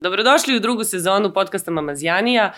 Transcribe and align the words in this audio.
Dobrodošli 0.00 0.56
u 0.56 0.60
drugu 0.60 0.84
sezonu 0.84 1.32
podcasta 1.32 1.70
Mamazjanija 1.70 2.52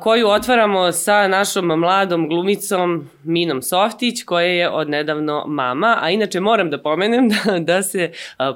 koju 0.00 0.28
otvaramo 0.28 0.92
sa 0.92 1.28
našom 1.28 1.66
mladom 1.66 2.28
glumicom 2.28 3.10
Minom 3.24 3.62
Softić, 3.62 4.22
koja 4.24 4.46
je 4.46 4.70
odnedavno 4.70 5.44
mama, 5.46 5.98
a 6.02 6.10
inače 6.10 6.40
moram 6.40 6.70
da 6.70 6.82
pomenem 6.82 7.28
da, 7.32 7.58
da 7.58 7.82
se 7.82 8.10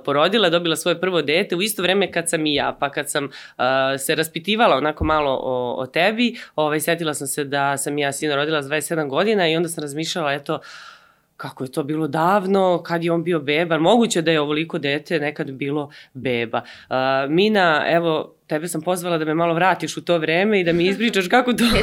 porodila, 0.05 0.51
dobila 0.51 0.77
svoje 0.77 1.01
prvo 1.01 1.23
dete 1.23 1.57
u 1.57 1.63
isto 1.63 1.83
vreme 1.83 2.13
kad 2.13 2.31
sam 2.31 2.47
i 2.47 2.55
ja, 2.55 2.77
pa 2.81 2.91
kad 2.91 3.11
sam 3.11 3.29
se 3.99 4.15
raspitivala 4.15 4.77
onako 4.77 5.05
malo 5.05 5.31
o, 5.43 5.75
o 5.79 5.87
tebi, 5.87 6.37
ovaj, 6.57 6.81
setila 6.81 7.15
sam 7.15 7.27
se 7.27 7.45
da 7.45 7.77
sam 7.77 7.99
ja 7.99 8.13
sina 8.13 8.37
rodila 8.37 8.63
s 8.63 8.67
27 8.67 9.09
godina 9.09 9.49
i 9.49 9.57
onda 9.57 9.69
sam 9.69 9.83
razmišljala, 9.83 10.33
eto, 10.33 10.55
uh, 10.55 10.61
kako 11.41 11.65
je 11.65 11.73
to 11.73 11.83
bilo 11.83 12.09
davno, 12.09 12.83
kad 12.83 13.05
je 13.05 13.13
on 13.13 13.25
bio 13.25 13.41
beba, 13.41 13.79
moguće 13.79 14.23
da 14.23 14.31
je 14.31 14.41
ovoliko 14.41 14.79
dete 14.79 15.21
nekad 15.21 15.51
bilo 15.51 15.91
beba. 16.13 16.63
Uh, 16.89 16.97
Mina, 17.31 17.85
evo, 17.89 18.35
tebe 18.47 18.69
sam 18.69 18.83
pozvala 18.83 19.19
da 19.19 19.25
me 19.25 19.35
malo 19.35 19.55
vratiš 19.55 19.97
u 19.97 20.05
to 20.05 20.19
vreme 20.19 20.61
i 20.61 20.65
da 20.65 20.73
mi 20.73 20.87
izpričaš 20.87 21.29
kako 21.29 21.53
to 21.53 21.65
da 21.73 21.79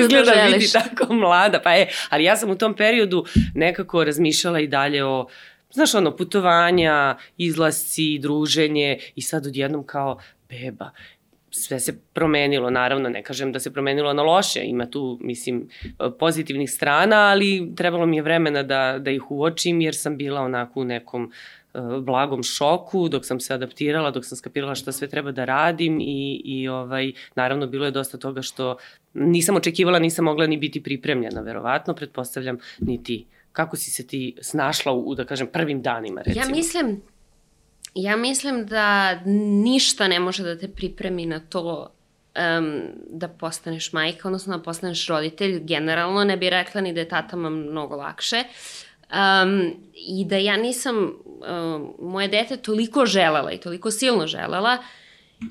izgleda 0.00 0.32
da 0.34 0.46
vidi 0.52 0.72
tako 0.72 1.14
mlada. 1.14 1.60
Pa 1.60 1.72
je, 1.72 1.88
ali 2.10 2.24
ja 2.24 2.36
sam 2.36 2.50
u 2.50 2.58
tom 2.58 2.74
periodu 2.74 3.24
nekako 3.54 4.04
razmišljala 4.04 4.60
i 4.60 4.66
dalje 4.66 5.04
o 5.04 5.26
znaš 5.70 5.94
ono, 5.94 6.16
putovanja, 6.16 7.16
izlasci, 7.36 8.18
druženje 8.18 8.98
i 9.14 9.22
sad 9.22 9.46
odjednom 9.46 9.86
kao 9.86 10.18
beba 10.48 10.90
sve 11.54 11.80
se 11.80 11.98
promenilo, 12.12 12.70
naravno, 12.70 13.08
ne 13.08 13.22
kažem 13.22 13.52
da 13.52 13.60
se 13.60 13.72
promenilo 13.72 14.12
na 14.12 14.22
loše, 14.22 14.60
ima 14.64 14.86
tu, 14.86 15.18
mislim, 15.20 15.68
pozitivnih 16.18 16.70
strana, 16.70 17.16
ali 17.16 17.72
trebalo 17.76 18.06
mi 18.06 18.16
je 18.16 18.22
vremena 18.22 18.62
da, 18.62 18.98
da 18.98 19.10
ih 19.10 19.30
uočim, 19.30 19.80
jer 19.80 19.96
sam 19.96 20.16
bila 20.16 20.40
onako 20.40 20.80
u 20.80 20.84
nekom 20.84 21.32
uh, 21.74 22.04
blagom 22.04 22.42
šoku 22.42 23.08
dok 23.08 23.26
sam 23.26 23.40
se 23.40 23.54
adaptirala, 23.54 24.10
dok 24.10 24.24
sam 24.24 24.36
skapirala 24.36 24.74
šta 24.74 24.92
sve 24.92 25.08
treba 25.08 25.32
da 25.32 25.44
radim 25.44 26.00
i, 26.00 26.42
i 26.44 26.68
ovaj, 26.68 27.12
naravno 27.34 27.66
bilo 27.66 27.84
je 27.84 27.90
dosta 27.90 28.18
toga 28.18 28.42
što 28.42 28.76
nisam 29.14 29.56
očekivala, 29.56 29.98
nisam 29.98 30.24
mogla 30.24 30.46
ni 30.46 30.56
biti 30.56 30.82
pripremljena, 30.82 31.40
verovatno, 31.40 31.94
pretpostavljam, 31.94 32.58
ni 32.80 33.02
ti. 33.02 33.26
Kako 33.52 33.76
si 33.76 33.90
se 33.90 34.06
ti 34.06 34.36
snašla 34.40 34.92
u 34.92 35.14
da 35.14 35.24
kažem, 35.24 35.46
prvim 35.46 35.82
danima, 35.82 36.22
recimo? 36.22 36.46
Ja 36.46 36.50
mislim, 36.50 37.02
Ja 37.94 38.16
mislim 38.16 38.66
da 38.66 39.14
ništa 39.64 40.08
ne 40.08 40.20
može 40.20 40.42
da 40.42 40.58
te 40.58 40.68
pripremi 40.68 41.26
na 41.26 41.40
to 41.40 41.94
um, 42.58 42.82
da 43.10 43.28
postaneš 43.28 43.92
majka, 43.92 44.28
odnosno 44.28 44.56
da 44.56 44.62
postaneš 44.62 45.06
roditelj. 45.06 45.60
Generalno 45.64 46.24
ne 46.24 46.36
bi 46.36 46.50
rekla 46.50 46.80
ni 46.80 46.92
da 46.92 47.00
je 47.00 47.08
tatama 47.08 47.50
mnogo 47.50 47.96
lakše. 47.96 48.44
Um, 49.10 49.74
I 49.94 50.24
da 50.24 50.36
ja 50.36 50.56
nisam 50.56 50.96
um, 50.96 51.94
moje 51.98 52.28
dete 52.28 52.56
toliko 52.56 53.06
želela 53.06 53.52
i 53.52 53.58
toliko 53.58 53.90
silno 53.90 54.26
želela 54.26 54.78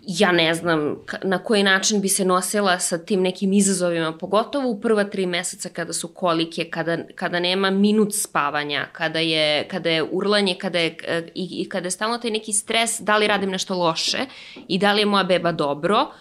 ja 0.02 0.31
ne 0.31 0.53
znam 0.53 0.95
na 1.23 1.44
koji 1.44 1.64
način 1.64 2.02
bi 2.02 2.09
se 2.09 2.26
nosila 2.26 2.80
sa 2.80 2.98
tim 2.98 3.22
nekim 3.22 3.53
izazovima, 3.53 4.17
pogotovo 4.17 4.70
u 4.70 4.81
prva 4.81 5.03
tri 5.03 5.26
meseca 5.26 5.70
kada 5.70 5.94
su 5.94 6.08
kolike, 6.08 6.70
kada, 6.70 6.98
kada 7.16 7.39
nema 7.39 7.70
minut 7.70 8.09
spavanja, 8.14 8.88
kada 8.92 9.20
je, 9.20 9.67
kada 9.67 9.89
je 9.89 10.04
urlanje, 10.04 10.56
kada 10.56 10.80
je, 10.80 10.98
i, 11.36 11.61
i 11.61 11.70
kada 11.70 11.88
je 11.88 11.92
stalno 11.92 12.17
taj 12.17 12.31
neki 12.31 12.54
stres 12.54 13.00
da 13.00 13.17
li 13.17 13.28
radim 13.28 13.50
nešto 13.50 13.76
loše 13.76 14.20
i 14.67 14.78
da 14.78 14.94
li 14.94 15.02
je 15.02 15.06
moja 15.06 15.23
beba 15.23 15.52
dobro. 15.52 16.11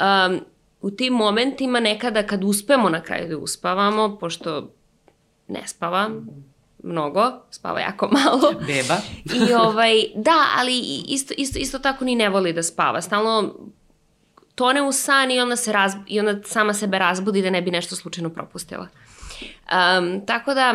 Um, 0.00 0.40
u 0.80 0.90
tim 0.90 1.12
momentima 1.12 1.80
nekada 1.80 2.22
kad 2.22 2.44
uspemo 2.44 2.88
na 2.88 3.00
kraju 3.00 3.28
da 3.28 3.38
uspavamo, 3.38 4.16
pošto 4.20 4.74
ne 5.48 5.62
spavam, 5.66 6.26
mnogo, 6.82 7.32
spava 7.50 7.80
jako 7.80 8.08
malo. 8.12 8.52
Beba. 8.66 8.96
I 9.24 9.52
ovaj, 9.54 9.94
da, 10.14 10.46
ali 10.58 10.78
isto, 11.08 11.34
isto, 11.36 11.58
isto 11.58 11.78
tako 11.78 12.04
ni 12.04 12.14
ne 12.14 12.28
voli 12.28 12.52
da 12.52 12.62
spava. 12.62 13.00
Stalno 13.00 13.54
tone 14.54 14.82
u 14.82 14.92
san 14.92 15.30
i 15.30 15.40
onda, 15.40 15.56
se 15.56 15.72
raz, 15.72 15.92
i 16.06 16.20
onda 16.20 16.42
sama 16.44 16.74
sebe 16.74 16.98
razbudi 16.98 17.42
da 17.42 17.50
ne 17.50 17.62
bi 17.62 17.70
nešto 17.70 17.96
slučajno 17.96 18.30
propustila. 18.30 18.88
Um, 19.42 20.26
tako 20.26 20.54
da, 20.54 20.74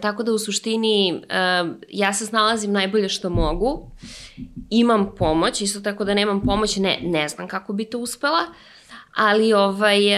tako 0.00 0.22
da 0.22 0.32
u 0.32 0.38
suštini 0.38 1.12
um, 1.12 1.76
ja 1.88 2.12
se 2.12 2.26
snalazim 2.26 2.72
najbolje 2.72 3.08
što 3.08 3.30
mogu. 3.30 3.90
Imam 4.70 5.14
pomoć, 5.18 5.60
isto 5.60 5.80
tako 5.80 6.04
da 6.04 6.14
nemam 6.14 6.40
pomoć, 6.40 6.76
ne, 6.76 6.98
ne 7.02 7.28
znam 7.28 7.48
kako 7.48 7.72
bi 7.72 7.84
to 7.84 7.98
uspela. 7.98 8.40
Ali, 9.16 9.52
ovaj, 9.52 10.14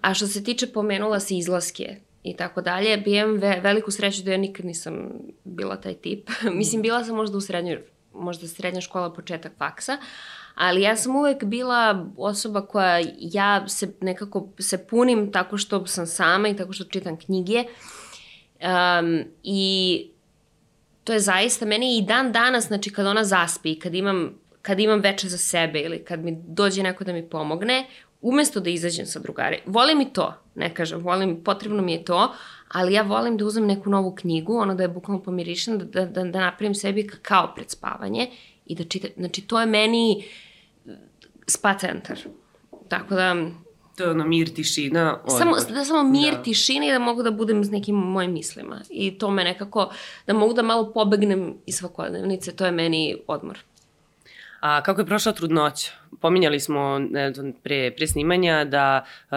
a 0.00 0.14
što 0.14 0.26
se 0.26 0.44
tiče, 0.44 0.66
pomenula 0.66 1.20
se 1.20 1.36
izlaske 1.36 2.07
i 2.30 2.36
tako 2.36 2.60
dalje. 2.60 3.02
Ve, 3.38 3.60
veliku 3.60 3.90
sreću 3.90 4.22
da 4.22 4.30
ja 4.30 4.36
nikad 4.36 4.66
nisam 4.66 5.10
bila 5.44 5.76
taj 5.76 5.94
tip. 5.94 6.30
Mislim, 6.54 6.82
bila 6.82 7.04
sam 7.04 7.16
možda 7.16 7.36
u 7.36 7.40
srednjoj, 7.40 7.82
možda 8.14 8.48
srednja 8.48 8.80
škola, 8.80 9.12
početak 9.12 9.52
faksa, 9.58 9.98
ali 10.54 10.82
ja 10.82 10.96
sam 10.96 11.16
uvek 11.16 11.44
bila 11.44 12.06
osoba 12.16 12.66
koja 12.66 13.00
ja 13.18 13.68
se 13.68 13.92
nekako 14.00 14.48
se 14.58 14.86
punim 14.86 15.32
tako 15.32 15.58
što 15.58 15.86
sam 15.86 16.06
sama 16.06 16.48
i 16.48 16.56
tako 16.56 16.72
što 16.72 16.84
čitam 16.84 17.16
knjige. 17.16 17.64
Um, 18.60 19.24
I 19.42 20.10
to 21.04 21.12
je 21.12 21.20
zaista 21.20 21.66
meni 21.66 21.98
i 21.98 22.02
dan 22.02 22.32
danas, 22.32 22.66
znači 22.66 22.92
kad 22.92 23.06
ona 23.06 23.24
zaspi, 23.24 23.78
kad 23.78 23.94
imam 23.94 24.38
kad 24.68 24.80
imam 24.80 25.00
veče 25.00 25.28
za 25.28 25.38
sebe 25.38 25.80
ili 25.80 26.04
kad 26.04 26.24
mi 26.24 26.38
dođe 26.46 26.82
neko 26.82 27.04
da 27.04 27.12
mi 27.12 27.28
pomogne, 27.28 27.86
umesto 28.20 28.60
da 28.60 28.70
izađem 28.70 29.06
sa 29.06 29.18
drugari, 29.18 29.60
volim 29.66 30.00
i 30.00 30.12
to, 30.12 30.34
ne 30.54 30.74
kažem, 30.74 31.00
volim, 31.00 31.38
potrebno 31.44 31.82
mi 31.82 31.92
je 31.92 32.04
to, 32.04 32.34
ali 32.68 32.92
ja 32.92 33.02
volim 33.02 33.36
da 33.36 33.46
uzmem 33.46 33.66
neku 33.66 33.90
novu 33.90 34.14
knjigu, 34.14 34.58
ono 34.58 34.74
da 34.74 34.82
je 34.82 34.88
bukvalno 34.88 35.22
pomirišem, 35.22 35.78
da, 35.78 35.84
da, 35.84 36.04
da, 36.06 36.24
da 36.24 36.40
napravim 36.40 36.74
sebi 36.74 37.06
kao 37.22 37.52
pred 37.54 37.70
spavanje 37.70 38.26
i 38.66 38.74
da 38.74 38.84
čitam, 38.84 39.10
znači 39.16 39.42
to 39.46 39.60
je 39.60 39.66
meni 39.66 40.24
spa 41.46 41.74
centar. 41.78 42.18
Tako 42.88 43.14
da... 43.14 43.36
To 43.96 44.04
je 44.04 44.10
ono 44.10 44.24
mir, 44.24 44.52
tišina, 44.54 45.20
odmor. 45.24 45.38
Samo, 45.38 45.74
da 45.78 45.84
samo 45.84 46.02
mir, 46.10 46.34
da. 46.34 46.42
tišina 46.42 46.86
i 46.86 46.92
da 46.92 46.98
mogu 46.98 47.22
da 47.22 47.30
budem 47.30 47.64
s 47.64 47.70
nekim 47.70 47.94
mojim 47.94 48.32
mislima. 48.32 48.82
I 48.90 49.10
to 49.18 49.30
me 49.30 49.44
nekako, 49.44 49.90
da 50.26 50.34
mogu 50.34 50.54
da 50.54 50.62
malo 50.62 50.92
pobegnem 50.92 51.54
iz 51.66 51.76
svakodnevnice, 51.76 52.52
to 52.56 52.66
je 52.66 52.72
meni 52.72 53.16
odmor. 53.26 53.64
A 54.60 54.82
kako 54.82 55.00
je 55.00 55.06
prošla 55.06 55.32
trudnoća? 55.32 55.92
Pominjali 56.20 56.60
smo 56.60 57.00
pre, 57.62 57.90
pre 57.96 58.06
snimanja 58.06 58.64
da, 58.64 59.04
uh, 59.24 59.30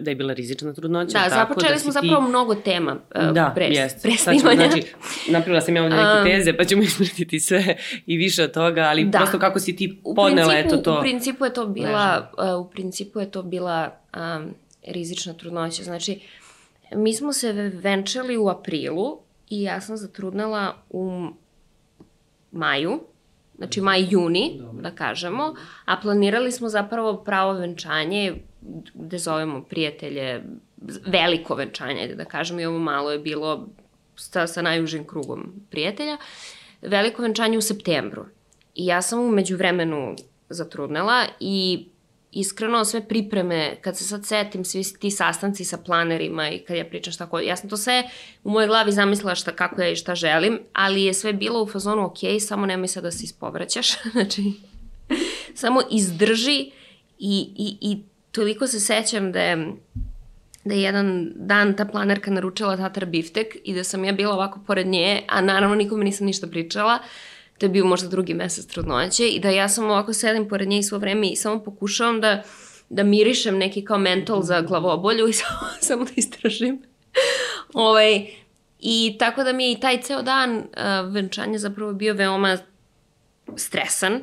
da 0.00 0.10
je 0.10 0.14
bila 0.14 0.32
rizična 0.32 0.72
trudnoća. 0.72 1.18
Da, 1.18 1.28
tako, 1.28 1.34
započeli 1.34 1.72
da 1.72 1.78
smo 1.78 1.92
zapravo 1.92 2.22
ti... 2.22 2.28
mnogo 2.28 2.54
tema 2.54 2.96
uh, 3.14 3.32
da, 3.32 3.52
pre, 3.54 3.64
jest. 3.64 4.02
pre 4.02 4.12
snimanja. 4.12 4.68
Znači, 4.70 4.82
napravila 5.28 5.60
sam 5.60 5.76
ja 5.76 5.82
ovde 5.82 5.96
neke 5.96 6.30
teze, 6.30 6.56
pa 6.56 6.64
ćemo 6.64 6.82
ispratiti 6.82 7.40
sve 7.40 7.76
i 8.06 8.16
više 8.16 8.44
od 8.44 8.52
toga, 8.52 8.82
ali 8.82 9.04
da. 9.04 9.18
prosto 9.18 9.38
kako 9.38 9.58
si 9.58 9.76
ti 9.76 10.00
podnela 10.16 10.54
eto 10.54 10.76
to. 10.76 10.98
U 10.98 11.00
principu 11.00 11.44
je 11.44 11.52
to 11.52 11.66
bila, 11.66 12.30
uh, 12.38 12.66
u 12.66 12.70
principu 12.70 13.20
je 13.20 13.30
to 13.30 13.42
bila 13.42 13.90
um, 14.16 14.54
rizična 14.86 15.34
trudnoća. 15.34 15.82
Znači, 15.82 16.20
mi 16.94 17.14
smo 17.14 17.32
se 17.32 17.52
venčali 17.74 18.36
u 18.36 18.48
aprilu 18.48 19.18
i 19.50 19.62
ja 19.62 19.80
sam 19.80 19.96
zatrudnela 19.96 20.74
u 20.90 21.26
maju 22.52 23.00
znači 23.62 23.80
maj, 23.80 24.06
juni, 24.10 24.60
da 24.72 24.90
kažemo, 24.90 25.54
a 25.84 25.96
planirali 25.96 26.52
smo 26.52 26.68
zapravo 26.68 27.24
pravo 27.24 27.52
venčanje, 27.52 28.34
gde 28.94 29.18
zovemo 29.18 29.62
prijatelje, 29.62 30.42
veliko 31.06 31.54
venčanje, 31.54 32.14
da 32.14 32.24
kažemo, 32.24 32.60
i 32.60 32.64
ovo 32.64 32.78
malo 32.78 33.12
je 33.12 33.18
bilo 33.18 33.68
sa, 34.16 34.46
sa 34.46 34.62
najužim 34.62 35.06
krugom 35.06 35.52
prijatelja, 35.70 36.16
veliko 36.82 37.22
venčanje 37.22 37.58
u 37.58 37.62
septembru. 37.62 38.24
I 38.74 38.86
ja 38.86 39.02
sam 39.02 39.20
umeđu 39.20 39.56
vremenu 39.56 40.16
zatrudnela 40.48 41.24
i 41.40 41.86
iskreno 42.32 42.84
sve 42.84 43.08
pripreme, 43.08 43.76
kad 43.80 43.98
se 43.98 44.04
sad 44.04 44.26
setim, 44.26 44.64
svi 44.64 44.82
ti 44.98 45.10
sastanci 45.10 45.64
sa 45.64 45.78
planerima 45.78 46.50
i 46.50 46.58
kad 46.58 46.76
ja 46.76 46.84
pričam 46.84 47.12
šta 47.12 47.26
ko... 47.26 47.40
Ja 47.40 47.56
sam 47.56 47.70
to 47.70 47.76
sve 47.76 48.02
u 48.44 48.50
mojoj 48.50 48.66
glavi 48.66 48.92
zamislila 48.92 49.34
šta, 49.34 49.52
kako 49.52 49.82
ja 49.82 49.88
i 49.88 49.96
šta 49.96 50.14
želim, 50.14 50.58
ali 50.72 51.02
je 51.02 51.14
sve 51.14 51.32
bilo 51.32 51.62
u 51.62 51.66
fazonu 51.66 52.04
ok, 52.04 52.18
samo 52.40 52.66
nemoj 52.66 52.88
sad 52.88 53.02
da 53.02 53.10
se 53.10 53.24
ispovraćaš. 53.24 53.88
znači, 54.12 54.52
samo 55.54 55.80
izdrži 55.90 56.70
i, 57.18 57.50
i, 57.56 57.76
i 57.80 57.98
toliko 58.30 58.66
se 58.66 58.80
sećam 58.80 59.32
da 59.32 59.40
je 59.40 59.72
da 60.64 60.74
je 60.74 60.82
jedan 60.82 61.32
dan 61.34 61.76
ta 61.76 61.84
planerka 61.84 62.30
naručila 62.30 62.76
tatar 62.76 63.06
biftek 63.06 63.56
i 63.64 63.74
da 63.74 63.84
sam 63.84 64.04
ja 64.04 64.12
bila 64.12 64.34
ovako 64.34 64.60
pored 64.66 64.86
nje, 64.86 65.22
a 65.28 65.40
naravno 65.40 65.74
nikome 65.76 66.04
nisam 66.04 66.26
ništa 66.26 66.46
pričala. 66.46 66.94
Uh, 66.94 67.31
to 67.62 67.66
je 67.66 67.70
bio 67.70 67.84
možda 67.84 68.08
drugi 68.08 68.34
mesec 68.34 68.66
trudnoće 68.66 69.28
i 69.28 69.40
da 69.40 69.50
ja 69.50 69.68
sam 69.68 69.84
ovako 69.84 70.12
sedim 70.12 70.48
pored 70.48 70.68
nje 70.68 70.78
i 70.78 70.82
svo 70.82 70.98
vreme 70.98 71.28
i 71.28 71.36
samo 71.36 71.62
pokušavam 71.62 72.20
da, 72.20 72.42
da 72.88 73.02
mirišem 73.02 73.58
neki 73.58 73.84
kao 73.84 73.98
mentol 73.98 74.42
za 74.42 74.60
glavobolju 74.60 75.28
i 75.28 75.32
samo, 75.42 75.60
samo 75.80 76.04
da 76.04 76.10
istražim. 76.16 76.82
ovaj, 77.74 78.26
I 78.80 79.16
tako 79.18 79.44
da 79.44 79.52
mi 79.52 79.64
je 79.64 79.72
i 79.72 79.80
taj 79.80 80.02
ceo 80.02 80.22
dan 80.22 80.56
uh, 80.56 81.12
venčanja 81.14 81.58
zapravo 81.58 81.92
bio 81.92 82.14
veoma 82.14 82.58
stresan 83.56 84.22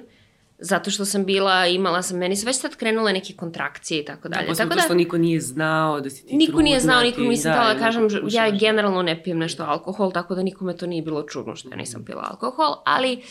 zato 0.61 0.91
što 0.91 1.05
sam 1.05 1.25
bila, 1.25 1.67
imala 1.67 2.01
sam, 2.01 2.17
meni 2.17 2.35
su 2.35 2.45
već 2.45 2.59
sad 2.59 2.75
krenule 2.75 3.13
neke 3.13 3.33
kontrakcije 3.33 4.01
i 4.01 4.05
tako 4.05 4.29
dalje. 4.29 4.47
Da, 4.47 4.53
tako 4.53 4.75
da, 4.75 4.81
što 4.81 4.93
niko 4.93 5.17
nije 5.17 5.41
znao 5.41 6.01
da 6.01 6.09
si 6.09 6.25
ti 6.25 6.35
Niko 6.35 6.61
nije 6.61 6.79
znao, 6.79 7.01
niko 7.01 7.21
mi 7.21 7.37
se 7.37 7.49
da, 7.49 7.73
da 7.73 7.79
kažem, 7.79 8.07
ja 8.29 8.51
generalno 8.51 9.01
ne 9.01 9.23
pijem 9.23 9.37
nešto 9.37 9.63
alkohol, 9.63 10.11
tako 10.11 10.35
da 10.35 10.43
nikome 10.43 10.77
to 10.77 10.87
nije 10.87 11.01
bilo 11.01 11.23
čudno 11.23 11.55
što 11.55 11.69
ja 11.69 11.75
nisam 11.75 12.05
pila 12.05 12.27
alkohol, 12.31 12.75
ali 12.85 13.23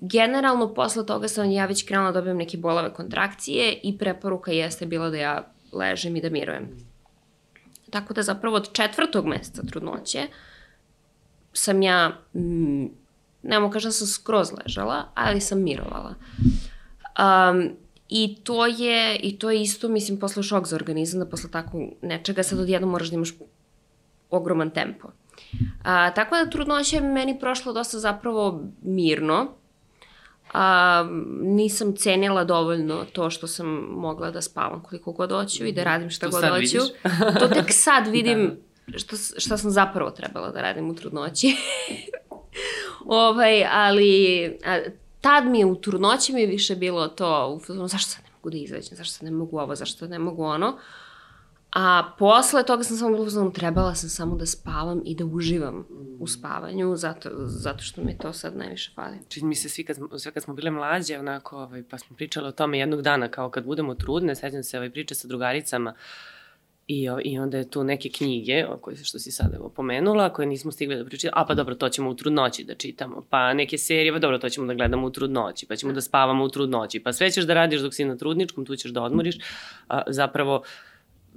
generalno 0.00 0.74
posle 0.74 1.06
toga 1.06 1.28
sam 1.28 1.50
ja 1.50 1.66
već 1.66 1.86
krenula 1.86 2.12
da 2.12 2.20
dobijem 2.20 2.36
neke 2.36 2.56
bolave 2.56 2.92
kontrakcije 2.92 3.78
i 3.82 3.98
preporuka 3.98 4.52
jeste 4.52 4.86
bila 4.86 5.10
da 5.10 5.16
ja 5.16 5.52
ležem 5.72 6.16
i 6.16 6.20
da 6.20 6.30
mirujem. 6.30 6.68
Tako 7.90 8.14
da 8.14 8.22
zapravo 8.22 8.56
od 8.56 8.72
četvrtog 8.72 9.26
meseca 9.26 9.62
trudnoće 9.62 10.26
sam 11.52 11.82
ja, 11.82 12.08
mm, 12.34 12.86
nemo 13.42 13.70
kažem 13.70 13.88
da 13.88 13.92
sam 13.92 14.06
skroz 14.06 14.52
ležala, 14.52 15.04
ali 15.14 15.40
sam 15.40 15.62
mirovala. 15.62 16.14
Um, 17.20 17.70
I 18.10 18.36
to 18.44 18.66
je, 18.66 19.16
i 19.16 19.38
to 19.38 19.50
je 19.50 19.62
isto, 19.62 19.88
mislim, 19.88 20.18
posle 20.18 20.42
šok 20.42 20.66
za 20.66 20.76
organizam, 20.76 21.20
da 21.20 21.26
posle 21.26 21.50
tako 21.50 21.78
nečega 22.02 22.42
sad 22.42 22.58
odjedno 22.58 22.88
moraš 22.88 23.08
da 23.08 23.14
imaš 23.14 23.34
ogroman 24.30 24.70
tempo. 24.70 25.08
A, 25.84 26.10
tako 26.14 26.36
da 26.36 26.50
trudnoća 26.50 26.96
je 26.96 27.02
meni 27.02 27.40
prošlo 27.40 27.72
dosta 27.72 27.98
zapravo 27.98 28.62
mirno. 28.82 29.48
A, 30.52 31.08
nisam 31.40 31.96
cenila 31.96 32.44
dovoljno 32.44 33.04
to 33.12 33.30
što 33.30 33.46
sam 33.46 33.66
mogla 33.90 34.30
da 34.30 34.42
spavam 34.42 34.82
koliko 34.82 35.12
god 35.12 35.30
hoću 35.30 35.64
i 35.66 35.72
da 35.72 35.84
radim 35.84 36.10
šta 36.10 36.30
to 36.30 36.30
god 36.30 36.48
hoću. 36.48 36.78
to 37.38 37.48
tek 37.48 37.66
sad 37.68 38.06
vidim 38.16 38.56
da. 38.86 38.98
što, 38.98 39.16
šta 39.16 39.56
sam 39.56 39.70
zapravo 39.70 40.10
trebala 40.10 40.50
da 40.50 40.62
radim 40.62 40.90
u 40.90 40.94
trudnoći. 40.94 41.56
ovaj, 43.06 43.64
ali 43.64 44.44
a, 44.64 44.78
tad 45.20 45.46
mi 45.46 45.58
je 45.58 45.66
u 45.66 45.80
trudnoći 45.80 46.32
mi 46.32 46.40
je 46.40 46.46
više 46.46 46.76
bilo 46.76 47.08
to, 47.08 47.60
zašto 47.86 48.10
sad 48.10 48.24
ne 48.24 48.30
mogu 48.36 48.50
da 48.50 48.56
izađem, 48.56 48.96
zašto 48.96 49.12
sad 49.12 49.24
ne 49.24 49.30
mogu 49.30 49.58
ovo, 49.58 49.74
zašto 49.74 50.06
ne 50.06 50.18
mogu 50.18 50.44
ono. 50.44 50.78
A 51.72 52.12
posle 52.18 52.62
toga 52.62 52.84
sam 52.84 52.96
samo 52.96 53.16
bilo 53.16 53.50
trebala 53.50 53.94
sam 53.94 54.08
samo 54.08 54.36
da 54.36 54.46
spavam 54.46 55.02
i 55.04 55.14
da 55.14 55.24
uživam 55.24 55.86
u 56.18 56.26
spavanju, 56.26 56.96
zato, 56.96 57.30
zato 57.34 57.82
što 57.82 58.02
mi 58.02 58.18
to 58.18 58.32
sad 58.32 58.56
najviše 58.56 58.92
fali. 58.94 59.18
Čini 59.28 59.48
mi 59.48 59.54
se 59.54 59.68
svi 59.68 59.84
kad, 59.84 59.96
sve 60.18 60.32
kad 60.32 60.42
smo 60.42 60.54
bile 60.54 60.70
mlađe, 60.70 61.18
onako, 61.18 61.56
ovaj, 61.56 61.82
pa 61.90 61.98
smo 61.98 62.16
pričali 62.16 62.48
o 62.48 62.52
tome 62.52 62.78
jednog 62.78 63.02
dana, 63.02 63.28
kao 63.28 63.50
kad 63.50 63.64
budemo 63.64 63.94
trudne, 63.94 64.34
sećam 64.34 64.62
se 64.62 64.76
ovaj, 64.76 64.90
priče 64.90 65.14
sa 65.14 65.28
drugaricama, 65.28 65.90
uh, 65.90 66.39
I, 66.90 67.08
I 67.24 67.38
onda 67.38 67.58
je 67.58 67.70
tu 67.70 67.84
neke 67.84 68.08
knjige, 68.08 68.64
koje 68.80 68.96
što 68.96 69.18
si 69.18 69.32
sad 69.32 69.54
evo 69.54 69.68
pomenula, 69.68 70.32
koje 70.32 70.46
nismo 70.46 70.72
stigli 70.72 70.96
da 70.96 71.04
pričamo. 71.04 71.32
A 71.36 71.44
pa 71.44 71.54
dobro, 71.54 71.74
to 71.74 71.88
ćemo 71.88 72.10
u 72.10 72.14
trudnoći 72.14 72.64
da 72.64 72.74
čitamo. 72.74 73.26
Pa 73.30 73.54
neke 73.54 73.78
serije, 73.78 74.12
pa 74.12 74.18
dobro, 74.18 74.38
to 74.38 74.48
ćemo 74.48 74.66
da 74.66 74.74
gledamo 74.74 75.06
u 75.06 75.10
trudnoći. 75.10 75.66
Pa 75.66 75.76
ćemo 75.76 75.92
da 75.92 76.00
spavamo 76.00 76.44
u 76.44 76.48
trudnoći. 76.48 77.00
Pa 77.00 77.12
sve 77.12 77.30
ćeš 77.30 77.44
da 77.44 77.54
radiš 77.54 77.80
dok 77.80 77.94
si 77.94 78.04
na 78.04 78.16
trudničkom, 78.16 78.66
tu 78.66 78.76
ćeš 78.76 78.90
da 78.90 79.02
odmoriš. 79.02 79.38
A, 79.88 80.02
zapravo, 80.06 80.62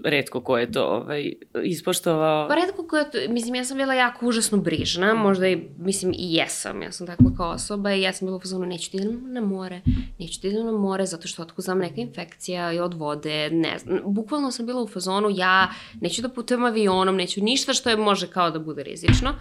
redko 0.03 0.41
ko 0.41 0.57
je 0.57 0.71
to 0.71 0.85
ovaj, 0.85 1.33
ispoštovao. 1.63 2.47
Pa 2.47 2.55
redko 2.55 2.87
ko 2.87 2.97
je 2.97 3.11
to, 3.11 3.17
mislim, 3.29 3.55
ja 3.55 3.65
sam 3.65 3.77
bila 3.77 3.93
jako 3.93 4.25
užasno 4.27 4.57
brižna, 4.57 5.13
možda 5.13 5.47
i, 5.47 5.67
mislim, 5.77 6.11
i 6.11 6.33
jesam, 6.33 6.81
ja 6.81 6.91
sam 6.91 7.07
takva 7.07 7.31
kao 7.37 7.49
osoba 7.49 7.93
i 7.93 8.01
ja 8.01 8.13
sam 8.13 8.25
bila 8.25 8.39
fazonu, 8.39 8.65
neću 8.65 8.91
ti 8.91 8.97
idem 8.97 9.33
na 9.33 9.41
more, 9.41 9.81
neću 10.19 10.41
ti 10.41 10.47
idem 10.47 10.65
na 10.65 10.71
more 10.71 11.05
zato 11.05 11.27
što 11.27 11.41
otko 11.41 11.61
znam 11.61 11.79
neka 11.79 12.01
infekcija 12.01 12.73
i 12.73 12.79
od 12.79 12.93
vode, 12.93 13.49
ne 13.49 13.79
znam, 13.79 13.99
bukvalno 14.05 14.51
sam 14.51 14.65
bila 14.65 14.81
u 14.81 14.87
fazonu, 14.87 15.29
ja 15.31 15.73
neću 16.01 16.21
da 16.21 16.29
putujem 16.29 16.63
avionom, 16.63 17.15
neću 17.15 17.43
ništa 17.43 17.73
što 17.73 17.89
je 17.89 17.97
može 17.97 18.27
kao 18.27 18.51
da 18.51 18.59
bude 18.59 18.83
rizično. 18.83 19.35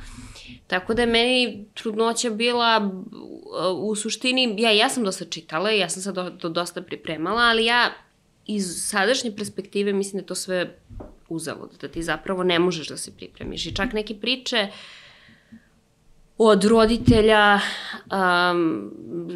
Tako 0.66 0.94
da 0.94 1.02
je 1.02 1.06
meni 1.06 1.66
trudnoća 1.74 2.30
bila 2.30 2.90
u 3.76 3.94
suštini, 3.94 4.54
ja, 4.58 4.70
ja 4.70 4.88
sam 4.88 5.04
dosta 5.04 5.24
čitala 5.24 5.70
ja 5.70 5.88
sam 5.88 6.02
sad 6.02 6.14
do, 6.14 6.30
do, 6.30 6.48
dosta 6.48 6.82
pripremala, 6.82 7.42
ali 7.42 7.64
ja 7.64 7.92
iz 8.46 8.88
sadašnje 8.88 9.36
perspektive 9.36 9.92
mislim 9.92 10.18
da 10.18 10.22
je 10.22 10.26
to 10.26 10.34
sve 10.34 10.78
uzavod, 11.28 11.70
da 11.80 11.88
ti 11.88 12.02
zapravo 12.02 12.42
ne 12.42 12.58
možeš 12.58 12.88
da 12.88 12.96
se 12.96 13.16
pripremiš. 13.16 13.66
I 13.66 13.74
čak 13.74 13.92
neke 13.92 14.14
priče 14.14 14.68
od 16.38 16.64
roditelja 16.64 17.60
um, 18.10 18.90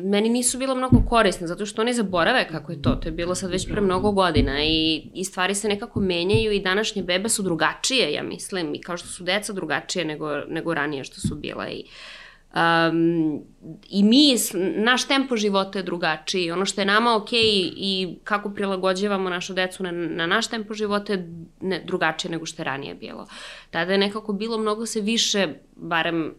meni 0.05 0.29
nisu 0.29 0.59
bila 0.59 0.75
mnogo 0.75 1.03
korisne, 1.09 1.47
zato 1.47 1.67
što 1.67 1.83
oni 1.83 1.95
zaborave 1.95 2.49
kako 2.49 2.73
je 2.73 2.83
to. 2.83 2.91
To 2.91 3.09
je 3.09 3.13
bilo 3.13 3.35
sad 3.35 3.51
već 3.51 3.69
pre 3.69 3.81
mnogo 3.81 4.13
godina 4.13 4.65
i, 4.65 5.11
i 5.15 5.25
stvari 5.25 5.55
se 5.55 5.69
nekako 5.69 6.01
menjaju 6.01 6.53
i 6.53 6.61
današnje 6.61 7.03
bebe 7.03 7.29
su 7.29 7.43
drugačije, 7.43 8.13
ja 8.13 8.23
mislim, 8.23 8.75
i 8.75 8.81
kao 8.81 8.97
što 8.97 9.09
su 9.09 9.25
deca 9.25 9.53
drugačije 9.53 10.05
nego, 10.05 10.37
nego 10.49 10.75
ranije 10.75 11.05
što 11.05 11.21
su 11.21 11.35
bila 11.35 11.69
i 11.69 11.85
uh, 11.85 12.26
Um, 12.57 13.43
I 13.89 14.03
mi, 14.03 14.37
naš 14.77 15.09
tempo 15.09 15.37
života 15.37 15.79
je 15.79 15.83
drugačiji. 15.83 16.51
Ono 16.51 16.65
što 16.65 16.81
je 16.81 16.85
nama 16.85 17.17
ok 17.17 17.29
i 17.33 18.19
kako 18.25 18.51
prilagođavamo 18.51 19.31
našu 19.31 19.55
decu 19.55 19.83
na, 19.83 19.93
na 19.93 20.27
naš 20.27 20.47
tempo 20.47 20.75
života 20.75 21.13
je 21.13 21.29
ne, 21.61 21.83
drugačije 21.85 22.31
nego 22.31 22.47
što 22.47 22.63
je 22.63 22.65
ranije 22.65 22.95
bilo. 22.95 23.27
Tada 23.71 23.93
je 23.93 23.99
nekako 23.99 24.33
bilo 24.33 24.59
mnogo 24.59 24.87
se 24.87 25.01
više, 25.01 25.49
barem 25.77 26.35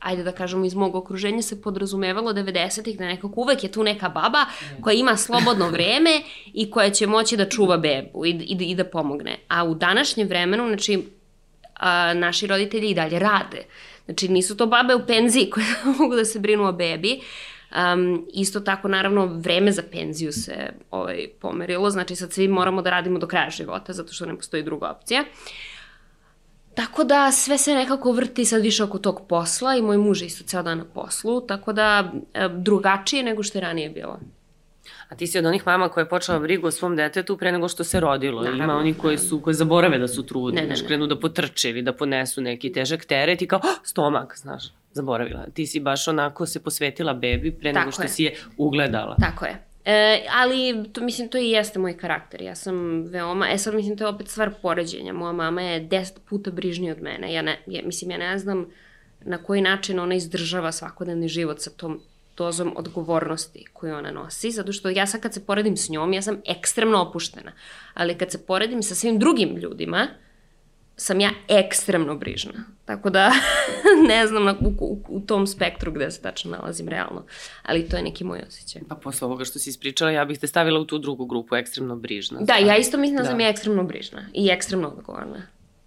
ajde 0.00 0.22
da 0.22 0.32
kažemo 0.32 0.64
iz 0.64 0.74
mog 0.74 0.94
okruženja 0.94 1.42
se 1.42 1.62
podrazumevalo 1.62 2.32
90-ih 2.32 2.98
da 2.98 3.06
nekako 3.06 3.40
uvek 3.40 3.64
je 3.64 3.72
tu 3.72 3.82
neka 3.82 4.08
baba 4.08 4.44
koja 4.80 4.94
ima 4.94 5.16
slobodno 5.16 5.68
vreme 5.68 6.22
i 6.54 6.70
koja 6.70 6.90
će 6.90 7.06
moći 7.06 7.36
da 7.36 7.48
čuva 7.48 7.76
bebu 7.76 8.26
i, 8.26 8.30
i, 8.30 8.56
i 8.70 8.74
da 8.74 8.84
pomogne. 8.84 9.38
A 9.48 9.64
u 9.64 9.74
današnjem 9.74 10.28
vremenu, 10.28 10.68
znači, 10.68 11.02
a, 11.74 12.14
naši 12.14 12.46
roditelji 12.46 12.90
i 12.90 12.94
dalje 12.94 13.18
rade. 13.18 13.64
Znači, 14.06 14.28
nisu 14.28 14.56
to 14.56 14.66
babe 14.66 14.94
u 14.94 15.06
penziji 15.06 15.50
koje 15.50 15.66
mogu 15.98 16.14
da 16.14 16.24
se 16.24 16.38
brinu 16.38 16.68
o 16.68 16.72
bebi. 16.72 17.20
Um, 17.94 18.26
isto 18.32 18.60
tako, 18.60 18.88
naravno, 18.88 19.26
vreme 19.26 19.72
za 19.72 19.82
penziju 19.92 20.32
se 20.32 20.72
ovaj, 20.90 21.28
pomerilo, 21.40 21.90
znači 21.90 22.16
sad 22.16 22.32
svi 22.32 22.48
moramo 22.48 22.82
da 22.82 22.90
radimo 22.90 23.18
do 23.18 23.26
kraja 23.26 23.50
života, 23.50 23.92
zato 23.92 24.12
što 24.12 24.26
ne 24.26 24.36
postoji 24.36 24.62
druga 24.62 24.90
opcija. 24.90 25.24
Tako 26.74 27.04
da 27.04 27.32
sve 27.32 27.58
se 27.58 27.74
nekako 27.74 28.12
vrti 28.12 28.44
sad 28.44 28.62
više 28.62 28.84
oko 28.84 28.98
tog 28.98 29.22
posla 29.28 29.76
i 29.76 29.82
moj 29.82 29.98
muž 29.98 30.22
je 30.22 30.26
isto 30.26 30.44
ceo 30.44 30.62
dan 30.62 30.78
na 30.78 30.84
poslu, 30.84 31.40
tako 31.40 31.72
da 31.72 32.12
e, 32.34 32.48
drugačije 32.48 33.22
nego 33.22 33.42
što 33.42 33.58
je 33.58 33.62
ranije 33.62 33.90
bilo. 33.90 34.20
A 35.08 35.14
ti 35.16 35.26
si 35.26 35.38
od 35.38 35.44
onih 35.44 35.66
mama 35.66 35.88
koja 35.88 36.02
je 36.02 36.08
počela 36.08 36.38
brigu 36.38 36.66
o 36.66 36.70
svom 36.70 36.96
detetu 36.96 37.36
pre 37.36 37.52
nego 37.52 37.68
što 37.68 37.84
se 37.84 38.00
rodilo. 38.00 38.42
Naravno, 38.42 38.64
Ima 38.64 38.76
oni 38.76 38.94
koji 38.94 39.18
su 39.18 39.40
koji 39.40 39.54
zaborave 39.54 39.98
da 39.98 40.08
su 40.08 40.26
trudni, 40.26 40.60
ne, 40.60 40.66
ne, 40.66 40.74
ne. 40.74 40.86
krenu 40.86 41.06
da 41.06 41.20
potrče 41.20 41.70
ili 41.70 41.82
da 41.82 41.92
ponesu 41.92 42.40
neki 42.40 42.72
težak 42.72 43.04
teret 43.04 43.42
i 43.42 43.46
kao 43.46 43.58
oh, 43.58 43.78
stomak, 43.82 44.36
znaš, 44.36 44.64
zaboravila. 44.92 45.46
Ti 45.54 45.66
si 45.66 45.80
baš 45.80 46.08
onako 46.08 46.46
se 46.46 46.62
posvetila 46.62 47.14
bebi 47.14 47.50
pre 47.50 47.72
Tako 47.72 47.80
nego 47.80 47.92
što 47.92 48.02
je. 48.02 48.08
si 48.08 48.22
je 48.24 48.34
ugledala. 48.56 49.16
Tako 49.20 49.44
je. 49.44 49.66
E, 49.84 50.26
ali, 50.32 50.84
to, 50.92 51.00
mislim, 51.00 51.28
to 51.28 51.38
i 51.38 51.50
jeste 51.50 51.78
moj 51.78 51.96
karakter. 51.96 52.42
Ja 52.42 52.54
sam 52.54 53.02
veoma, 53.02 53.48
e 53.52 53.58
sad 53.58 53.74
mislim, 53.74 53.96
to 53.96 54.04
je 54.04 54.08
opet 54.08 54.28
stvar 54.28 54.50
poređenja. 54.62 55.12
Moja 55.12 55.32
mama 55.32 55.62
je 55.62 55.80
deset 55.80 56.18
puta 56.28 56.50
brižnija 56.50 56.92
od 56.92 57.02
mene. 57.02 57.32
Ja 57.32 57.42
ne, 57.42 57.58
ja, 57.66 57.82
mislim, 57.84 58.10
ja 58.10 58.18
ne 58.18 58.38
znam 58.38 58.66
na 59.20 59.38
koji 59.38 59.60
način 59.60 59.98
ona 60.00 60.14
izdržava 60.14 60.72
svakodnevni 60.72 61.28
život 61.28 61.60
sa 61.60 61.70
tom 61.70 62.00
dozom 62.36 62.72
odgovornosti 62.76 63.64
koju 63.72 63.94
ona 63.94 64.10
nosi, 64.10 64.50
zato 64.50 64.72
što 64.72 64.88
ja 64.88 65.06
sad 65.06 65.20
kad 65.20 65.34
se 65.34 65.46
poredim 65.46 65.76
s 65.76 65.88
njom, 65.88 66.12
ja 66.12 66.22
sam 66.22 66.42
ekstremno 66.46 67.02
opuštena. 67.02 67.52
Ali 67.94 68.18
kad 68.18 68.30
se 68.30 68.46
poredim 68.46 68.82
sa 68.82 68.94
svim 68.94 69.18
drugim 69.18 69.56
ljudima, 69.56 70.08
sam 70.96 71.20
ja 71.20 71.30
ekstremno 71.48 72.16
brižna. 72.16 72.52
Tako 72.84 73.10
da 73.10 73.32
ne 74.08 74.26
znam 74.26 74.44
na, 74.44 74.56
u, 74.60 74.68
u, 74.80 75.04
u 75.08 75.20
tom 75.20 75.46
spektru 75.46 75.92
gde 75.92 76.10
se 76.10 76.22
tačno 76.22 76.50
nalazim 76.50 76.88
realno. 76.88 77.24
Ali 77.62 77.88
to 77.88 77.96
je 77.96 78.02
neki 78.02 78.24
moj 78.24 78.42
osjećaj. 78.48 78.82
Pa 78.88 78.94
posle 78.94 79.26
ovoga 79.26 79.44
što 79.44 79.58
si 79.58 79.70
ispričala, 79.70 80.10
ja 80.10 80.24
bih 80.24 80.38
te 80.38 80.46
stavila 80.46 80.80
u 80.80 80.84
tu 80.84 80.98
drugu 80.98 81.26
grupu, 81.26 81.56
ekstremno 81.56 81.96
brižna. 81.96 82.40
Da, 82.40 82.54
ja 82.54 82.76
isto 82.76 82.98
mislim 82.98 83.16
da, 83.16 83.22
da 83.22 83.28
sam 83.28 83.40
ja 83.40 83.48
ekstremno 83.48 83.84
brižna 83.84 84.22
i 84.34 84.48
ekstremno 84.48 84.88
odgovorna. 84.88 85.42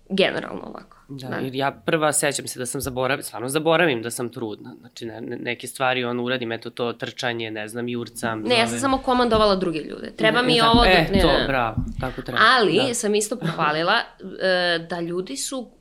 Generalno 0.09 0.61
ovako. 0.65 0.97
Da, 1.07 1.27
da, 1.27 1.37
ja 1.53 1.71
prva 1.71 2.13
sećam 2.13 2.47
se 2.47 2.59
da 2.59 2.65
sam 2.65 2.81
zaboravila, 2.81 3.23
stvarno 3.23 3.49
zaboravim 3.49 4.01
da 4.01 4.11
sam 4.11 4.29
trudna. 4.29 4.75
Znači, 4.79 5.05
ne, 5.05 5.21
ne, 5.21 5.37
neke 5.37 5.67
stvari 5.67 6.03
on 6.03 6.19
uradim, 6.19 6.51
eto 6.51 6.69
to 6.69 6.93
trčanje, 6.93 7.51
ne 7.51 7.67
znam, 7.67 7.89
jurcam. 7.89 8.41
Ne, 8.41 8.59
ja 8.59 8.67
sam 8.67 8.79
samo 8.79 8.97
komandovala 8.97 9.55
druge 9.55 9.79
ljude. 9.79 10.11
Treba 10.15 10.41
ne, 10.41 10.47
mi 10.47 10.59
tako, 10.59 10.71
ovo... 10.71 10.83
Da, 10.83 10.89
e, 10.89 11.07
ne, 11.11 11.21
to, 11.21 11.29
bravo, 11.47 11.75
tako 11.99 12.21
treba. 12.21 12.41
Ali 12.57 12.81
da. 12.87 12.93
sam 12.93 13.15
isto 13.15 13.35
pohvalila 13.35 13.95
uh, 14.23 14.87
da 14.87 14.99
ljudi 14.99 15.37
su, 15.37 15.71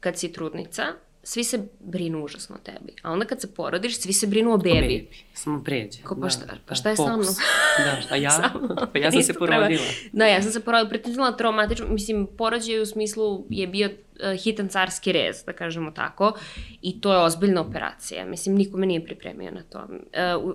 kad 0.00 0.18
si 0.18 0.32
trudnica, 0.32 0.82
svi 1.24 1.44
se 1.44 1.68
brinu 1.80 2.24
užasno 2.24 2.56
o 2.56 2.58
tebi. 2.58 2.92
A 3.02 3.12
onda 3.12 3.24
kad 3.24 3.40
se 3.40 3.54
porodiš, 3.54 4.00
svi 4.00 4.12
se 4.12 4.26
brinu 4.26 4.52
o 4.52 4.58
bebi. 4.58 4.78
O 4.78 4.80
bebi. 4.80 5.08
Samo 5.34 5.64
pređe. 5.64 6.02
Ko, 6.02 6.16
pa, 6.20 6.28
šta, 6.28 6.46
da, 6.46 6.52
pa 6.66 6.74
šta 6.74 6.90
je 6.90 6.96
Fox. 6.96 7.06
sa 7.06 7.16
mnom? 7.16 7.34
Da, 7.78 8.14
a 8.14 8.16
ja? 8.16 8.52
pa 8.92 8.98
ja 8.98 9.12
sam 9.12 9.22
se 9.22 9.34
porodila. 9.34 9.84
Da, 10.12 10.26
ja 10.26 10.42
sam 10.42 10.52
se 10.52 10.60
porodila. 10.60 10.88
Pritom 10.88 11.14
traumatično. 11.38 11.86
Mislim, 11.88 12.26
porođaj 12.38 12.80
u 12.80 12.86
smislu 12.86 13.46
je 13.50 13.66
bio 13.66 13.88
uh, 13.88 14.42
hitan 14.42 14.68
carski 14.68 15.12
rez, 15.12 15.44
da 15.46 15.52
kažemo 15.52 15.90
tako. 15.90 16.32
I 16.82 17.00
to 17.00 17.12
je 17.12 17.18
ozbiljna 17.18 17.60
operacija. 17.60 18.24
Mislim, 18.24 18.56
niko 18.56 18.76
me 18.76 18.86
nije 18.86 19.04
pripremio 19.04 19.50
na 19.50 19.62
to. 19.62 19.86
Uh, 20.44 20.54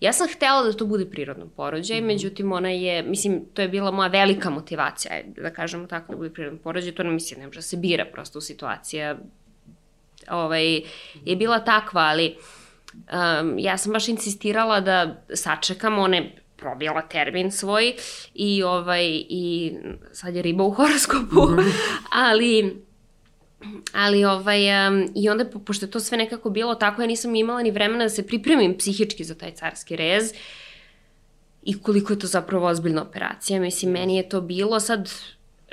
ja 0.00 0.12
sam 0.12 0.28
htela 0.36 0.62
da 0.62 0.72
to 0.72 0.86
bude 0.86 1.06
prirodno 1.06 1.46
porođaj, 1.56 2.00
mm 2.00 2.04
-hmm. 2.04 2.06
međutim, 2.06 2.52
ona 2.52 2.70
je, 2.70 3.02
mislim, 3.02 3.44
to 3.54 3.62
je 3.62 3.68
bila 3.68 3.90
moja 3.90 4.08
velika 4.08 4.50
motivacija, 4.50 5.12
da 5.26 5.50
kažemo 5.50 5.86
tako, 5.86 6.12
da 6.12 6.16
bude 6.16 6.30
prirodno 6.30 6.58
porođaj. 6.58 6.92
To 6.92 7.02
ne 7.02 7.10
mislim, 7.10 7.40
ne 7.40 7.46
može 7.46 7.58
da 7.58 7.62
se 7.62 7.76
bira 7.76 8.04
prosto 8.12 8.38
u 8.38 8.42
situacija 8.42 9.18
ovaj, 10.30 10.82
je 11.24 11.36
bila 11.36 11.58
takva, 11.58 12.00
ali 12.00 12.36
um, 12.94 13.58
ja 13.58 13.78
sam 13.78 13.92
baš 13.92 14.08
insistirala 14.08 14.80
da 14.80 15.22
sačekam 15.34 15.98
one 15.98 16.32
probijala 16.56 17.02
termin 17.02 17.50
svoj 17.52 17.94
i 18.34 18.62
ovaj 18.62 19.06
i 19.28 19.72
sad 20.12 20.34
je 20.34 20.42
riba 20.42 20.64
u 20.64 20.70
horoskopu, 20.70 21.42
mm 21.42 21.56
-hmm. 21.56 21.72
ali 22.28 22.88
ali 23.92 24.24
ovaj, 24.24 24.88
um, 24.88 25.08
i 25.14 25.28
onda, 25.28 25.44
po, 25.44 25.58
pošto 25.58 25.86
je 25.86 25.90
to 25.90 26.00
sve 26.00 26.18
nekako 26.18 26.50
bilo 26.50 26.74
tako, 26.74 27.02
ja 27.02 27.06
nisam 27.06 27.34
imala 27.34 27.62
ni 27.62 27.70
vremena 27.70 28.04
da 28.04 28.10
se 28.10 28.26
pripremim 28.26 28.78
psihički 28.78 29.24
za 29.24 29.34
taj 29.34 29.54
carski 29.54 29.96
rez 29.96 30.32
i 31.62 31.82
koliko 31.82 32.12
je 32.12 32.18
to 32.18 32.26
zapravo 32.26 32.66
ozbiljna 32.66 33.02
operacija. 33.02 33.60
Mislim, 33.60 33.92
meni 33.92 34.16
je 34.16 34.28
to 34.28 34.40
bilo 34.40 34.80
sad, 34.80 35.10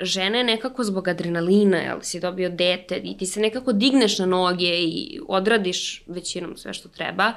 žene 0.00 0.44
nekako 0.44 0.84
zbog 0.84 1.08
adrenalina, 1.08 1.76
jel 1.76 2.00
si 2.02 2.20
dobio 2.20 2.48
dete 2.48 2.96
i 2.96 3.16
ti 3.18 3.26
se 3.26 3.40
nekako 3.40 3.72
digneš 3.72 4.18
na 4.18 4.26
noge 4.26 4.78
i 4.80 5.20
odradiš 5.28 6.02
većinom 6.06 6.56
sve 6.56 6.74
što 6.74 6.88
treba, 6.88 7.32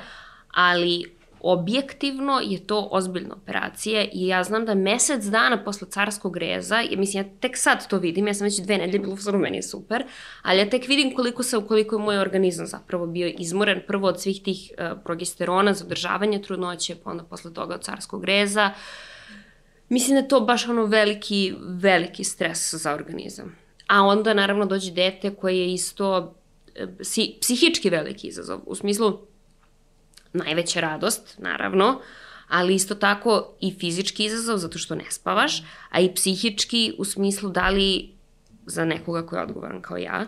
ali 0.54 1.20
objektivno 1.42 2.40
je 2.44 2.68
to 2.68 2.88
ozbiljna 2.92 3.36
operacija 3.36 4.06
i 4.14 4.28
ja 4.28 4.44
znam 4.44 4.66
da 4.66 4.76
mesec 4.76 5.24
dana 5.24 5.64
posle 5.64 5.88
carskog 5.90 6.38
reza, 6.38 6.76
ja 6.76 6.98
mislim 6.98 7.24
ja 7.24 7.30
tek 7.40 7.58
sad 7.58 7.88
to 7.88 7.98
vidim, 7.98 8.28
ja 8.28 8.34
sam 8.34 8.46
već 8.46 8.60
dve 8.60 8.78
nedelje 8.78 9.00
bila 9.00 9.18
u 9.34 9.38
meni 9.38 9.58
je 9.58 9.64
super, 9.64 10.04
ali 10.42 10.60
ja 10.60 10.70
tek 10.70 10.88
vidim 10.88 11.16
koliko 11.16 11.44
se, 11.44 11.58
koliko 11.68 11.96
je 11.96 12.00
moj 12.00 12.18
organizam 12.18 12.68
zapravo 12.68 13.08
bio 13.08 13.34
izmoren, 13.38 13.82
prvo 13.88 14.08
od 14.08 14.22
svih 14.22 14.42
tih 14.44 14.72
uh, 14.72 15.00
progesterona 15.04 15.74
za 15.74 15.86
održavanje 15.86 16.42
trudnoće, 16.42 16.96
pa 17.04 17.12
onda 17.12 17.24
posle 17.24 17.54
toga 17.54 17.76
od 17.76 17.84
carskog 17.84 18.26
reza. 18.26 18.72
Mislim 19.90 20.16
da 20.16 20.22
je 20.22 20.28
to 20.28 20.40
baš 20.40 20.68
ono 20.68 20.86
veliki, 20.86 21.54
veliki 21.62 22.24
stres 22.24 22.74
za 22.74 22.94
organizam. 22.94 23.56
A 23.88 24.04
onda 24.04 24.34
naravno 24.34 24.66
dođe 24.66 24.92
dete 24.92 25.36
koje 25.36 25.58
je 25.58 25.74
isto 25.74 26.36
uh, 26.82 26.90
psihički 27.42 27.90
veliki 27.90 28.28
izazov, 28.28 28.60
u 28.66 28.76
smislu 28.76 29.20
najveća 30.34 30.80
radost, 30.80 31.36
naravno, 31.38 32.02
ali 32.48 32.76
isto 32.76 32.96
tako 32.96 33.56
i 33.62 33.74
fizički 33.80 34.26
izazov 34.26 34.58
zato 34.58 34.78
što 34.78 34.96
ne 34.96 35.06
spavaš, 35.10 35.64
a 35.90 36.00
i 36.00 36.14
psihički 36.14 36.94
u 36.98 37.06
smislu 37.06 37.50
da 37.50 37.70
li 37.70 38.10
za 38.66 38.86
nekoga 38.86 39.26
ko 39.26 39.36
je 39.36 39.42
odgovoran 39.42 39.82
kao 39.82 39.98
ja, 39.98 40.26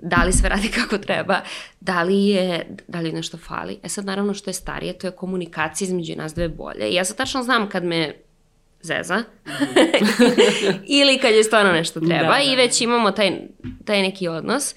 da 0.00 0.24
li 0.24 0.32
sve 0.32 0.48
radi 0.48 0.68
kako 0.80 0.98
treba, 0.98 1.40
da 1.80 2.02
li 2.02 2.26
je, 2.26 2.76
da 2.88 3.00
li 3.00 3.12
nešto 3.12 3.38
fali. 3.38 3.78
E 3.82 3.88
sad, 3.88 4.04
naravno, 4.04 4.34
što 4.34 4.50
je 4.50 4.54
starije, 4.54 4.98
to 4.98 5.06
je 5.06 5.10
komunikacija 5.10 5.86
između 5.86 6.16
nas 6.16 6.34
dve 6.34 6.48
bolje. 6.48 6.88
I 6.88 6.94
ja 6.94 7.04
sad 7.04 7.16
tačno 7.16 7.42
znam 7.42 7.68
kad 7.68 7.84
me 7.84 8.14
zeza 8.82 9.22
ili 11.00 11.18
kad 11.18 11.34
je 11.34 11.44
stvarno 11.44 11.72
nešto 11.72 12.00
treba 12.00 12.22
da, 12.22 12.28
da. 12.28 12.42
i 12.42 12.56
već 12.56 12.80
imamo 12.80 13.10
taj, 13.10 13.40
taj 13.84 14.02
neki 14.02 14.28
odnos. 14.28 14.74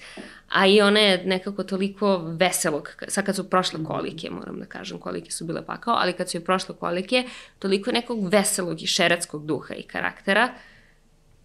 A 0.48 0.66
i 0.66 0.80
ona 0.80 1.00
je 1.00 1.22
nekako 1.24 1.62
toliko 1.62 2.16
veselog, 2.16 2.90
sad 3.08 3.24
kad 3.24 3.36
su 3.36 3.50
prošle 3.50 3.78
mhm. 3.78 3.86
kolike, 3.86 4.30
moram 4.30 4.60
da 4.60 4.66
kažem, 4.66 4.98
kolike 4.98 5.30
su 5.30 5.44
bile 5.44 5.66
pakao, 5.66 5.94
ali 5.94 6.12
kad 6.12 6.30
su 6.30 6.36
je 6.36 6.44
prošle 6.44 6.74
kolike, 6.74 7.24
toliko 7.58 7.92
nekog 7.92 8.28
veselog 8.28 8.82
i 8.82 8.86
šeretskog 8.86 9.46
duha 9.46 9.74
i 9.74 9.82
karaktera, 9.82 10.48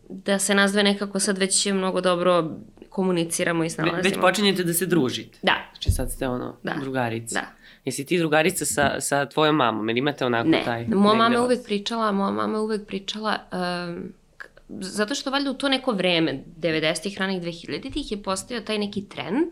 da 0.09 0.39
se 0.39 0.55
nas 0.55 0.71
dve 0.71 0.83
nekako 0.83 1.19
sad 1.19 1.37
već 1.37 1.65
mnogo 1.65 2.01
dobro 2.01 2.51
komuniciramo 2.99 3.63
i 3.63 3.69
snalazimo. 3.69 4.03
Već 4.03 4.17
počinjete 4.21 4.63
da 4.63 4.73
se 4.73 4.85
družite. 4.85 5.39
Da. 5.41 5.55
Znači 5.71 5.91
sad 5.91 6.11
ste 6.11 6.27
ono, 6.27 6.57
da. 6.63 6.73
drugarice. 6.81 7.33
Da. 7.33 7.45
Jesi 7.85 8.05
ti 8.05 8.17
drugarica 8.17 8.65
sa, 8.65 9.01
sa 9.01 9.25
tvojom 9.25 9.55
mamom, 9.55 9.89
ili 9.89 9.99
imate 9.99 10.25
onako 10.25 10.49
ne. 10.49 10.61
taj... 10.65 10.87
Ne, 10.87 10.95
moja 10.95 11.15
mama 11.15 11.35
je 11.35 11.41
uvek 11.41 11.63
pričala, 11.65 12.11
moja 12.11 12.31
mama 12.31 12.57
je 12.57 12.61
uvek 12.61 12.87
pričala, 12.87 13.37
um, 13.51 14.13
zato 14.69 15.15
što 15.15 15.31
valjda 15.31 15.51
u 15.51 15.53
to 15.53 15.69
neko 15.69 15.91
vreme, 15.91 16.43
90-ih, 16.59 17.17
ranih 17.17 17.41
2000-ih, 17.41 18.11
je 18.11 18.23
postao 18.23 18.59
taj 18.59 18.77
neki 18.77 19.05
trend 19.09 19.47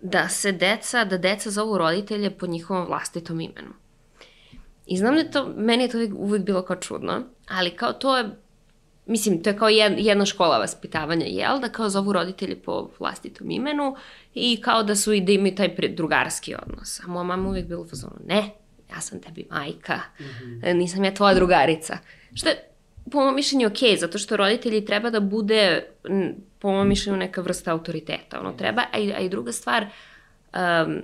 da 0.00 0.28
se 0.28 0.52
deca, 0.52 1.04
da 1.04 1.18
deca 1.18 1.50
zovu 1.50 1.78
roditelje 1.78 2.30
po 2.30 2.46
njihovom 2.46 2.86
vlastitom 2.86 3.40
imenu. 3.40 3.72
I 4.86 4.96
znam 4.96 5.14
da 5.14 5.30
to, 5.30 5.52
meni 5.56 5.84
je 5.84 5.88
to 5.88 5.98
uvijek, 5.98 6.12
uvijek 6.16 6.44
bilo 6.44 6.62
kao 6.62 6.76
čudno, 6.76 7.22
ali 7.48 7.70
kao 7.70 7.92
to 7.92 8.16
je, 8.18 8.30
mislim, 9.08 9.42
to 9.42 9.50
je 9.50 9.56
kao 9.56 9.68
jedna 9.68 10.26
škola 10.26 10.58
vaspitavanja, 10.58 11.26
jel? 11.26 11.60
Da 11.60 11.68
kao 11.68 11.88
zovu 11.88 12.12
roditelje 12.12 12.56
po 12.56 12.90
vlastitom 12.98 13.50
imenu 13.50 13.96
i 14.34 14.60
kao 14.60 14.82
da 14.82 14.96
su 14.96 15.12
i 15.12 15.20
da 15.20 15.32
imaju 15.32 15.54
taj 15.54 15.76
drugarski 15.88 16.54
odnos. 16.62 17.00
A 17.04 17.06
moja 17.06 17.24
mama 17.24 17.48
uvijek 17.48 17.66
bila 17.66 17.80
u 17.80 17.88
fazonu, 17.88 18.16
ne, 18.26 18.50
ja 18.90 19.00
sam 19.00 19.20
tebi 19.20 19.46
majka, 19.50 20.00
mm 20.20 20.24
-hmm. 20.24 20.72
nisam 20.74 21.04
ja 21.04 21.14
tvoja 21.14 21.34
drugarica. 21.34 21.98
Što 22.34 22.48
je 22.48 22.68
po 23.10 23.18
mojom 23.18 23.34
mišljenju 23.34 23.66
ok, 23.66 23.98
zato 23.98 24.18
što 24.18 24.36
roditelji 24.36 24.84
treba 24.84 25.10
da 25.10 25.20
bude, 25.20 25.84
po 26.58 26.70
mojom 26.70 26.88
mišljenju, 26.88 27.18
neka 27.18 27.40
vrsta 27.40 27.72
autoriteta. 27.72 28.40
Ono, 28.40 28.52
treba, 28.52 28.82
a 28.92 28.98
i, 28.98 29.12
a 29.12 29.18
i 29.18 29.28
druga 29.28 29.52
stvar, 29.52 29.86
um, 30.54 31.02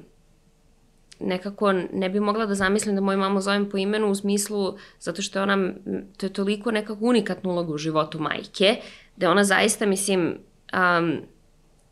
nekako 1.27 1.73
ne 1.73 2.09
bi 2.09 2.21
mogla 2.21 2.47
da 2.47 2.55
zamislim 2.55 2.95
da 2.95 3.01
moju 3.01 3.19
mamu 3.19 3.41
zovem 3.41 3.71
po 3.71 3.79
imenu 3.79 4.11
u 4.11 4.15
smislu, 4.15 4.77
zato 5.01 5.23
što 5.23 5.39
je 5.39 5.43
ona, 5.43 5.73
to 6.17 6.27
je 6.27 6.33
toliko 6.33 6.71
nekako 6.71 7.05
unikatna 7.05 7.51
uloga 7.51 7.73
u 7.73 7.79
životu 7.79 8.21
majke, 8.21 8.77
da 9.17 9.31
ona 9.31 9.45
zaista, 9.45 9.87
mislim, 9.87 10.39
um, 10.73 11.21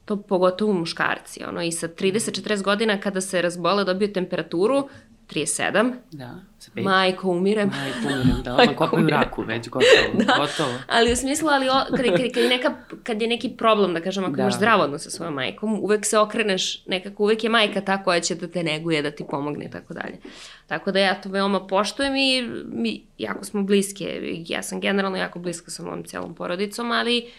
to 0.04 0.16
pogotovo 0.16 0.72
muškarci, 0.72 1.44
ono, 1.44 1.62
i 1.62 1.72
sa 1.72 1.88
30-40 1.88 2.62
godina 2.62 3.00
kada 3.00 3.20
se 3.20 3.42
razbole 3.42 3.84
dobio 3.84 4.08
temperaturu, 4.08 4.88
37. 5.34 5.92
Da, 6.12 6.34
sa 6.58 6.70
pet. 6.74 6.84
Majko, 6.84 7.30
umirem. 7.30 7.68
Majko, 7.68 8.14
umirem, 8.14 8.42
da, 8.42 8.54
odmah 8.54 8.76
kopaju 8.82 9.08
raku, 9.08 9.42
već 9.42 9.68
gotovo, 9.74 10.24
da. 10.24 10.34
gotovo. 10.38 10.78
Ali 10.88 11.12
u 11.12 11.16
smislu, 11.16 11.48
ali 11.48 11.68
o, 11.68 11.72
kad, 11.90 12.06
kad, 12.06 12.32
kad, 12.34 12.42
je 12.42 12.48
neka, 12.48 12.74
kad 13.02 13.22
je 13.22 13.28
neki 13.28 13.48
problem, 13.48 13.94
da 13.94 14.00
kažem, 14.00 14.24
ako 14.24 14.36
da. 14.36 14.42
imaš 14.42 14.54
zdravo 14.54 14.82
odnos 14.82 15.02
sa 15.02 15.10
svojom 15.10 15.34
majkom, 15.34 15.80
uvek 15.80 16.06
se 16.06 16.18
okreneš, 16.18 16.86
nekako 16.86 17.22
uvek 17.22 17.44
je 17.44 17.50
majka 17.50 17.80
ta 17.80 18.02
koja 18.02 18.20
će 18.20 18.34
da 18.34 18.48
te 18.48 18.62
neguje, 18.62 19.02
da 19.02 19.10
ti 19.10 19.24
pomogne 19.30 19.64
i 19.64 19.70
tako 19.70 19.94
dalje. 19.94 20.18
Tako 20.66 20.92
da 20.92 20.98
ja 20.98 21.20
to 21.20 21.28
veoma 21.28 21.66
poštujem 21.66 22.16
i 22.16 22.48
mi 22.66 23.02
jako 23.18 23.44
smo 23.44 23.62
bliske. 23.62 24.20
Ja 24.46 24.62
sam 24.62 24.80
generalno 24.80 25.18
jako 25.18 25.38
bliska 25.38 25.70
sa 25.70 25.82
mojom 25.82 26.04
celom 26.04 26.34
porodicom, 26.34 26.92
ali 26.92 27.30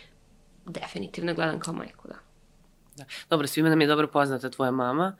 definitivno 0.66 1.34
gledam 1.34 1.60
kao 1.60 1.74
majku, 1.74 2.08
da. 2.08 2.16
Da. 2.98 3.04
Dobro, 3.30 3.48
svima 3.48 3.70
nam 3.70 3.82
je 3.82 3.88
dobro 3.88 4.08
poznata 4.08 4.50
tvoja 4.50 4.72
mama 4.72 5.16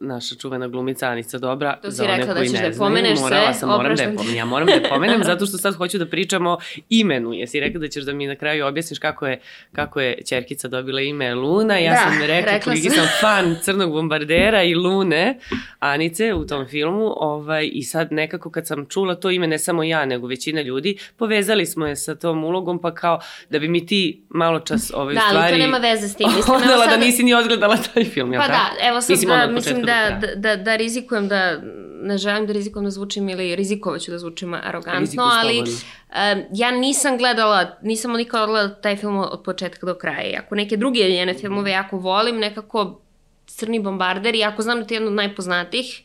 naša 0.00 0.34
čuvena 0.34 0.68
glumica 0.68 1.08
Anica 1.08 1.38
Dobra. 1.38 1.76
To 1.82 1.90
si 1.90 2.06
rekla 2.06 2.34
da 2.34 2.44
ćeš 2.44 2.52
da 2.52 2.70
pomeneš 2.78 3.18
sve. 3.18 3.22
Morala 3.22 3.54
sam, 3.54 3.68
moram 3.68 3.96
da 3.96 4.02
je 4.02 4.16
pomenem. 4.16 4.36
Ja 4.36 4.44
moram 4.44 4.66
da 4.66 4.72
je 4.72 4.88
pomenem 4.88 5.24
zato 5.30 5.46
što 5.46 5.58
sad 5.58 5.74
hoću 5.74 5.98
da 5.98 6.06
pričamo 6.06 6.58
imenu. 6.88 7.32
Jesi 7.32 7.60
rekla 7.60 7.80
da 7.80 7.88
ćeš 7.88 8.04
da 8.04 8.12
mi 8.12 8.26
na 8.26 8.36
kraju 8.36 8.66
objasniš 8.66 8.98
kako 8.98 9.26
je, 9.26 9.40
kako 9.72 10.00
je 10.00 10.18
čerkica 10.28 10.68
dobila 10.68 11.00
ime 11.00 11.34
Luna. 11.34 11.78
Ja 11.78 11.92
da, 11.92 11.98
sam 11.98 12.20
rekla, 12.20 12.52
rekla 12.52 12.72
koliki 12.72 12.90
sam 12.90 13.06
fan 13.20 13.56
Crnog 13.62 13.92
bombardera 13.92 14.62
i 14.62 14.74
Lune, 14.74 15.38
Anice 15.78 16.34
u 16.34 16.46
tom 16.46 16.68
filmu. 16.68 17.12
Ovaj, 17.16 17.70
I 17.72 17.82
sad 17.82 18.12
nekako 18.12 18.50
kad 18.50 18.66
sam 18.66 18.86
čula 18.86 19.14
to 19.14 19.30
ime, 19.30 19.46
ne 19.46 19.58
samo 19.58 19.82
ja, 19.82 20.04
nego 20.04 20.26
većina 20.26 20.62
ljudi, 20.62 20.98
povezali 21.16 21.66
smo 21.66 21.86
je 21.86 21.96
sa 21.96 22.14
tom 22.14 22.44
ulogom, 22.44 22.80
pa 22.80 22.94
kao 22.94 23.20
da 23.50 23.58
bi 23.58 23.68
mi 23.68 23.86
ti 23.86 24.22
malo 24.28 24.60
čas 24.60 24.90
ovaj, 24.94 25.14
da, 25.14 25.20
stvari... 25.20 25.36
Da, 25.36 25.42
ali 25.42 25.52
to 25.52 25.58
nema 25.58 25.78
veze 25.78 26.08
s 26.08 26.16
tim. 26.16 26.28
Mislim, 26.36 26.56
odala 26.56 26.84
sad... 26.84 27.00
da 27.00 27.06
nisi 27.06 27.22
ni 27.22 27.34
odgledala 27.34 27.76
taj 27.94 28.04
film, 28.04 28.32
pa 28.32 28.48
da, 28.48 28.88
evo 28.88 29.00
sad 29.00 29.18
da, 29.18 29.46
mislim 29.46 29.82
da, 29.82 29.89
da, 30.20 30.26
da, 30.36 30.56
da 30.56 30.76
rizikujem 30.76 31.28
da, 31.28 31.60
ne 32.02 32.18
želim 32.18 32.46
da 32.46 32.52
rizikujem 32.52 32.84
da 32.84 32.90
zvučim 32.90 33.28
ili 33.28 33.56
rizikovaću 33.56 34.10
da 34.10 34.18
zvučim 34.18 34.54
arogantno, 34.54 35.22
ali 35.22 35.58
um, 35.60 36.42
ja 36.52 36.70
nisam 36.70 37.18
gledala, 37.18 37.78
nisam 37.82 38.12
nikada 38.12 38.46
gledala 38.46 38.68
taj 38.68 38.96
film 38.96 39.16
od 39.18 39.42
početka 39.44 39.86
do 39.86 39.94
kraja. 39.94 40.40
Ako 40.46 40.54
neke 40.54 40.76
druge 40.76 40.98
njene 40.98 41.34
filmove 41.34 41.70
jako 41.70 41.96
volim, 41.96 42.38
nekako 42.38 43.00
Crni 43.46 43.80
bombarder, 43.80 44.34
i 44.34 44.44
ako 44.44 44.62
znam 44.62 44.80
da 44.80 44.86
ti 44.86 44.94
je 44.94 44.96
jedno 44.96 45.08
od 45.08 45.14
najpoznatijih, 45.14 46.02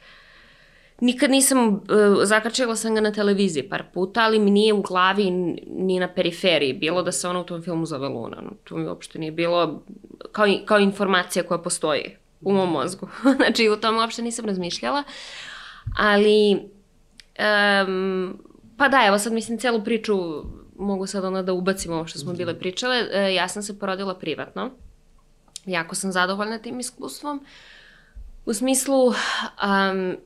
Nikad 1.01 1.31
nisam, 1.31 1.67
uh, 1.67 1.81
zakačila 2.23 2.75
sam 2.75 2.95
ga 2.95 3.01
na 3.01 3.11
televiziji 3.11 3.69
par 3.69 3.83
puta, 3.93 4.21
ali 4.21 4.39
mi 4.39 4.51
nije 4.51 4.73
u 4.73 4.81
glavi 4.81 5.31
ni 5.67 5.99
na 5.99 6.07
periferiji 6.07 6.73
bilo 6.73 7.01
da 7.03 7.11
se 7.11 7.27
ona 7.27 7.39
u 7.39 7.43
tom 7.43 7.61
filmu 7.61 7.85
zove 7.85 8.07
Luna. 8.07 8.41
No, 8.41 8.51
to 8.63 8.77
mi 8.77 8.87
uopšte 8.87 9.19
nije 9.19 9.31
bilo 9.31 9.83
kao, 10.31 10.45
kao 10.65 10.79
informacija 10.79 11.43
koja 11.43 11.57
postoji 11.57 12.15
u 12.45 12.53
mom 12.53 12.71
mozgu. 12.71 13.09
znači, 13.37 13.69
u 13.69 13.75
tom 13.75 13.97
uopšte 13.97 14.21
nisam 14.21 14.45
razmišljala. 14.45 15.03
Ali, 15.97 16.53
um, 16.55 18.39
pa 18.77 18.87
da, 18.87 19.05
evo 19.07 19.19
sad 19.19 19.33
mislim 19.33 19.59
celu 19.59 19.83
priču 19.83 20.15
mogu 20.77 21.07
sad 21.07 21.25
ona 21.25 21.41
da 21.41 21.53
ubacim 21.53 21.93
ovo 21.93 22.07
što 22.07 22.19
smo 22.19 22.33
bile 22.33 22.59
pričale. 22.59 23.07
E, 23.11 23.33
ja 23.33 23.47
sam 23.47 23.63
se 23.63 23.79
porodila 23.79 24.15
privatno. 24.15 24.71
Jako 25.65 25.95
sam 25.95 26.11
zadovoljna 26.11 26.57
tim 26.57 26.79
iskustvom. 26.79 27.45
U 28.45 28.53
smislu, 28.53 29.07
um, 29.07 30.17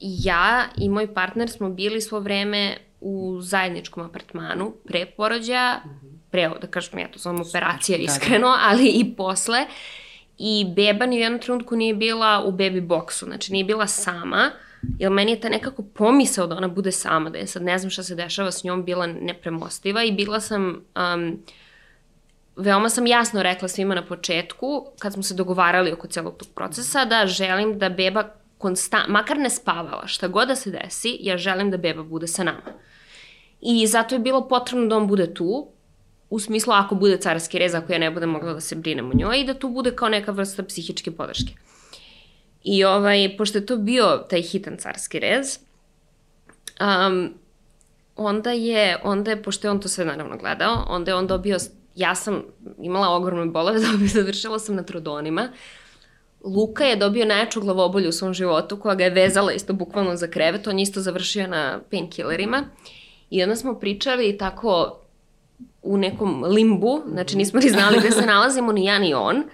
ja 0.00 0.64
i 0.76 0.88
moj 0.88 1.14
partner 1.14 1.50
smo 1.50 1.70
bili 1.70 2.00
svo 2.00 2.20
vreme 2.20 2.76
u 3.00 3.38
zajedničkom 3.40 4.04
apartmanu 4.04 4.74
pre 4.86 5.06
porođaja, 5.06 5.80
pre, 6.30 6.50
da 6.60 6.66
kažem, 6.66 6.98
ja 6.98 7.08
to 7.08 7.18
zovem 7.18 7.40
operacija 7.40 7.98
iskreno, 7.98 8.46
da, 8.46 8.56
da. 8.56 8.62
ali 8.62 8.88
i 8.88 9.14
posle. 9.16 9.66
I 10.38 10.72
beba 10.76 11.06
ni 11.06 11.16
u 11.16 11.20
jednom 11.20 11.40
trenutku 11.40 11.76
nije 11.76 11.94
bila 11.94 12.44
u 12.44 12.52
baby 12.52 12.86
boxu, 12.86 13.24
znači 13.24 13.52
nije 13.52 13.64
bila 13.64 13.86
sama, 13.86 14.50
jer 14.98 15.10
meni 15.10 15.32
je 15.32 15.40
ta 15.40 15.48
nekako 15.48 15.82
pomisao 15.82 16.46
da 16.46 16.56
ona 16.56 16.68
bude 16.68 16.92
sama, 16.92 17.30
da 17.30 17.38
je 17.38 17.46
sad 17.46 17.62
ne 17.62 17.78
znam 17.78 17.90
šta 17.90 18.02
se 18.02 18.14
dešava 18.14 18.50
s 18.50 18.64
njom, 18.64 18.84
bila 18.84 19.06
nepremostiva 19.06 20.04
i 20.04 20.12
bila 20.12 20.40
sam... 20.40 20.84
Um, 21.14 21.42
veoma 22.56 22.88
sam 22.88 23.06
jasno 23.06 23.42
rekla 23.42 23.68
svima 23.68 23.94
na 23.94 24.06
početku, 24.06 24.86
kad 24.98 25.12
smo 25.12 25.22
se 25.22 25.34
dogovarali 25.34 25.92
oko 25.92 26.06
celog 26.06 26.36
tog 26.36 26.48
procesa, 26.54 27.04
da 27.04 27.26
želim 27.26 27.78
da 27.78 27.88
beba 27.88 28.24
konstant, 28.58 29.08
makar 29.08 29.38
ne 29.38 29.50
spavala, 29.50 30.06
šta 30.06 30.28
god 30.28 30.48
da 30.48 30.56
se 30.56 30.70
desi, 30.70 31.18
ja 31.20 31.36
želim 31.36 31.70
da 31.70 31.76
beba 31.76 32.02
bude 32.02 32.26
sa 32.26 32.44
nama. 32.44 32.72
I 33.60 33.86
zato 33.86 34.14
je 34.14 34.18
bilo 34.18 34.48
potrebno 34.48 34.86
da 34.86 34.96
on 34.96 35.06
bude 35.06 35.34
tu, 35.34 35.68
u 36.30 36.38
smislu 36.38 36.72
ako 36.72 36.94
bude 36.94 37.16
carski 37.16 37.58
rez, 37.58 37.74
ako 37.74 37.92
ja 37.92 37.98
ne 37.98 38.10
budem 38.10 38.28
mogla 38.28 38.52
da 38.52 38.60
se 38.60 38.76
brinem 38.76 39.10
o 39.10 39.14
njoj 39.14 39.40
i 39.40 39.44
da 39.44 39.54
tu 39.54 39.68
bude 39.68 39.96
kao 39.96 40.08
neka 40.08 40.32
vrsta 40.32 40.62
psihičke 40.62 41.10
podrške. 41.10 41.52
I 42.64 42.84
ovaj, 42.84 43.34
pošto 43.38 43.58
je 43.58 43.66
to 43.66 43.76
bio 43.76 44.24
taj 44.30 44.42
hitan 44.42 44.76
carski 44.76 45.18
rez, 45.18 45.58
um, 46.80 47.34
onda 48.16 48.52
je, 48.52 48.96
onda 49.04 49.30
je, 49.30 49.42
pošto 49.42 49.66
je 49.66 49.70
on 49.70 49.80
to 49.80 49.88
sve 49.88 50.04
naravno 50.04 50.36
gledao, 50.36 50.84
onda 50.88 51.10
je 51.10 51.14
on 51.14 51.26
dobio, 51.26 51.56
ja 51.94 52.14
sam 52.14 52.42
imala 52.80 53.16
ogromne 53.16 53.46
bolove, 53.46 53.78
završila 54.14 54.58
sam 54.58 54.74
na 54.74 54.82
trodonima, 54.82 55.48
Luka 56.44 56.84
je 56.84 56.96
dobio 56.96 57.26
najjaču 57.26 57.60
glavobolju 57.60 58.08
u 58.08 58.12
svom 58.12 58.34
životu, 58.34 58.80
koja 58.80 58.94
ga 58.94 59.04
je 59.04 59.10
vezala 59.10 59.52
isto 59.52 59.72
bukvalno 59.72 60.16
za 60.16 60.26
krevet, 60.26 60.66
on 60.66 60.78
je 60.78 60.82
isto 60.82 61.00
završio 61.00 61.46
na 61.46 61.80
painkillerima. 61.90 62.64
I 63.30 63.42
onda 63.42 63.56
smo 63.56 63.78
pričali 63.78 64.38
tako 64.38 65.00
u 65.82 65.96
nekom 65.96 66.44
limbu, 66.44 67.02
znači 67.12 67.36
nismo 67.36 67.60
ni 67.60 67.68
znali 67.68 67.98
gde 67.98 68.10
se 68.10 68.26
nalazimo, 68.32 68.72
ni 68.72 68.84
ja 68.84 68.98
ni 68.98 69.14
on, 69.14 69.44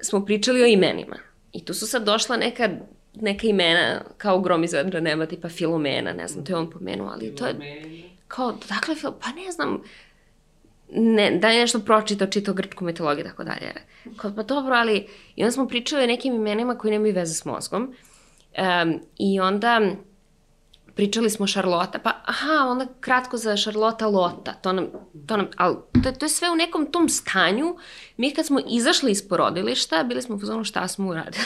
smo 0.00 0.24
pričali 0.24 0.62
o 0.62 0.66
imenima. 0.66 1.16
I 1.52 1.64
tu 1.64 1.74
su 1.74 1.86
sad 1.86 2.04
došla 2.04 2.36
neka, 2.36 2.68
neka 3.14 3.46
imena 3.46 4.00
kao 4.16 4.40
grom 4.40 4.64
iz 4.64 4.72
vedra 4.72 5.00
neba, 5.00 5.26
tipa 5.26 5.48
Filomena, 5.48 6.12
ne 6.12 6.28
znam, 6.28 6.44
to 6.44 6.52
je 6.52 6.56
on 6.56 6.70
pomenuo, 6.70 7.10
ali 7.12 7.36
to 7.36 7.46
je 7.46 7.54
kao, 8.28 8.52
dakle, 8.68 8.94
pa 9.20 9.32
ne 9.32 9.52
znam, 9.52 9.82
ne, 10.90 11.38
da 11.38 11.48
je 11.48 11.60
nešto 11.60 11.80
pročitao, 11.80 12.28
čitao 12.28 12.54
grčku 12.54 12.84
mitologiju 12.84 13.24
i 13.24 13.28
tako 13.28 13.44
dalje. 13.44 13.72
Kao, 14.16 14.32
pa 14.36 14.42
dobro, 14.42 14.74
ali, 14.74 15.06
i 15.36 15.42
onda 15.42 15.52
smo 15.52 15.68
pričali 15.68 16.04
o 16.04 16.06
nekim 16.06 16.34
imenima 16.34 16.78
koji 16.78 16.90
nemaju 16.90 17.14
veze 17.14 17.34
s 17.34 17.44
mozgom. 17.44 17.94
Um, 18.58 19.00
I 19.18 19.40
onda 19.40 19.80
pričali 20.98 21.30
smo 21.30 21.46
Šarlota, 21.46 21.98
pa 21.98 22.12
aha, 22.24 22.66
onda 22.68 22.86
kratko 23.00 23.36
za 23.36 23.56
Šarlota 23.56 24.06
Lota, 24.06 24.52
to 24.52 24.72
nam, 24.72 24.86
to 25.26 25.36
nam, 25.36 25.46
ali 25.56 25.76
to, 26.04 26.12
to 26.12 26.24
je 26.24 26.28
sve 26.28 26.50
u 26.50 26.56
nekom 26.56 26.86
tom 26.92 27.08
stanju. 27.08 27.76
Mi 28.16 28.34
kad 28.34 28.46
smo 28.46 28.60
izašli 28.68 29.10
iz 29.10 29.28
porodilišta, 29.28 30.02
bili 30.02 30.22
smo 30.22 30.36
u 30.36 30.40
fazonu 30.40 30.64
šta 30.64 30.88
smo 30.88 31.08
uradili. 31.08 31.44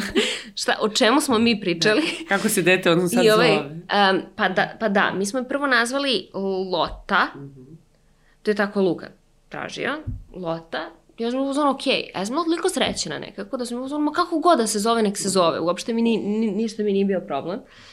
šta, 0.60 0.76
o 0.80 0.88
čemu 0.88 1.20
smo 1.20 1.38
mi 1.38 1.60
pričali. 1.60 2.00
Da, 2.00 2.36
kako 2.36 2.48
se 2.48 2.62
dete 2.62 2.90
ono 2.90 3.08
sad 3.08 3.24
I 3.24 3.30
ovaj, 3.30 3.48
zove? 3.48 3.68
Um, 3.68 4.22
pa, 4.36 4.48
da, 4.48 4.76
pa 4.80 4.88
da, 4.88 5.12
mi 5.14 5.26
smo 5.26 5.38
je 5.38 5.48
prvo 5.48 5.66
nazvali 5.66 6.30
Lota, 6.72 7.28
mm 7.34 7.40
-hmm. 7.40 7.76
to 8.42 8.50
je 8.50 8.54
tako 8.54 8.80
Luka 8.80 9.06
tražio, 9.48 9.92
Lota, 10.34 10.90
ja 11.18 11.30
sam 11.30 11.40
uzmano, 11.40 11.70
ok, 11.70 11.86
ja 12.14 12.26
sam 12.26 12.36
toliko 12.36 12.68
srećena 12.68 13.18
nekako, 13.18 13.56
da 13.56 13.66
sam 13.66 13.82
uzmano, 13.82 14.12
kako 14.12 14.38
god 14.38 14.58
da 14.58 14.66
se 14.66 14.78
zove, 14.78 15.02
nek 15.02 15.18
se 15.18 15.28
zove, 15.28 15.60
uopšte 15.60 15.92
mi 15.92 16.02
ni, 16.02 16.16
ni, 16.18 16.50
ništa 16.50 16.82
mi 16.82 16.92
nije 16.92 17.04
bio 17.04 17.20
problem. 17.20 17.58
Uh, 17.58 17.91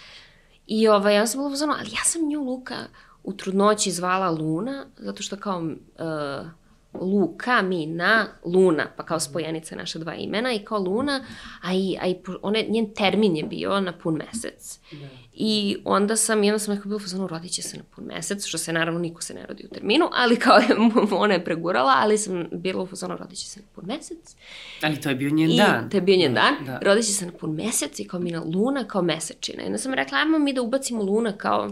I 0.69 0.87
ovaj, 0.87 1.15
ja 1.15 1.27
sam 1.27 1.39
bila 1.39 1.49
uzmano, 1.49 1.75
ali 1.79 1.89
ja 1.89 2.03
sam 2.03 2.29
nju 2.29 2.43
Luka 2.43 2.75
u 3.23 3.33
trudnoći 3.33 3.91
zvala 3.91 4.31
Luna, 4.31 4.85
zato 4.97 5.23
što 5.23 5.37
kao 5.37 5.59
uh, 5.59 6.47
Luka, 6.93 7.61
Mina, 7.61 8.27
Luna, 8.45 8.87
pa 8.97 9.05
kao 9.05 9.19
spojenica 9.19 9.75
naša 9.75 9.99
dva 9.99 10.15
imena 10.15 10.53
i 10.53 10.59
kao 10.59 10.79
Luna, 10.79 11.25
a 11.61 11.73
i, 11.73 11.97
a 12.01 12.07
i 12.07 12.15
one, 12.41 12.65
njen 12.69 12.93
termin 12.93 13.35
je 13.35 13.43
bio 13.43 13.79
na 13.79 13.93
pun 13.93 14.15
mesec. 14.15 14.79
Da. 14.91 15.07
I 15.33 15.77
onda 15.85 16.15
sam, 16.15 16.43
i 16.43 16.49
onda 16.49 16.59
sam 16.59 16.73
nekako 16.73 16.89
bila 16.89 16.99
fazonu, 16.99 17.27
rodit 17.27 17.51
će 17.51 17.61
se 17.61 17.77
na 17.77 17.83
pun 17.95 18.05
mesec, 18.05 18.45
što 18.45 18.57
se 18.57 18.73
naravno 18.73 18.99
niko 18.99 19.21
se 19.21 19.33
ne 19.33 19.45
rodi 19.45 19.65
u 19.65 19.73
terminu, 19.73 20.09
ali 20.13 20.35
kao 20.35 20.57
je, 20.57 20.67
ona 21.11 21.33
je 21.33 21.45
pregurala, 21.45 21.93
ali 21.97 22.17
sam 22.17 22.47
bila 22.51 22.83
u 22.83 22.87
fazonu, 22.87 23.17
rodit 23.17 23.39
će 23.39 23.45
se 23.45 23.59
na 23.59 23.65
pun 23.75 23.83
mesec. 23.87 24.35
Ali 24.83 25.01
to 25.01 25.09
je 25.09 25.15
bio 25.15 25.29
njen 25.29 25.51
I, 25.51 25.57
dan. 25.57 25.89
to 25.89 25.97
je 25.97 26.01
bio 26.01 26.17
njen 26.17 26.33
dan, 26.33 26.53
da. 26.65 26.79
rodit 26.81 27.05
će 27.05 27.13
se 27.13 27.25
na 27.25 27.31
pun 27.31 27.55
mesec 27.55 27.99
i 27.99 28.07
kao 28.07 28.19
Mina 28.19 28.43
Luna 28.43 28.83
kao 28.83 29.01
mesečina. 29.01 29.63
I 29.63 29.65
onda 29.65 29.77
sam 29.77 29.93
rekla, 29.93 30.17
ajmo 30.17 30.39
mi 30.39 30.53
da 30.53 30.61
ubacimo 30.61 31.03
Luna 31.03 31.37
kao, 31.37 31.69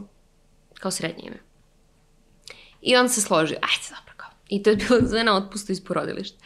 kao 0.79 0.91
srednje 0.91 1.23
ime. 1.23 1.37
I 2.81 2.95
on 2.95 3.09
se 3.09 3.21
složi, 3.21 3.53
ajde, 3.53 3.87
dobro 3.89 4.06
I 4.49 4.63
to 4.63 4.69
je 4.69 4.75
bilo 4.87 5.09
sve 5.09 5.23
na 5.23 5.37
otpustu 5.37 5.71
iz 5.71 5.83
porodilišta. 5.83 6.37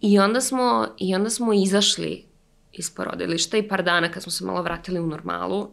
I 0.00 0.18
onda 0.18 0.40
smo, 0.40 0.88
i 0.98 1.14
onda 1.14 1.30
smo 1.30 1.52
izašli 1.52 2.24
iz 2.72 2.90
porodilišta 2.90 3.56
i 3.56 3.68
par 3.68 3.82
dana 3.82 4.12
kad 4.12 4.22
smo 4.22 4.32
se 4.32 4.44
malo 4.44 4.62
vratili 4.62 5.00
u 5.00 5.06
normalu, 5.06 5.70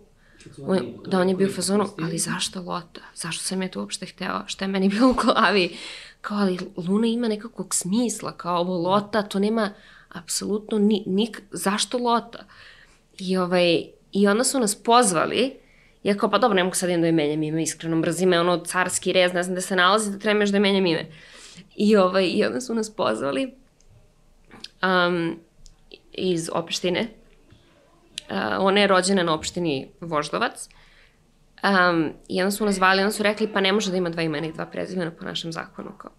on, 0.62 0.80
da 1.08 1.20
on 1.20 1.30
je 1.30 1.36
bio 1.36 1.48
u 1.48 1.52
fazonu, 1.52 1.86
ali 2.02 2.18
zašto 2.18 2.62
Lota? 2.62 3.02
Zašto 3.16 3.44
sam 3.44 3.62
ja 3.62 3.70
to 3.70 3.80
uopšte 3.80 4.06
hteo? 4.06 4.44
Šta 4.48 4.66
je 4.66 4.70
meni 4.70 4.90
bilo 4.90 5.10
u 5.10 5.14
glavi? 5.14 5.78
Kao, 6.22 6.38
ali 6.38 6.60
Luna 6.78 7.08
ima 7.08 7.28
nekakvog 7.28 7.76
smisla, 7.76 8.38
kao 8.38 8.60
ovo 8.60 8.78
Lota, 8.78 9.22
to 9.22 9.40
nema 9.40 9.74
apsolutno 10.10 10.80
ni, 10.80 11.04
nik, 11.06 11.42
zašto 11.52 11.98
Lota? 11.98 12.46
I, 13.18 13.38
ovaj, 13.38 13.84
I 14.12 14.28
onda 14.28 14.44
su 14.44 14.60
nas 14.60 14.76
pozvali 14.76 15.64
Ja 16.04 16.18
kao, 16.18 16.30
pa 16.30 16.38
dobro, 16.38 16.56
ne 16.56 16.64
mogu 16.64 16.76
sad 16.76 16.90
da 16.90 17.06
je 17.06 17.12
menjam 17.12 17.44
ime, 17.44 17.64
iskreno 17.64 17.96
mrzim 17.96 18.30
me, 18.30 18.40
ono 18.40 18.58
carski 18.66 19.14
rez, 19.14 19.34
ne 19.34 19.44
znam 19.44 19.56
da 19.56 19.62
se 19.62 19.76
nalazi, 19.76 20.12
da 20.12 20.20
trebaš 20.20 20.50
da 20.50 20.60
menjam 20.60 20.86
ime. 20.86 21.06
I, 21.76 21.96
ovaj, 21.96 22.26
I 22.26 22.46
onda 22.46 22.62
su 22.62 22.76
nas 22.76 22.96
pozvali 22.96 23.54
um, 24.84 25.40
iz 26.12 26.50
opštine. 26.54 27.08
Uh, 28.30 28.38
ona 28.60 28.80
je 28.80 28.88
rođena 28.88 29.24
na 29.24 29.34
opštini 29.34 29.90
Voždovac. 30.00 30.70
Um, 31.64 32.14
I 32.28 32.42
onda 32.42 32.52
su 32.52 32.66
nas 32.66 32.76
zvali, 32.76 33.02
onda 33.02 33.12
su 33.12 33.24
rekli, 33.24 33.54
pa 33.54 33.62
ne 33.62 33.72
može 33.72 33.92
da 33.92 33.98
ima 33.98 34.10
dva 34.10 34.22
imena 34.22 34.48
i 34.48 34.54
dva 34.54 34.66
prezimena 34.66 35.12
po 35.12 35.26
našem 35.26 35.52
zakonu. 35.52 35.92
Kao, 35.98 36.12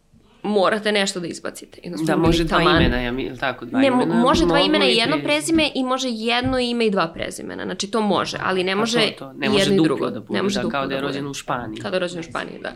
morate 0.44 0.92
nešto 0.92 1.20
da 1.20 1.26
izbacite. 1.26 1.80
I 1.82 1.90
da, 2.06 2.16
može 2.16 2.44
dva 2.44 2.58
taman. 2.58 2.76
imena, 2.76 3.00
ja 3.00 3.12
mi, 3.12 3.38
tako, 3.38 3.64
dva 3.64 3.80
ne, 3.80 3.86
imena. 3.86 4.14
može 4.14 4.46
dva 4.46 4.60
imena 4.60 4.86
i 4.88 4.96
jedno 4.96 5.18
prezime 5.24 5.70
i 5.74 5.84
može 5.84 6.08
jedno 6.10 6.58
ime 6.58 6.86
i 6.86 6.90
dva 6.90 7.08
prezimena. 7.08 7.64
Znači, 7.64 7.90
to 7.90 8.00
može, 8.00 8.38
ali 8.42 8.64
ne 8.64 8.74
može, 8.74 9.00
to, 9.00 9.24
to. 9.24 9.32
Ne 9.32 9.48
može 9.48 9.64
jedno 9.64 9.82
i 9.82 9.84
drugo. 9.84 10.10
Da 10.10 10.20
bude, 10.20 10.32
ne 10.32 10.42
može 10.42 10.62
da, 10.62 10.68
kao 10.68 10.86
da 10.86 10.94
je 10.94 11.00
da 11.00 11.06
rođen 11.06 11.26
u 11.26 11.34
Španiji. 11.34 11.80
Kao 11.80 11.90
da 11.90 11.96
je 11.96 12.00
rođen 12.00 12.20
u 12.20 12.22
Španiji, 12.22 12.58
da. 12.62 12.72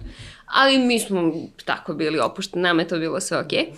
Ali 0.47 0.79
mi 0.79 0.99
smo 0.99 1.33
tako 1.65 1.95
bili 1.95 2.19
opušteni, 2.19 2.63
nama 2.63 2.83
je 2.83 2.89
to 2.89 2.99
bilo 2.99 3.21
sve 3.21 3.39
okej. 3.39 3.59
Okay. 3.59 3.75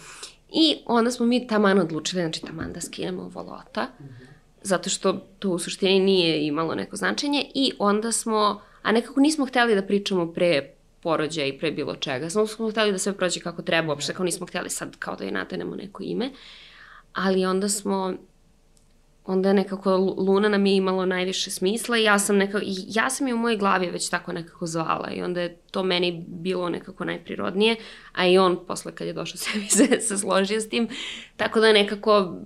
I 0.52 0.76
onda 0.86 1.10
smo 1.10 1.26
mi 1.26 1.46
taman 1.46 1.78
odlučili, 1.78 2.22
znači 2.22 2.40
taman 2.40 2.72
da 2.72 2.80
skinemo 2.80 3.22
volota, 3.22 3.82
mm 3.82 4.04
-hmm. 4.04 4.26
zato 4.62 4.90
što 4.90 5.12
to 5.12 5.50
u 5.50 5.58
suštini 5.58 6.00
nije 6.00 6.46
imalo 6.46 6.74
neko 6.74 6.96
značenje 6.96 7.44
i 7.54 7.72
onda 7.78 8.12
smo, 8.12 8.60
a 8.82 8.92
nekako 8.92 9.20
nismo 9.20 9.46
hteli 9.46 9.74
da 9.74 9.82
pričamo 9.82 10.32
pre 10.32 10.79
porođaja 11.00 11.46
i 11.46 11.58
pre 11.58 11.70
bilo 11.70 11.96
čega. 11.96 12.30
Samo 12.30 12.46
smo 12.46 12.70
hteli 12.70 12.92
da 12.92 12.98
sve 12.98 13.12
prođe 13.12 13.40
kako 13.40 13.62
treba, 13.62 13.88
uopšte 13.88 14.14
kao 14.14 14.24
nismo 14.24 14.46
hteli 14.46 14.70
sad 14.70 14.96
kao 14.96 15.16
da 15.16 15.24
je 15.24 15.30
natenemo 15.30 15.76
neko 15.76 16.02
ime. 16.02 16.30
Ali 17.12 17.46
onda 17.46 17.68
smo, 17.68 18.14
onda 19.24 19.52
nekako 19.52 19.96
Luna 19.96 20.48
nam 20.48 20.66
je 20.66 20.76
imalo 20.76 21.06
najviše 21.06 21.50
smisla 21.50 21.98
i 21.98 22.04
ja 22.04 22.18
sam 22.18 22.36
nekako, 22.36 22.64
ja 22.86 23.10
sam 23.10 23.28
je 23.28 23.34
u 23.34 23.38
mojoj 23.38 23.56
glavi 23.56 23.90
već 23.90 24.08
tako 24.08 24.32
nekako 24.32 24.66
zvala 24.66 25.10
i 25.10 25.22
onda 25.22 25.40
je 25.40 25.56
to 25.70 25.82
meni 25.82 26.24
bilo 26.28 26.68
nekako 26.68 27.04
najprirodnije, 27.04 27.76
a 28.12 28.26
i 28.26 28.38
on 28.38 28.58
posle 28.66 28.94
kad 28.94 29.06
je 29.06 29.12
došao 29.12 29.36
sebi 29.44 29.66
se, 29.66 30.00
se 30.00 30.18
složio 30.18 30.60
s 30.60 30.68
tim, 30.68 30.88
tako 31.36 31.60
da 31.60 31.72
nekako 31.72 32.36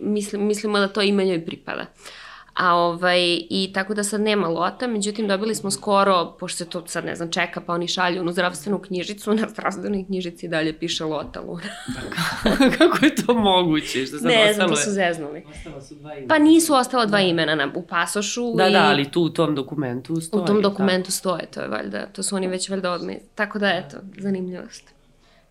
mislim, 0.00 0.46
mislimo 0.46 0.78
da 0.78 0.88
to 0.88 1.02
ime 1.02 1.24
njoj 1.24 1.44
pripada. 1.44 1.82
Uh, 1.82 2.23
A 2.54 2.74
ovaj, 2.74 3.40
i 3.50 3.70
tako 3.74 3.94
da 3.94 4.04
sad 4.04 4.20
nema 4.20 4.48
lota, 4.48 4.86
međutim 4.86 5.28
dobili 5.28 5.54
smo 5.54 5.70
skoro, 5.70 6.36
pošto 6.40 6.56
se 6.56 6.70
to 6.70 6.86
sad 6.86 7.04
ne 7.04 7.16
znam 7.16 7.30
čeka, 7.30 7.60
pa 7.60 7.72
oni 7.72 7.88
šalju 7.88 8.20
onu 8.20 8.32
zdravstvenu 8.32 8.78
knjižicu, 8.78 9.34
na 9.34 9.48
zdravstvenoj 9.48 10.04
knjižici 10.06 10.48
dalje 10.48 10.78
piše 10.78 11.04
lota 11.04 11.40
luna. 11.40 11.62
Kako 12.78 13.04
je 13.04 13.14
to 13.14 13.34
moguće? 13.34 14.06
Što 14.06 14.18
sad 14.18 14.26
ne 14.26 14.52
znam, 14.52 14.68
to 14.68 14.76
su 14.76 14.90
zeznuli. 14.90 15.44
Ostala 15.50 15.80
su 15.80 15.94
dva 15.94 16.12
imena. 16.12 16.28
Pa 16.28 16.38
nisu 16.38 16.74
ostala 16.74 17.06
dva 17.06 17.18
da. 17.18 17.24
imena 17.24 17.54
na, 17.54 17.72
u 17.74 17.82
pasošu. 17.82 18.54
Da, 18.54 18.62
da 18.62 18.68
i... 18.68 18.72
da, 18.72 18.82
ali 18.82 19.10
tu 19.10 19.22
u 19.22 19.28
tom 19.28 19.54
dokumentu 19.54 20.20
stoje. 20.20 20.42
U 20.42 20.46
tom 20.46 20.62
dokumentu 20.62 21.06
tako. 21.06 21.12
stoje, 21.12 21.46
to 21.46 21.60
je 21.60 21.68
valjda, 21.68 22.06
to 22.06 22.22
su 22.22 22.36
oni 22.36 22.46
već 22.46 22.68
valjda 22.68 22.92
odme. 22.92 23.18
Tako 23.34 23.58
da, 23.58 23.68
eto, 23.68 23.96
zanimljivost. 24.18 24.94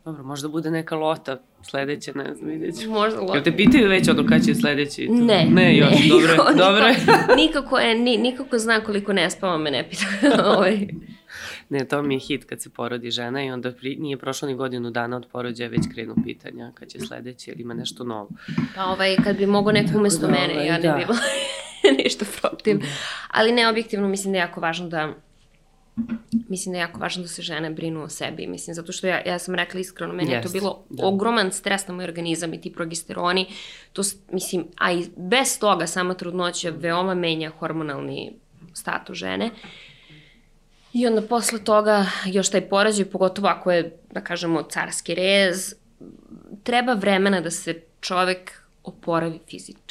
Dobro, 0.05 0.23
možda 0.23 0.47
bude 0.47 0.71
neka 0.71 0.95
lota 0.95 1.41
sledeća, 1.61 2.11
ne 2.15 2.35
znam, 2.35 2.49
vidjet 2.49 2.81
ću. 2.81 2.89
Možda 2.89 3.19
lota. 3.19 3.33
Jel 3.33 3.43
te 3.43 3.57
pitaju 3.57 3.89
već 3.89 4.09
ono 4.09 4.27
kada 4.27 4.43
će 4.43 4.55
sledeći? 4.55 5.07
To? 5.07 5.13
Ne. 5.13 5.45
Ne, 5.49 5.77
još, 5.77 5.91
ne, 5.91 6.09
dobro, 6.09 6.31
niko, 6.33 6.53
dobro. 6.57 6.85
nikako, 7.35 7.79
je, 7.79 7.95
ni, 7.95 8.17
nikako 8.17 8.57
zna 8.57 8.79
koliko 8.79 9.13
ne 9.13 9.29
spava, 9.29 9.57
me 9.57 9.71
ne 9.71 9.89
pita. 9.89 10.05
ovaj. 10.55 10.87
Ne, 11.69 11.85
to 11.85 12.01
mi 12.01 12.15
je 12.15 12.19
hit 12.19 12.45
kad 12.45 12.61
se 12.61 12.69
porodi 12.69 13.11
žena 13.11 13.43
i 13.43 13.51
onda 13.51 13.71
pri, 13.71 13.95
nije 13.95 14.17
prošlo 14.17 14.47
ni 14.47 14.55
godinu 14.55 14.91
dana 14.91 15.17
od 15.17 15.25
porođaja, 15.31 15.69
već 15.69 15.81
krenu 15.93 16.15
pitanja 16.23 16.71
kad 16.73 16.87
će 16.87 16.99
sledeći 16.99 17.51
ili 17.51 17.61
ima 17.61 17.73
nešto 17.73 18.03
novo. 18.03 18.29
Pa 18.75 18.85
ovaj, 18.85 19.15
kad 19.23 19.37
bi 19.37 19.45
mogo 19.45 19.71
neko 19.71 19.97
umesto 19.97 20.27
da, 20.27 20.31
mene, 20.31 20.53
ovaj, 20.53 20.67
ja 20.67 20.77
ne 20.77 20.81
da. 20.81 20.93
bi 20.93 21.01
imala 21.01 21.19
ništa 22.03 22.25
protiv. 22.41 22.77
Da. 22.77 22.85
Ali 23.31 23.51
ne, 23.51 23.69
objektivno 23.69 24.07
mislim 24.07 24.31
da 24.31 24.37
je 24.37 24.41
jako 24.41 24.61
važno 24.61 24.87
da 24.87 25.13
mislim 26.49 26.73
da 26.73 26.77
je 26.77 26.81
jako 26.81 26.99
važno 26.99 27.21
da 27.21 27.27
se 27.27 27.41
žene 27.41 27.69
brinu 27.69 28.03
o 28.03 28.09
sebi, 28.09 28.47
mislim, 28.47 28.73
zato 28.73 28.91
što 28.91 29.07
ja, 29.07 29.21
ja 29.25 29.39
sam 29.39 29.55
rekla 29.55 29.79
iskreno, 29.79 30.13
meni 30.13 30.31
yes, 30.31 30.35
je 30.35 30.41
to 30.41 30.49
bilo 30.49 30.83
da. 30.89 31.05
ogroman 31.05 31.51
stres 31.51 31.87
na 31.87 31.93
moj 31.93 32.05
organizam 32.05 32.53
i 32.53 32.61
ti 32.61 32.73
progesteroni, 32.73 33.45
to, 33.93 34.01
mislim, 34.31 34.65
a 34.77 34.91
i 34.91 35.05
bez 35.15 35.59
toga 35.59 35.87
sama 35.87 36.13
trudnoća 36.13 36.69
veoma 36.69 37.13
menja 37.13 37.49
hormonalni 37.49 38.33
status 38.73 39.17
žene. 39.17 39.49
I 40.93 41.07
onda 41.07 41.21
posle 41.21 41.63
toga 41.63 42.05
još 42.25 42.49
taj 42.49 42.61
porađaj, 42.69 43.05
pogotovo 43.05 43.47
ako 43.47 43.71
je, 43.71 43.97
da 44.11 44.21
kažemo, 44.21 44.63
carski 44.63 45.15
rez, 45.15 45.75
treba 46.63 46.93
vremena 46.93 47.41
da 47.41 47.51
se 47.51 47.81
čovek 47.99 48.61
oporavi 48.83 49.39
fizički. 49.49 49.82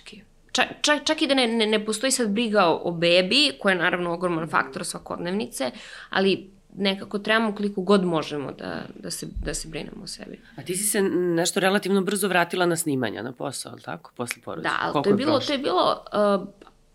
Čak, 0.53 0.67
čak, 0.81 1.05
čak 1.05 1.23
i 1.23 1.27
da 1.27 1.35
ne, 1.35 1.47
ne, 1.49 1.67
ne 1.67 1.85
postoji 1.85 2.11
sad 2.11 2.31
briga 2.31 2.67
o, 2.67 2.81
o 2.85 2.93
bebi, 2.93 3.53
koja 3.61 3.73
je 3.73 3.79
naravno 3.79 4.13
ogroman 4.13 4.49
faktor 4.49 4.85
svakodnevnice, 4.85 5.71
ali 6.11 6.51
nekako 6.77 7.19
trebamo 7.19 7.55
koliko 7.55 7.81
god 7.81 8.05
možemo 8.05 8.53
da, 8.53 8.83
da, 9.01 9.11
se, 9.11 9.27
da 9.45 9.55
se 9.55 9.69
brinemo 9.69 10.05
o 10.05 10.07
sebi. 10.07 10.41
A 10.57 10.63
ti 10.63 10.77
si 10.77 10.85
se 10.85 11.03
nešto 11.11 11.61
relativno 11.61 12.03
brzo 12.03 12.29
vratila 12.29 12.67
na 12.67 12.77
snimanja, 12.77 13.23
na 13.23 13.33
posao, 13.33 13.73
ali 13.73 13.83
tako, 13.83 14.13
posle 14.17 14.43
porođaja? 14.43 14.73
Da, 14.73 14.79
ali 14.81 15.05
to 15.05 15.11
je, 15.11 15.17
bilo, 15.17 15.41
to 15.41 15.53
je 15.53 15.59
bilo, 15.59 16.05
uh, 16.39 16.49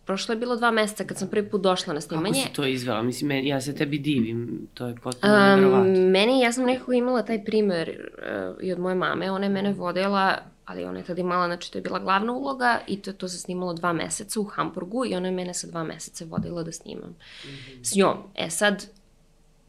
prošlo 0.05 0.33
je 0.33 0.39
bilo 0.39 0.55
dva 0.55 0.71
meseca 0.71 1.03
kad 1.03 1.17
sam 1.17 1.27
prvi 1.27 1.49
put 1.49 1.61
došla 1.61 1.93
na 1.93 2.01
snimanje. 2.01 2.41
Kako 2.41 2.47
si 2.47 2.53
to 2.53 2.65
izvela? 2.65 3.01
Mislim, 3.01 3.31
ja 3.31 3.61
se 3.61 3.75
tebi 3.75 3.97
divim, 3.97 4.67
to 4.73 4.87
je 4.87 4.95
potpuno 4.95 5.33
um, 5.33 5.39
nevjerovatno. 5.39 6.09
Meni, 6.09 6.41
ja 6.41 6.51
sam 6.51 6.65
nekako 6.65 6.93
imala 6.93 7.23
taj 7.23 7.43
primer 7.43 7.89
uh, 7.89 8.63
i 8.63 8.71
od 8.71 8.79
moje 8.79 8.95
mame, 8.95 9.31
ona 9.31 9.45
je 9.45 9.49
mene 9.49 9.73
vodila 9.73 10.37
ali 10.67 10.85
ona 10.85 10.99
je 10.99 11.05
tada 11.05 11.21
imala, 11.21 11.45
znači 11.45 11.71
to 11.71 11.77
je 11.77 11.81
bila 11.81 11.99
glavna 11.99 12.33
uloga 12.33 12.79
i 12.87 13.01
to, 13.01 13.13
to 13.13 13.27
se 13.27 13.37
snimalo 13.37 13.73
dva 13.73 13.93
meseca 13.93 14.39
u 14.39 14.43
Hamburgu 14.43 15.05
i 15.05 15.15
ona 15.15 15.27
je 15.27 15.31
mene 15.31 15.53
sa 15.53 15.67
dva 15.67 15.83
meseca 15.83 16.25
vodila 16.29 16.63
da 16.63 16.71
snimam 16.71 17.09
mm 17.09 17.47
-hmm. 17.47 17.83
s 17.83 17.95
njom. 17.95 18.17
E 18.35 18.49
sad, 18.49 18.85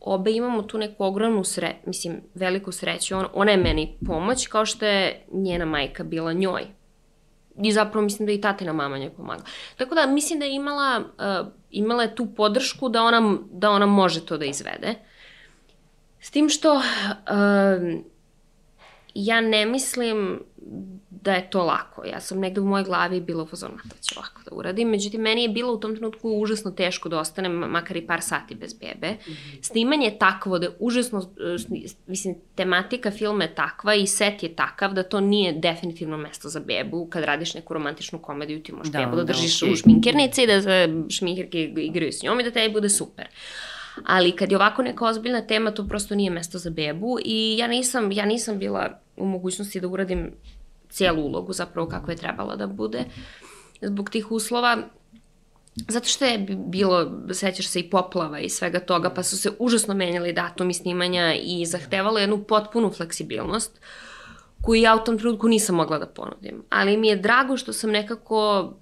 obe 0.00 0.32
imamo 0.32 0.62
tu 0.62 0.78
neku 0.78 1.04
ogromnu 1.04 1.44
sre, 1.44 1.76
mislim, 1.86 2.20
veliku 2.34 2.72
sreću. 2.72 3.16
On, 3.16 3.26
ona 3.32 3.50
je 3.50 3.56
meni 3.56 3.96
pomoć, 4.06 4.46
kao 4.46 4.66
što 4.66 4.86
je 4.86 5.24
njena 5.32 5.64
majka 5.64 6.04
bila 6.04 6.32
njoj. 6.32 6.62
I 7.62 7.72
zapravo 7.72 8.04
mislim 8.04 8.26
da 8.26 8.32
i 8.32 8.40
tatina 8.40 8.72
mama 8.72 8.98
njoj 8.98 9.10
pomagala. 9.10 9.48
Tako 9.76 9.94
da 9.94 10.06
mislim 10.06 10.38
da 10.38 10.44
je 10.44 10.54
imala, 10.54 10.98
uh, 10.98 11.48
imala 11.70 12.02
je 12.02 12.14
tu 12.14 12.26
podršku 12.34 12.88
da 12.88 13.02
ona, 13.02 13.38
da 13.50 13.70
ona 13.70 13.86
može 13.86 14.26
to 14.26 14.36
da 14.36 14.44
izvede. 14.44 14.94
S 16.20 16.30
tim 16.30 16.48
što 16.48 16.74
uh, 16.74 16.82
ja 19.26 19.40
ne 19.40 19.66
mislim 19.66 20.40
da 21.10 21.32
je 21.32 21.50
to 21.50 21.64
lako. 21.64 22.04
Ja 22.04 22.20
sam 22.20 22.38
negde 22.38 22.60
u 22.60 22.64
mojoj 22.64 22.84
glavi 22.84 23.20
bila 23.20 23.42
u 23.42 23.46
fazonu, 23.46 23.74
to 23.88 23.96
će 24.02 24.14
lako 24.18 24.42
da 24.44 24.56
uradim. 24.56 24.88
Međutim, 24.88 25.20
meni 25.20 25.42
je 25.42 25.48
bilo 25.48 25.72
u 25.72 25.80
tom 25.80 25.96
trenutku 25.96 26.30
užasno 26.30 26.70
teško 26.70 27.08
da 27.08 27.18
ostanem 27.18 27.52
makar 27.52 27.96
i 27.96 28.06
par 28.06 28.22
sati 28.22 28.54
bez 28.54 28.74
bebe. 28.74 29.06
-hmm. 29.06 29.62
Snimanje 29.62 30.06
je 30.06 30.18
takvo 30.18 30.58
da 30.58 30.66
je 30.66 30.72
užasno, 30.78 31.20
e, 31.20 31.56
mislim, 32.06 32.34
tematika 32.54 33.10
filma 33.10 33.44
je 33.44 33.54
takva 33.54 33.94
i 33.94 34.06
set 34.06 34.42
je 34.42 34.56
takav 34.56 34.94
da 34.94 35.02
to 35.02 35.20
nije 35.20 35.52
definitivno 35.52 36.16
mesto 36.16 36.48
za 36.48 36.60
bebu. 36.60 37.06
Kad 37.10 37.24
radiš 37.24 37.54
neku 37.54 37.74
romantičnu 37.74 38.18
komediju, 38.18 38.62
ti 38.62 38.72
možeš 38.72 38.92
da, 38.92 38.98
bebu 38.98 39.16
da, 39.16 39.22
da 39.22 39.32
držiš 39.32 39.60
okay. 39.60 39.72
u 39.72 39.76
šminkernici 39.76 40.42
i 40.42 40.46
da 40.46 40.60
šminkerke 41.10 41.62
igraju 41.64 42.12
s 42.12 42.22
njom 42.22 42.40
i 42.40 42.44
da 42.44 42.50
tebi 42.50 42.72
bude 42.72 42.88
super. 42.88 43.26
Ali 44.06 44.32
kad 44.32 44.50
je 44.50 44.56
ovako 44.56 44.82
neka 44.82 45.04
ozbiljna 45.04 45.46
tema, 45.46 45.70
to 45.70 45.88
prosto 45.88 46.14
nije 46.14 46.30
mesto 46.30 46.58
za 46.58 46.70
bebu 46.70 47.18
i 47.24 47.56
ja 47.58 47.66
nisam, 47.66 48.12
ja 48.12 48.24
nisam 48.24 48.58
bila 48.58 49.00
u 49.20 49.26
mogućnosti 49.26 49.80
da 49.80 49.88
uradim 49.88 50.32
cijelu 50.90 51.22
ulogu 51.22 51.52
zapravo 51.52 51.88
kako 51.88 52.10
je 52.10 52.16
trebala 52.16 52.56
da 52.56 52.66
bude 52.66 53.04
zbog 53.82 54.10
tih 54.10 54.32
uslova. 54.32 54.78
Zato 55.88 56.08
što 56.08 56.24
je 56.24 56.38
bilo, 56.66 57.22
sećaš 57.32 57.68
se 57.68 57.80
i 57.80 57.90
poplava 57.90 58.40
i 58.40 58.48
svega 58.48 58.80
toga, 58.80 59.10
pa 59.10 59.22
su 59.22 59.38
se 59.38 59.50
užasno 59.58 59.94
menjali 59.94 60.32
datumi 60.32 60.74
snimanja 60.74 61.34
i 61.34 61.66
zahtevalo 61.66 62.18
jednu 62.18 62.44
potpunu 62.44 62.90
fleksibilnost 62.90 63.80
koju 64.62 64.82
ja 64.82 64.94
u 64.94 65.04
tom 65.04 65.18
trenutku 65.18 65.48
nisam 65.48 65.76
mogla 65.76 65.98
da 65.98 66.06
ponudim. 66.06 66.64
Ali 66.70 66.96
mi 66.96 67.08
je 67.08 67.16
drago 67.16 67.56
što 67.56 67.72
sam 67.72 67.90
nekako 67.90 68.72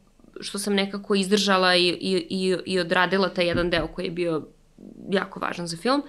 što 0.41 0.59
sam 0.59 0.75
nekako 0.75 1.15
izdržala 1.15 1.77
i, 1.77 1.89
i, 1.89 2.27
i, 2.31 2.57
i 2.67 2.81
odradila 2.81 3.29
taj 3.29 3.47
jedan 3.47 3.71
deo 3.71 3.87
koji 3.87 4.05
je 4.05 4.11
bio 4.11 4.47
jako 5.11 5.41
važan 5.41 5.67
za 5.67 5.77
film. 5.77 6.03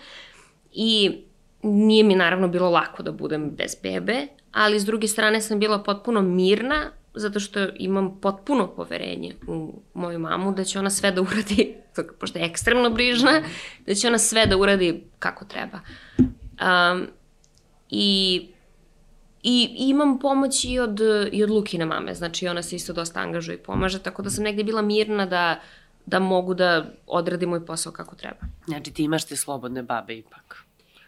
I 0.72 1.22
nije 1.64 2.04
mi 2.04 2.16
naravno 2.16 2.48
bilo 2.48 2.70
lako 2.70 3.04
da 3.04 3.12
budem 3.12 3.50
bez 3.50 3.76
bebe, 3.84 4.28
ali 4.52 4.80
s 4.80 4.86
druge 4.86 5.08
strane 5.08 5.42
sam 5.42 5.60
bila 5.60 5.84
potpuno 5.84 6.22
mirna, 6.22 6.92
zato 7.14 7.40
što 7.40 7.60
imam 7.76 8.20
potpuno 8.22 8.68
poverenje 8.68 9.36
u 9.48 9.82
moju 9.94 10.20
mamu 10.20 10.52
da 10.52 10.64
će 10.64 10.80
ona 10.80 10.90
sve 10.90 11.12
da 11.12 11.22
uradi, 11.22 11.76
pošto 12.20 12.40
je 12.40 12.46
ekstremno 12.46 12.90
brižna, 12.90 13.42
da 13.86 13.94
će 13.94 14.08
ona 14.08 14.18
sve 14.18 14.46
da 14.46 14.58
uradi 14.58 15.04
kako 15.20 15.46
treba. 15.46 15.80
Um, 16.18 17.08
i, 17.90 18.48
I 19.44 19.76
imam 19.78 20.20
pomoć 20.20 20.66
i 20.66 20.80
od, 20.80 21.00
i 21.32 21.44
od 21.44 21.50
Lukine 21.50 21.86
mame, 21.86 22.14
znači 22.14 22.48
ona 22.48 22.62
se 22.62 22.76
isto 22.76 22.94
dosta 22.94 23.20
angažuje 23.20 23.56
i 23.56 23.64
pomaže, 23.64 24.00
tako 24.00 24.22
da 24.22 24.30
sam 24.30 24.44
negde 24.44 24.64
bila 24.64 24.82
mirna 24.82 25.26
da, 25.26 25.60
da 26.06 26.20
mogu 26.20 26.54
da 26.54 26.86
odradim 27.08 27.50
moj 27.50 27.66
posao 27.66 27.92
kako 27.94 28.16
treba. 28.16 28.40
Znači 28.66 28.94
ti 28.94 29.04
imaš 29.04 29.26
te 29.26 29.36
slobodne 29.36 29.84
babe 29.84 30.18
ipak. 30.18 30.67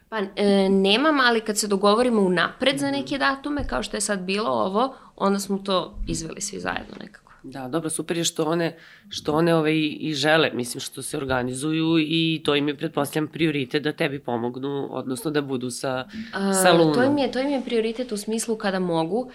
Pa 0.10 0.18
e, 0.36 0.70
nemam, 0.70 1.20
ali 1.20 1.42
kad 1.42 1.58
se 1.58 1.68
dogovorimo 1.68 2.22
unapred 2.22 2.78
za 2.78 2.92
neke 2.92 3.18
datume, 3.18 3.68
kao 3.68 3.84
što 3.84 3.98
je 3.98 4.02
sad 4.02 4.20
bilo 4.20 4.50
ovo, 4.50 4.96
onda 5.16 5.40
smo 5.40 5.58
to 5.58 6.00
izveli 6.08 6.42
svi 6.42 6.60
zajedno 6.60 6.96
nekako. 7.00 7.30
Da, 7.44 7.68
dobro, 7.68 7.90
super 7.90 8.18
je 8.18 8.24
što 8.24 8.46
one, 8.46 8.78
što 9.10 9.34
one 9.34 9.56
ove 9.56 9.76
i, 9.78 9.88
i 9.88 10.14
žele, 10.14 10.52
mislim, 10.54 10.82
što 10.82 11.02
se 11.02 11.18
organizuju 11.18 12.00
i 12.00 12.42
to 12.46 12.56
im 12.56 12.68
je, 12.68 12.78
pretpostavljam, 12.78 13.28
prioritet 13.28 13.84
da 13.84 13.92
tebi 13.92 14.20
pomognu, 14.20 14.88
odnosno 14.92 15.32
da 15.32 15.42
budu 15.42 15.70
sa, 15.70 16.08
A, 16.34 16.54
sa 16.54 16.72
lunom. 16.74 16.94
To 16.94 17.04
im, 17.04 17.18
je, 17.18 17.32
to 17.32 17.40
im 17.40 17.50
je 17.50 17.62
prioritet 17.66 18.12
u 18.12 18.18
smislu 18.18 18.56
kada 18.56 18.80
mogu, 18.80 19.32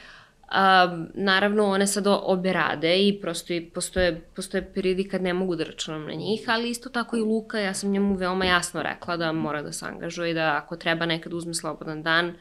A, 0.56 0.98
naravno, 1.14 1.66
one 1.66 1.86
sad 1.86 2.06
obe 2.06 2.52
rade 2.52 3.08
i 3.08 3.20
prosto 3.20 3.52
i 3.52 3.60
postoje, 3.60 4.20
postoje 4.36 4.72
periodi 4.74 5.08
kad 5.08 5.22
ne 5.22 5.34
mogu 5.34 5.56
da 5.56 5.64
računam 5.64 6.06
na 6.06 6.12
njih, 6.12 6.44
ali 6.46 6.70
isto 6.70 6.88
tako 6.88 7.16
i 7.16 7.20
Luka, 7.20 7.58
ja 7.58 7.74
sam 7.74 7.90
njemu 7.90 8.14
veoma 8.14 8.44
jasno 8.44 8.82
rekla 8.82 9.16
da 9.16 9.32
mora 9.32 9.62
da 9.62 9.72
se 9.72 9.86
angažuje 9.86 10.30
i 10.30 10.34
da 10.34 10.60
ako 10.62 10.76
treba 10.76 11.06
nekad 11.06 11.32
uzme 11.32 11.54
slobodan 11.54 12.02
dan, 12.02 12.34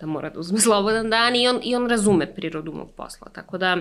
da 0.00 0.06
mora 0.06 0.30
da 0.30 0.40
uzme 0.40 0.60
slobodan 0.66 1.10
dan 1.10 1.36
i 1.36 1.48
on, 1.48 1.60
i 1.62 1.76
on 1.76 1.88
razume 1.88 2.34
prirodu 2.34 2.72
mog 2.72 2.90
posla. 2.96 3.28
Tako 3.32 3.58
da, 3.58 3.76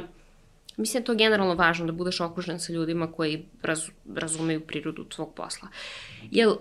mislim 0.77 0.93
da 0.93 1.03
je 1.03 1.05
to 1.05 1.15
generalno 1.15 1.55
važno 1.55 1.85
da 1.85 1.91
budeš 1.91 2.19
okružen 2.19 2.59
sa 2.59 2.73
ljudima 2.73 3.11
koji 3.11 3.45
raz, 3.61 3.83
razumeju 4.15 4.61
prirodu 4.61 5.03
tvog 5.03 5.33
posla. 5.35 5.67
Jel, 6.31 6.55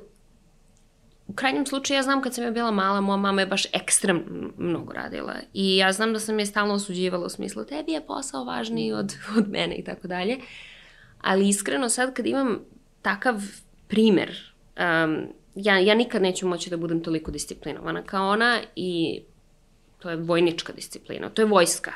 u 1.26 1.32
krajnjem 1.32 1.66
slučaju 1.66 1.98
ja 1.98 2.02
znam 2.02 2.22
kad 2.22 2.34
sam 2.34 2.44
ja 2.44 2.50
bila 2.50 2.70
mala, 2.70 3.00
moja 3.00 3.16
mama 3.16 3.40
je 3.40 3.46
baš 3.46 3.66
ekstrem 3.72 4.24
mnogo 4.58 4.92
radila 4.92 5.34
i 5.54 5.76
ja 5.76 5.92
znam 5.92 6.12
da 6.12 6.18
sam 6.18 6.38
je 6.38 6.46
stalno 6.46 6.74
osuđivala 6.74 7.26
u 7.26 7.28
smislu 7.28 7.64
tebi 7.64 7.92
je 7.92 8.06
posao 8.06 8.44
važniji 8.44 8.92
od, 8.92 9.14
od 9.38 9.48
mene 9.48 9.74
i 9.76 9.84
tako 9.84 10.08
dalje. 10.08 10.38
Ali 11.20 11.48
iskreno 11.48 11.88
sad 11.88 12.14
kad 12.14 12.26
imam 12.26 12.58
takav 13.02 13.42
primer, 13.88 14.54
um, 14.78 15.26
ja, 15.54 15.78
ja 15.78 15.94
nikad 15.94 16.22
neću 16.22 16.48
moći 16.48 16.70
da 16.70 16.76
budem 16.76 17.02
toliko 17.02 17.30
disciplinovana 17.30 18.02
kao 18.02 18.28
ona 18.28 18.58
i 18.76 19.20
to 19.98 20.10
je 20.10 20.16
vojnička 20.16 20.72
disciplina, 20.72 21.28
to 21.28 21.42
je 21.42 21.46
vojska. 21.46 21.92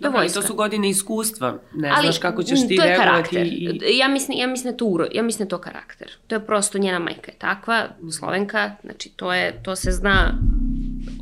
To 0.00 0.06
je 0.06 0.10
vojska. 0.10 0.40
to 0.40 0.46
su 0.46 0.54
godine 0.54 0.88
iskustva. 0.88 1.58
Ne 1.74 1.90
Ali, 1.96 2.06
znaš 2.06 2.18
kako 2.18 2.42
ćeš 2.42 2.68
ti 2.68 2.78
reagovati. 2.84 3.36
I... 3.36 3.98
Ja 3.98 4.08
mislim, 4.08 4.38
ja 4.38 4.46
mislim 4.46 4.72
da 4.72 4.76
to 4.76 4.84
uro, 4.84 5.06
ja 5.12 5.22
mislim 5.22 5.48
da 5.48 5.56
to 5.56 5.60
karakter. 5.60 6.10
To 6.26 6.34
je 6.34 6.46
prosto 6.46 6.78
njena 6.78 6.98
majka 6.98 7.32
je 7.32 7.38
takva, 7.38 7.86
slovenka, 8.18 8.76
znači 8.84 9.08
to 9.08 9.32
je, 9.32 9.62
to 9.62 9.76
se 9.76 9.90
zna, 9.90 10.34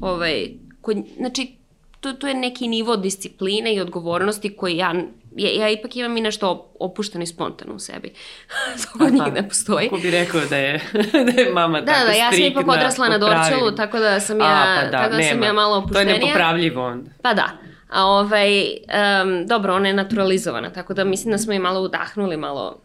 ovaj, 0.00 0.48
kod, 0.80 0.96
znači 1.16 1.58
to, 2.00 2.12
to 2.12 2.28
je 2.28 2.34
neki 2.34 2.68
nivo 2.68 2.96
discipline 2.96 3.74
i 3.74 3.80
odgovornosti 3.80 4.56
koji 4.56 4.76
ja, 4.76 4.94
ja, 5.36 5.50
ja 5.50 5.68
ipak 5.68 5.96
imam 5.96 6.16
i 6.16 6.20
nešto 6.20 6.72
opušteno 6.80 7.24
i 7.24 7.26
spontano 7.26 7.74
u 7.74 7.78
sebi. 7.78 8.12
to 8.82 8.98
kod 8.98 9.12
njih 9.12 9.32
ne 9.34 9.48
postoji. 9.48 9.88
Kako 9.88 10.02
bi 10.02 10.10
rekao 10.10 10.40
da 10.40 10.56
je, 10.56 10.80
da 11.34 11.42
je 11.42 11.52
mama 11.52 11.80
da, 11.80 11.86
tako 11.86 12.06
Da, 12.06 12.12
da, 12.12 12.18
ja 12.18 12.32
sam 12.32 12.42
ipak 12.42 12.68
odrasla 12.68 13.08
na 13.08 13.18
Dorčelu, 13.18 13.70
tako 13.70 13.98
da 13.98 14.20
sam 14.20 14.40
ja, 14.40 14.46
A, 14.46 14.80
pa 14.80 14.84
da, 14.84 14.90
tako 14.90 15.10
da 15.10 15.16
nema. 15.16 15.30
sam 15.30 15.42
ja 15.42 15.52
malo 15.52 15.76
opuštenija. 15.76 16.14
To 16.14 16.20
je 16.20 16.26
nepopravljivo 16.26 16.86
onda. 16.86 17.10
Pa 17.22 17.34
da. 17.34 17.67
A 17.88 18.06
ovaj, 18.06 18.68
um, 18.68 19.46
dobro, 19.46 19.74
ona 19.74 19.88
je 19.88 19.94
naturalizovana, 19.94 20.70
tako 20.72 20.94
da 20.94 21.04
mislim 21.04 21.32
da 21.32 21.38
smo 21.38 21.52
i 21.52 21.58
malo 21.58 21.80
udahnuli, 21.80 22.36
malo 22.36 22.82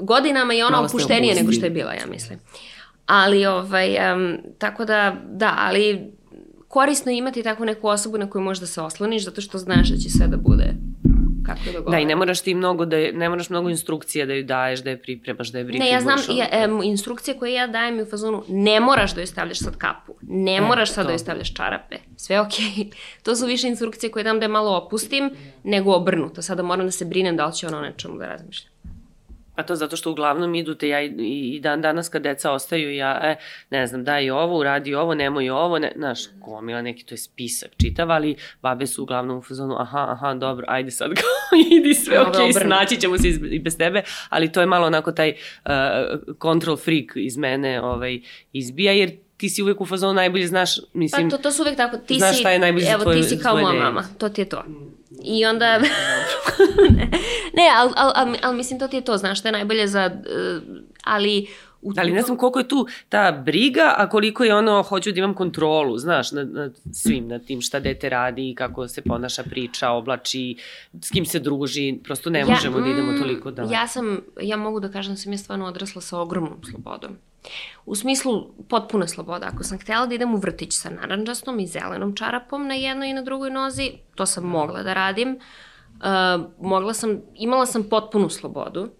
godinama 0.00 0.54
i 0.54 0.62
ona 0.62 0.76
malo 0.76 0.86
opuštenije 0.86 1.34
nego 1.34 1.52
što 1.52 1.66
je 1.66 1.70
bila, 1.70 1.92
ja 1.92 2.06
mislim. 2.10 2.38
Ali, 3.06 3.46
ovaj, 3.46 4.14
um, 4.14 4.38
tako 4.58 4.84
da, 4.84 5.16
da, 5.30 5.54
ali 5.58 6.12
korisno 6.68 7.12
je 7.12 7.18
imati 7.18 7.42
takvu 7.42 7.64
neku 7.64 7.88
osobu 7.88 8.18
na 8.18 8.30
koju 8.30 8.42
možeš 8.42 8.60
da 8.60 8.66
se 8.66 8.80
osloniš, 8.80 9.24
zato 9.24 9.40
što 9.40 9.58
znaš 9.58 9.88
da 9.88 9.96
će 9.96 10.10
sve 10.10 10.26
da 10.26 10.36
bude 10.36 10.74
kako 11.46 11.60
je 11.66 11.72
dogovoreno. 11.72 11.90
Da, 11.90 11.98
i 11.98 12.04
ne 12.04 12.16
moraš 12.16 12.40
ti 12.40 12.54
mnogo 12.54 12.84
da 12.84 12.96
ne 12.96 13.28
moraš 13.28 13.50
mnogo 13.50 13.68
instrukcija 13.68 14.26
da 14.26 14.32
ju 14.32 14.44
daješ, 14.44 14.80
da 14.80 14.90
je 14.90 15.02
pripremaš, 15.02 15.48
da 15.48 15.58
je 15.58 15.64
pripremaš. 15.64 15.88
Ne, 15.88 15.94
ja 15.94 16.00
znam, 16.00 16.38
ja, 16.38 16.46
e, 16.52 16.68
instrukcije 16.84 17.38
koje 17.38 17.54
ja 17.54 17.66
dajem 17.66 18.00
u 18.00 18.04
fazonu, 18.04 18.44
ne 18.48 18.80
moraš 18.80 19.14
da 19.14 19.20
joj 19.20 19.26
stavljaš 19.26 19.58
sad 19.58 19.76
kapu, 19.76 20.14
ne 20.22 20.56
e, 20.56 20.60
moraš 20.60 20.90
sad 20.90 21.04
to. 21.04 21.06
da 21.06 21.12
joj 21.12 21.18
stavljaš 21.18 21.54
čarape, 21.54 21.96
sve 22.16 22.40
okej. 22.40 22.64
Okay. 22.64 22.92
To 23.22 23.36
su 23.36 23.46
više 23.46 23.68
instrukcije 23.68 24.10
koje 24.10 24.24
dam 24.24 24.38
da 24.38 24.44
je 24.44 24.48
malo 24.48 24.76
opustim, 24.76 25.30
nego 25.64 25.94
obrnuto. 25.94 26.42
Sada 26.42 26.62
moram 26.62 26.86
da 26.86 26.92
se 26.92 27.04
brinem 27.04 27.36
da 27.36 27.46
li 27.46 27.54
će 27.54 27.66
ono 27.66 27.80
nečemu 27.80 28.18
da 28.18 28.26
razmišlja. 28.26 28.75
Pa 29.56 29.62
to 29.62 29.76
zato 29.76 29.96
što 29.96 30.10
uglavnom 30.10 30.54
idu 30.54 30.74
te 30.74 30.88
ja 30.88 31.02
i, 31.02 31.14
i 31.54 31.60
dan 31.60 31.82
danas 31.82 32.08
kad 32.08 32.22
deca 32.22 32.52
ostaju 32.52 32.94
ja, 32.94 33.20
e, 33.22 33.36
ne 33.70 33.86
znam, 33.86 34.04
daj 34.04 34.30
ovo, 34.30 34.58
uradi 34.58 34.94
ovo, 34.94 35.14
nemoj 35.14 35.50
ovo, 35.50 35.78
ne, 35.78 35.92
znaš, 35.96 36.20
gomila 36.34 36.82
neki, 36.82 37.04
to 37.04 37.14
je 37.14 37.18
spisak 37.18 37.70
čitav, 37.76 38.10
ali 38.10 38.36
babe 38.62 38.86
su 38.86 39.02
uglavnom 39.02 39.38
u 39.38 39.42
fazonu, 39.42 39.76
aha, 39.78 40.06
aha, 40.08 40.34
dobro, 40.34 40.64
ajde 40.68 40.90
sad 40.90 41.10
kao, 41.20 41.58
idi 41.70 41.94
sve, 41.94 42.20
ok, 42.20 42.34
okay, 42.34 42.60
snaći 42.60 43.00
ćemo 43.00 43.18
se 43.18 43.28
iz, 43.28 43.38
i 43.50 43.58
bez 43.58 43.78
tebe, 43.78 44.02
ali 44.28 44.52
to 44.52 44.60
je 44.60 44.66
malo 44.66 44.86
onako 44.86 45.12
taj 45.12 45.30
uh, 45.64 45.70
control 46.42 46.76
freak 46.76 47.12
iz 47.14 47.36
mene 47.36 47.82
ovaj, 47.82 48.20
izbija, 48.52 48.92
jer 48.92 49.10
ti 49.36 49.48
si 49.48 49.62
uvek 49.62 49.80
u 49.80 49.86
fazonu 49.86 50.14
najbolje 50.14 50.46
znaš, 50.46 50.78
mislim... 50.94 51.30
Pa 51.30 51.36
to, 51.36 51.42
to 51.42 51.52
su 51.52 51.62
uvek 51.62 51.76
tako, 51.76 51.96
ti 51.96 52.18
znaš 52.18 52.34
si, 52.34 52.40
šta 52.40 52.50
je 52.50 52.58
najbolje 52.58 52.86
evo, 52.86 52.98
za 52.98 53.02
tvoje 53.04 53.22
ti 53.22 53.28
si 53.28 53.38
kao 53.38 53.56
moja 53.56 53.82
mama, 53.82 54.04
to 54.18 54.28
ti 54.28 54.40
je 54.40 54.48
to. 54.48 54.64
I 55.24 55.46
onda... 55.46 55.78
ne, 57.52 57.70
ali 57.76 57.92
al, 57.96 58.12
al, 58.14 58.36
al, 58.42 58.54
mislim 58.54 58.78
to 58.78 58.88
ti 58.88 58.96
je 58.96 59.04
to, 59.04 59.16
znaš, 59.16 59.38
što 59.38 59.48
je 59.48 59.52
najbolje 59.52 59.86
za... 59.86 60.10
Uh, 60.14 60.62
ali 61.04 61.48
U 61.86 61.92
Ali 61.96 62.12
ne 62.12 62.22
znam 62.22 62.36
koliko 62.36 62.58
je 62.58 62.68
tu 62.68 62.86
ta 63.08 63.32
briga, 63.32 63.94
a 63.96 64.08
koliko 64.08 64.44
je 64.44 64.54
ono, 64.54 64.82
hoću 64.82 65.12
da 65.12 65.18
imam 65.18 65.34
kontrolu, 65.34 65.98
znaš, 65.98 66.32
nad, 66.32 66.52
nad 66.52 66.76
svim, 66.92 67.28
nad 67.28 67.44
tim 67.44 67.60
šta 67.60 67.80
dete 67.80 68.08
radi, 68.08 68.54
kako 68.58 68.88
se 68.88 69.02
ponaša, 69.02 69.42
priča, 69.42 69.90
oblači, 69.90 70.56
s 71.02 71.10
kim 71.10 71.26
se 71.26 71.38
druži, 71.38 71.98
prosto 72.04 72.30
ne 72.30 72.44
možemo 72.44 72.78
ja, 72.78 72.84
da 72.84 72.90
idemo 72.90 73.12
mm, 73.12 73.18
toliko 73.18 73.50
da... 73.50 73.62
Ja 73.62 73.86
sam, 73.88 74.20
ja 74.40 74.56
mogu 74.56 74.80
da 74.80 74.88
kažem 74.88 75.12
da 75.12 75.16
sam 75.16 75.32
ja 75.32 75.38
stvarno 75.38 75.66
odrasla 75.66 76.02
sa 76.02 76.18
ogromnom 76.18 76.58
slobodom. 76.70 77.16
U 77.86 77.94
smislu 77.94 78.50
potpuna 78.68 79.06
sloboda. 79.06 79.46
Ako 79.54 79.64
sam 79.64 79.78
htjela 79.78 80.06
da 80.06 80.14
idem 80.14 80.34
u 80.34 80.38
vrtić 80.38 80.72
sa 80.72 80.90
naranđastom 80.90 81.60
i 81.60 81.66
zelenom 81.66 82.16
čarapom 82.16 82.66
na 82.66 82.74
jednoj 82.74 83.10
i 83.10 83.14
na 83.14 83.22
drugoj 83.22 83.50
nozi, 83.50 83.92
to 84.14 84.26
sam 84.26 84.44
mogla 84.44 84.82
da 84.82 84.94
radim. 84.94 85.38
Uh, 85.96 86.50
mogla 86.60 86.94
sam, 86.94 87.20
imala 87.34 87.66
sam 87.66 87.82
potpunu 87.82 88.28
slobodu 88.28 88.90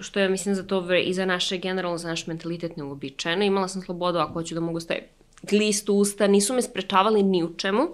što 0.00 0.20
je, 0.20 0.28
mislim, 0.28 0.54
za 0.54 0.62
to 0.62 0.94
i 0.94 1.14
za 1.14 1.26
naše, 1.26 1.58
generalno 1.58 1.98
za 1.98 2.08
naš 2.08 2.26
mentalitet 2.26 2.76
neuobičajeno. 2.76 3.44
Imala 3.44 3.68
sam 3.68 3.82
slobodu 3.82 4.18
ako 4.18 4.32
hoću 4.32 4.54
da 4.54 4.60
mogu 4.60 4.80
staviti 4.80 5.08
list 5.52 5.88
u 5.88 5.94
usta, 5.94 6.26
nisu 6.26 6.54
me 6.54 6.62
sprečavali 6.62 7.22
ni 7.22 7.44
u 7.44 7.54
čemu. 7.56 7.88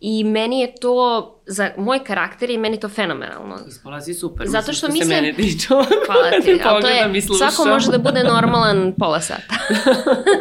I 0.00 0.24
meni 0.24 0.60
je 0.60 0.74
to, 0.74 1.34
za 1.46 1.70
moj 1.76 2.04
karakter 2.04 2.50
i 2.50 2.58
meni 2.58 2.80
to 2.80 2.88
fenomenalno. 2.88 3.58
Ispala 3.68 4.00
si 4.00 4.14
super, 4.14 4.46
Zato 4.48 4.72
što, 4.72 4.72
što 4.72 4.88
mislim, 4.88 5.08
se 5.08 5.14
mene 5.14 5.32
tiče. 5.32 5.68
Hvala 6.06 6.30
ti, 6.44 6.60
ali 6.64 6.82
to 6.82 6.88
je, 6.88 7.22
svako 7.22 7.68
može 7.68 7.90
da 7.90 7.98
bude 7.98 8.24
normalan 8.24 8.94
pola 8.98 9.20
sata. 9.20 9.54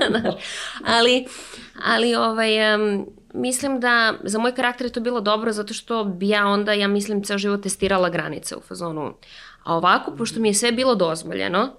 ali, 0.98 1.26
ali 1.86 2.16
ovaj, 2.16 2.76
um, 2.76 3.06
mislim 3.34 3.80
da 3.80 4.14
za 4.24 4.40
moj 4.40 4.56
karakter 4.56 4.88
je 4.88 4.94
to 4.94 5.00
bilo 5.00 5.22
dobro 5.22 5.52
zato 5.52 5.74
što 5.74 6.04
bi 6.04 6.30
ja 6.30 6.48
onda, 6.48 6.74
ja 6.74 6.88
mislim, 6.88 7.24
ceo 7.24 7.38
život 7.38 7.64
testirala 7.64 8.10
granice 8.10 8.56
u 8.56 8.62
fazonu. 8.62 9.14
A 9.64 9.76
ovako, 9.76 10.12
pošto 10.18 10.40
mi 10.40 10.50
je 10.50 10.54
sve 10.54 10.72
bilo 10.72 10.96
dozvoljeno, 10.96 11.70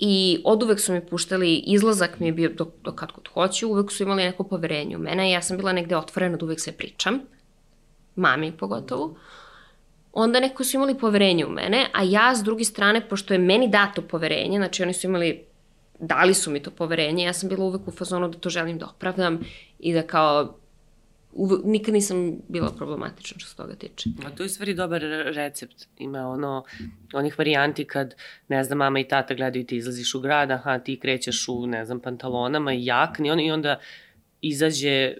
I 0.00 0.40
od 0.44 0.62
uvek 0.62 0.80
su 0.80 0.92
mi 0.92 1.06
puštali, 1.06 1.56
izlazak 1.56 2.20
mi 2.20 2.26
je 2.26 2.32
bio 2.32 2.50
do, 2.56 2.66
do 2.84 2.92
kad 2.92 3.12
kod 3.12 3.28
hoću, 3.28 3.68
uvek 3.68 3.92
su 3.92 4.02
imali 4.02 4.22
neko 4.24 4.44
poverenje 4.44 4.96
u 4.96 5.00
mene, 5.00 5.30
ja 5.30 5.42
sam 5.42 5.56
bila 5.56 5.72
negde 5.72 5.96
otvorena 5.96 6.36
da 6.36 6.44
uvek 6.44 6.60
sve 6.60 6.72
pričam, 6.72 7.20
mami 8.16 8.52
pogotovo. 8.52 9.16
Onda 10.12 10.40
neko 10.40 10.64
su 10.64 10.76
imali 10.76 10.98
poverenje 10.98 11.46
u 11.46 11.50
mene, 11.50 11.86
a 11.92 12.02
ja 12.02 12.34
s 12.36 12.42
druge 12.42 12.64
strane, 12.64 13.08
pošto 13.08 13.34
je 13.34 13.38
meni 13.38 13.68
dato 13.68 14.02
poverenje, 14.02 14.58
znači 14.58 14.82
oni 14.82 14.94
su 14.94 15.06
imali, 15.06 15.44
dali 15.98 16.34
su 16.34 16.50
mi 16.50 16.62
to 16.62 16.70
poverenje, 16.70 17.24
ja 17.24 17.32
sam 17.32 17.48
bila 17.48 17.64
uvek 17.64 17.88
u 17.88 17.90
fazonu 17.90 18.28
da 18.28 18.38
to 18.38 18.50
želim 18.50 18.78
da 18.78 18.86
opravdam 18.86 19.38
i 19.78 19.92
da 19.92 20.02
kao 20.02 20.56
uve, 21.32 21.56
nikad 21.64 21.94
nisam 21.94 22.36
bila 22.48 22.72
problematična 22.72 23.38
što 23.38 23.48
se 23.48 23.56
toga 23.56 23.74
tiče. 23.74 24.10
A 24.26 24.30
to 24.30 24.42
je 24.42 24.48
stvari 24.48 24.74
dobar 24.74 25.02
recept. 25.34 25.86
Ima 25.98 26.28
ono, 26.28 26.64
onih 27.12 27.38
varijanti 27.38 27.84
kad, 27.84 28.14
ne 28.48 28.64
znam, 28.64 28.78
mama 28.78 29.00
i 29.00 29.08
tata 29.08 29.34
gledaju 29.34 29.62
i 29.62 29.66
ti 29.66 29.76
izlaziš 29.76 30.14
u 30.14 30.20
grad, 30.20 30.50
aha, 30.50 30.78
ti 30.78 30.98
krećeš 31.00 31.48
u, 31.48 31.66
ne 31.66 31.84
znam, 31.84 32.00
pantalonama 32.00 32.72
i 32.72 32.84
jakni, 32.84 33.30
on, 33.30 33.40
i 33.40 33.52
onda 33.52 33.80
izađe 34.40 35.14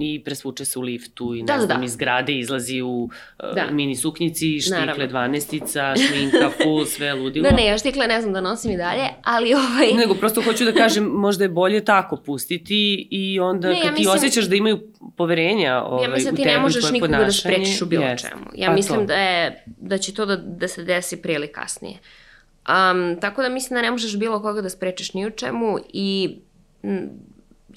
i 0.00 0.22
presvuče 0.24 0.64
se 0.64 0.78
u 0.78 0.82
liftu 0.82 1.34
i 1.34 1.42
ne 1.42 1.46
da, 1.46 1.56
da 1.56 1.66
znam, 1.66 1.80
da. 1.80 1.84
iz 1.84 1.96
grade 1.96 2.38
izlazi 2.38 2.82
u 2.82 3.02
uh, 3.04 3.54
da. 3.54 3.70
mini 3.70 3.96
suknjici, 3.96 4.60
štikle 4.60 4.80
Naravno. 4.80 5.04
12 5.04 6.08
šminka, 6.08 6.50
full, 6.62 6.84
sve 6.84 7.14
ludilo. 7.14 7.50
Da, 7.50 7.56
ne, 7.56 7.66
ja 7.66 7.78
štikle 7.78 8.06
ne 8.06 8.20
znam 8.20 8.32
da 8.32 8.40
nosim 8.40 8.70
i 8.70 8.76
dalje, 8.76 9.08
ali 9.22 9.54
ovaj... 9.54 9.92
Nego, 9.92 10.14
prosto 10.14 10.42
hoću 10.42 10.64
da 10.64 10.72
kažem, 10.72 11.04
možda 11.04 11.44
je 11.44 11.48
bolje 11.48 11.84
tako 11.84 12.16
pustiti 12.16 13.08
i 13.10 13.40
onda 13.40 13.68
ne, 13.68 13.74
kad 13.74 13.84
ja 13.84 13.94
ti 13.94 14.00
mislim... 14.00 14.16
osjećaš 14.16 14.44
da 14.44 14.56
imaju 14.56 14.80
poverenja 15.16 15.82
ovaj, 15.82 16.04
ja 16.04 16.10
mislim, 16.10 16.34
da 16.34 16.42
ti 16.42 16.48
ne 16.48 16.58
možeš 16.58 16.90
nikoga 16.90 17.16
da 17.18 17.32
sprečiš 17.32 17.82
u 17.82 17.86
bilo 17.86 18.04
jest. 18.04 18.28
čemu. 18.28 18.44
Ja 18.54 18.68
pa 18.68 18.74
mislim 18.74 19.00
to. 19.00 19.06
da, 19.06 19.14
je, 19.14 19.64
da 19.66 19.98
će 19.98 20.14
to 20.14 20.26
da, 20.26 20.36
da 20.36 20.68
se 20.68 20.84
desi 20.84 21.22
prije 21.22 21.36
ili 21.36 21.52
kasnije. 21.52 21.98
Um, 22.68 23.20
tako 23.20 23.42
da 23.42 23.48
mislim 23.48 23.76
da 23.76 23.82
ne 23.82 23.90
možeš 23.90 24.18
bilo 24.18 24.42
koga 24.42 24.62
da 24.62 24.70
sprečiš 24.70 25.14
ni 25.14 25.26
u 25.26 25.30
čemu 25.30 25.78
i 25.92 26.36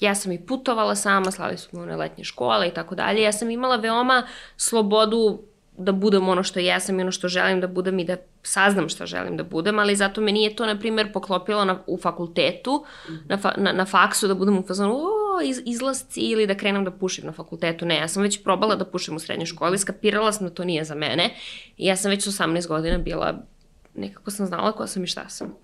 ja 0.00 0.14
sam 0.14 0.32
i 0.32 0.46
putovala 0.46 0.94
sama, 0.94 1.30
slali 1.30 1.58
smo 1.58 1.80
one 1.80 1.96
letnje 1.96 2.24
škole 2.24 2.68
i 2.68 2.74
tako 2.74 2.94
dalje. 2.94 3.22
Ja 3.22 3.32
sam 3.32 3.50
imala 3.50 3.76
veoma 3.76 4.26
slobodu 4.56 5.42
da 5.80 5.92
budem 5.92 6.28
ono 6.28 6.42
što 6.42 6.60
jesam 6.60 6.98
i 6.98 7.02
ono 7.02 7.12
što 7.12 7.28
želim 7.28 7.60
da 7.60 7.66
budem 7.66 7.98
i 7.98 8.04
da 8.04 8.16
saznam 8.42 8.88
šta 8.88 9.06
želim 9.06 9.36
da 9.36 9.44
budem, 9.44 9.78
ali 9.78 9.96
zato 9.96 10.20
me 10.20 10.32
nije 10.32 10.56
to, 10.56 10.66
na 10.66 10.78
primjer, 10.78 11.12
poklopilo 11.12 11.64
na, 11.64 11.82
u 11.86 11.98
fakultetu, 11.98 12.84
na, 13.28 13.38
fa, 13.38 13.54
na, 13.56 13.72
na 13.72 13.84
faksu, 13.84 14.28
da 14.28 14.34
budem 14.34 14.58
u 14.58 14.62
fazonu, 14.66 14.94
o, 14.94 15.40
iz, 15.44 15.62
izlasci 15.64 16.20
ili 16.20 16.46
da 16.46 16.54
krenem 16.54 16.84
da 16.84 16.90
pušim 16.90 17.26
na 17.26 17.32
fakultetu. 17.32 17.86
Ne, 17.86 17.96
ja 17.96 18.08
sam 18.08 18.22
već 18.22 18.42
probala 18.42 18.76
da 18.76 18.84
pušim 18.84 19.16
u 19.16 19.18
srednjoj 19.18 19.46
školi, 19.46 19.78
skapirala 19.78 20.32
sam 20.32 20.48
da 20.48 20.54
to 20.54 20.64
nije 20.64 20.84
za 20.84 20.94
mene 20.94 21.30
i 21.76 21.86
ja 21.86 21.96
sam 21.96 22.10
već 22.10 22.26
18 22.26 22.68
godina 22.68 22.98
bila, 22.98 23.34
nekako 23.94 24.30
sam 24.30 24.46
znala 24.46 24.72
ko 24.72 24.86
sam 24.86 25.04
i 25.04 25.06
šta 25.06 25.28
sam. 25.28 25.54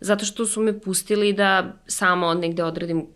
Zato 0.00 0.24
što 0.24 0.46
su 0.46 0.60
me 0.60 0.80
pustili 0.80 1.32
da 1.32 1.72
samo 1.86 2.34
negde 2.34 2.64
odredim 2.64 3.06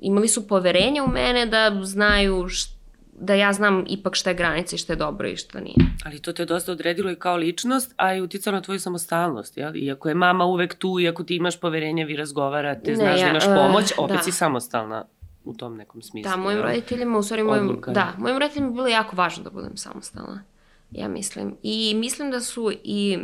imali 0.00 0.28
su 0.28 0.48
poverenja 0.48 1.04
u 1.04 1.08
mene 1.08 1.46
da 1.46 1.80
znaju 1.82 2.48
šta 2.48 2.76
da 3.20 3.34
ja 3.34 3.52
znam 3.52 3.84
ipak 3.88 4.14
šta 4.14 4.30
je 4.30 4.36
granica 4.36 4.76
i 4.76 4.78
šta 4.78 4.92
je 4.92 4.96
dobro 4.96 5.28
i 5.28 5.36
šta 5.36 5.60
nije. 5.60 5.76
Ali 6.04 6.18
to 6.18 6.32
te 6.32 6.44
dosta 6.44 6.72
odredilo 6.72 7.10
i 7.10 7.16
kao 7.16 7.36
ličnost, 7.36 7.94
a 7.96 8.14
i 8.14 8.20
uticalo 8.20 8.56
na 8.56 8.62
tvoju 8.62 8.80
samostalnost, 8.80 9.56
jel? 9.56 9.76
Iako 9.76 10.08
je 10.08 10.14
mama 10.14 10.44
uvek 10.44 10.74
tu, 10.74 11.00
iako 11.00 11.24
ti 11.24 11.36
imaš 11.36 11.60
poverenje, 11.60 12.04
vi 12.04 12.16
razgovarate, 12.16 12.90
ne, 12.90 12.96
znaš 12.96 13.14
da 13.14 13.20
ja, 13.20 13.24
da 13.24 13.30
imaš 13.30 13.44
pomoć, 13.44 13.92
opet 13.98 14.16
da. 14.16 14.22
si 14.22 14.32
samostalna 14.32 15.04
u 15.44 15.54
tom 15.54 15.76
nekom 15.76 16.02
smislu. 16.02 16.30
Da, 16.30 16.36
mojim 16.36 16.58
jel? 16.58 16.68
roditeljima, 16.68 17.18
u 17.18 17.22
stvari, 17.22 17.42
mojim, 17.42 17.80
da, 17.86 18.12
mojim 18.18 18.38
roditeljima 18.38 18.68
je 18.68 18.74
bilo 18.74 18.86
jako 18.86 19.16
važno 19.16 19.44
da 19.44 19.50
budem 19.50 19.76
samostalna, 19.76 20.42
ja 20.90 21.08
mislim. 21.08 21.56
I 21.62 21.94
mislim 21.94 22.30
da 22.30 22.40
su 22.40 22.72
i, 22.84 23.18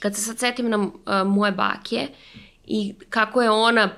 kad 0.00 0.14
se 0.14 0.22
sad 0.22 0.38
setim 0.38 0.68
na 0.68 0.78
uh, 0.78 0.92
moje 1.26 1.52
bake 1.52 2.08
i 2.64 2.94
kako 3.08 3.42
je 3.42 3.50
ona 3.50 3.90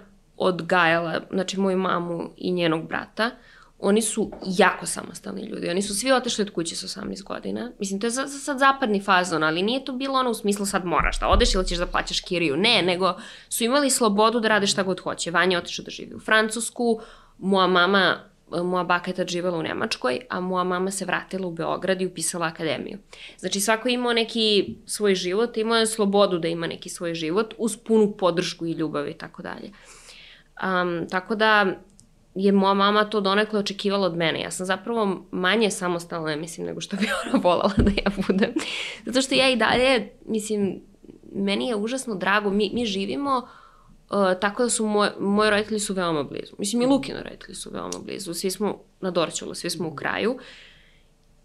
odgajala, 0.42 1.20
znači 1.30 1.60
moju 1.60 1.78
mamu 1.78 2.30
i 2.36 2.52
njenog 2.52 2.88
brata, 2.88 3.30
oni 3.78 4.02
su 4.02 4.30
jako 4.46 4.86
samostalni 4.86 5.42
ljudi. 5.42 5.68
Oni 5.68 5.82
su 5.82 5.94
svi 5.94 6.12
otešli 6.12 6.42
od 6.42 6.50
kuće 6.50 6.76
sa 6.76 7.00
18 7.00 7.22
godina. 7.22 7.72
Mislim, 7.78 8.00
to 8.00 8.06
je 8.06 8.10
sad, 8.10 8.30
sad 8.30 8.58
zapadni 8.58 9.00
fazon, 9.00 9.42
ali 9.42 9.62
nije 9.62 9.84
to 9.84 9.92
bilo 9.92 10.18
ono 10.18 10.30
u 10.30 10.34
smislu 10.34 10.66
sad 10.66 10.84
moraš 10.84 11.20
da 11.20 11.28
odeš 11.28 11.54
ili 11.54 11.66
ćeš 11.66 11.78
da 11.78 11.86
plaćaš 11.86 12.20
kiriju. 12.20 12.56
Ne, 12.56 12.82
nego 12.82 13.14
su 13.48 13.64
imali 13.64 13.90
slobodu 13.90 14.40
da 14.40 14.48
rade 14.48 14.66
šta 14.66 14.82
god 14.82 15.00
hoće. 15.00 15.30
Vanja 15.30 15.56
je 15.56 15.58
otišao 15.58 15.84
da 15.84 15.90
živi 15.90 16.14
u 16.14 16.20
Francusku, 16.20 17.00
moja 17.38 17.66
mama 17.66 18.32
moja 18.50 18.84
baka 18.84 19.10
je 19.10 19.14
tad 19.14 19.28
živela 19.28 19.58
u 19.58 19.62
Nemačkoj, 19.62 20.20
a 20.28 20.40
moja 20.40 20.64
mama 20.64 20.90
se 20.90 21.04
vratila 21.04 21.46
u 21.46 21.52
Beograd 21.52 22.00
i 22.00 22.06
upisala 22.06 22.46
akademiju. 22.46 22.98
Znači, 23.38 23.60
svako 23.60 23.88
je 23.88 23.94
imao 23.94 24.12
neki 24.12 24.74
svoj 24.86 25.14
život, 25.14 25.56
imao 25.56 25.78
je 25.78 25.86
slobodu 25.86 26.38
da 26.38 26.48
ima 26.48 26.66
neki 26.66 26.88
svoj 26.88 27.14
život, 27.14 27.54
uz 27.58 27.76
punu 27.76 28.16
podršku 28.16 28.66
i 28.66 28.72
ljubav 28.72 29.08
i 29.08 29.14
tako 29.14 29.42
dalje. 29.42 29.70
Um, 30.62 31.08
tako 31.08 31.34
da 31.34 31.66
je 32.34 32.52
moja 32.52 32.74
mama 32.74 33.04
to 33.04 33.20
donekle 33.20 33.58
očekivala 33.58 34.06
od 34.06 34.16
mene. 34.16 34.40
Ja 34.40 34.50
sam 34.50 34.66
zapravo 34.66 35.26
manje 35.30 35.70
samostalna, 35.70 36.36
mislim, 36.36 36.66
nego 36.66 36.80
što 36.80 36.96
bi 36.96 37.06
ona 37.26 37.40
volala 37.42 37.74
da 37.76 37.90
ja 37.90 38.10
budem. 38.26 38.54
Zato 39.06 39.22
što 39.22 39.34
ja 39.34 39.50
i 39.50 39.56
dalje, 39.56 40.12
mislim, 40.26 40.80
meni 41.34 41.68
je 41.68 41.76
užasno 41.76 42.14
drago, 42.14 42.50
mi, 42.50 42.70
mi 42.74 42.86
živimo 42.86 43.48
uh, 44.10 44.16
tako 44.40 44.62
da 44.62 44.70
su 44.70 44.86
moj, 44.86 45.08
moji 45.20 45.50
roditelji 45.50 45.80
su 45.80 45.94
veoma 45.94 46.22
blizu. 46.22 46.52
Mislim, 46.58 46.82
i 46.82 46.86
Lukino 46.86 47.22
roditelji 47.22 47.54
su 47.54 47.70
veoma 47.70 47.98
blizu. 48.04 48.34
Svi 48.34 48.50
smo 48.50 48.78
na 49.00 49.10
Dorćolu, 49.10 49.54
svi 49.54 49.70
smo 49.70 49.88
u 49.88 49.94
kraju. 49.94 50.38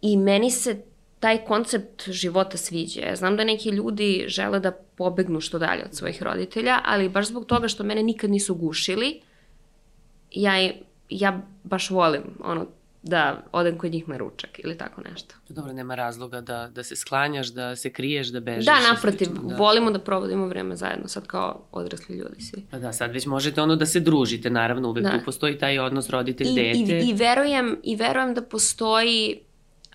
I 0.01 0.17
meni 0.17 0.51
se 0.51 0.81
taj 1.19 1.37
koncept 1.45 2.09
života 2.09 2.57
sviđa. 2.57 3.01
Ja 3.01 3.15
znam 3.15 3.37
da 3.37 3.43
neki 3.43 3.69
ljudi 3.69 4.25
žele 4.27 4.59
da 4.59 4.71
pobegnu 4.71 5.41
što 5.41 5.59
dalje 5.59 5.83
od 5.85 5.95
svojih 5.95 6.23
roditelja, 6.23 6.79
ali 6.85 7.09
baš 7.09 7.27
zbog 7.27 7.45
toga 7.45 7.67
što 7.67 7.83
mene 7.83 8.03
nikad 8.03 8.29
nisu 8.29 8.55
gušili, 8.55 9.21
ja, 10.31 10.71
ja 11.09 11.41
baš 11.63 11.89
volim 11.89 12.23
ono, 12.43 12.67
da 13.03 13.43
odem 13.51 13.77
kod 13.77 13.91
njih 13.91 14.09
na 14.09 14.17
ručak 14.17 14.59
ili 14.63 14.77
tako 14.77 15.01
nešto. 15.11 15.35
Dobro, 15.49 15.73
nema 15.73 15.95
razloga 15.95 16.41
da, 16.41 16.69
da 16.75 16.83
se 16.83 16.95
sklanjaš, 16.95 17.47
da 17.47 17.75
se 17.75 17.89
kriješ, 17.89 18.27
da 18.27 18.39
bežiš. 18.39 18.65
Da, 18.65 18.79
naprotiv, 18.93 19.27
da. 19.43 19.55
volimo 19.55 19.91
da 19.91 19.99
provodimo 19.99 20.47
vreme 20.47 20.75
zajedno, 20.75 21.07
sad 21.07 21.27
kao 21.27 21.61
odrasli 21.71 22.15
ljudi 22.15 22.41
svi. 22.41 22.65
Pa 22.71 22.79
da, 22.79 22.93
sad 22.93 23.11
već 23.11 23.25
možete 23.25 23.61
ono 23.61 23.75
da 23.75 23.85
se 23.85 23.99
družite, 23.99 24.49
naravno, 24.49 24.89
uvek 24.89 25.03
da. 25.03 25.11
tu 25.11 25.25
postoji 25.25 25.57
taj 25.57 25.79
odnos 25.79 26.09
roditelj-dete. 26.09 26.93
I, 26.93 27.05
i, 27.05 27.09
i, 27.09 27.13
verujem, 27.13 27.79
I 27.83 27.95
verujem 27.95 28.33
da 28.33 28.41
postoji 28.41 29.39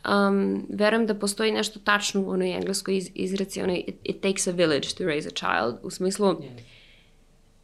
um, 0.09 0.67
verujem 0.69 1.07
da 1.07 1.15
postoji 1.15 1.53
nešto 1.53 1.81
tačno 1.81 2.21
u 2.21 2.31
onoj 2.31 2.53
engleskoj 2.57 2.97
iz, 2.97 3.11
izreci, 3.15 3.63
onoj 3.63 3.85
it, 3.87 3.97
it 4.05 4.21
takes 4.21 4.47
a 4.47 4.51
village 4.51 4.89
to 4.99 5.05
raise 5.05 5.29
a 5.29 5.33
child, 5.33 5.75
u 5.83 5.91
smislu 5.91 6.37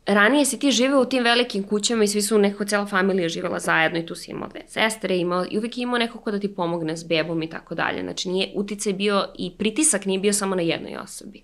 ranije 0.08 0.44
si 0.44 0.58
ti 0.58 0.70
živeo 0.70 1.00
u 1.00 1.04
tim 1.04 1.24
velikim 1.24 1.62
kućama 1.62 2.04
i 2.04 2.08
svi 2.08 2.22
su 2.22 2.38
nekako 2.38 2.64
cela 2.64 2.86
familija 2.86 3.28
živela 3.28 3.58
zajedno 3.58 3.98
i 3.98 4.06
tu 4.06 4.14
si 4.14 4.30
imao 4.30 4.48
dve 4.48 4.62
sestre 4.66 5.18
imao, 5.18 5.46
i 5.50 5.58
uvek 5.58 5.78
je 5.78 5.82
imao 5.82 5.98
neko 5.98 6.18
ko 6.18 6.30
da 6.30 6.40
ti 6.40 6.54
pomogne 6.54 6.96
s 6.96 7.04
bebom 7.04 7.42
i 7.42 7.50
tako 7.50 7.74
dalje. 7.74 8.02
Znači 8.02 8.28
nije 8.28 8.52
uticaj 8.54 8.92
bio 8.92 9.28
i 9.38 9.52
pritisak 9.58 10.04
nije 10.04 10.18
bio 10.18 10.32
samo 10.32 10.54
na 10.54 10.62
jednoj 10.62 10.96
osobi. 10.96 11.42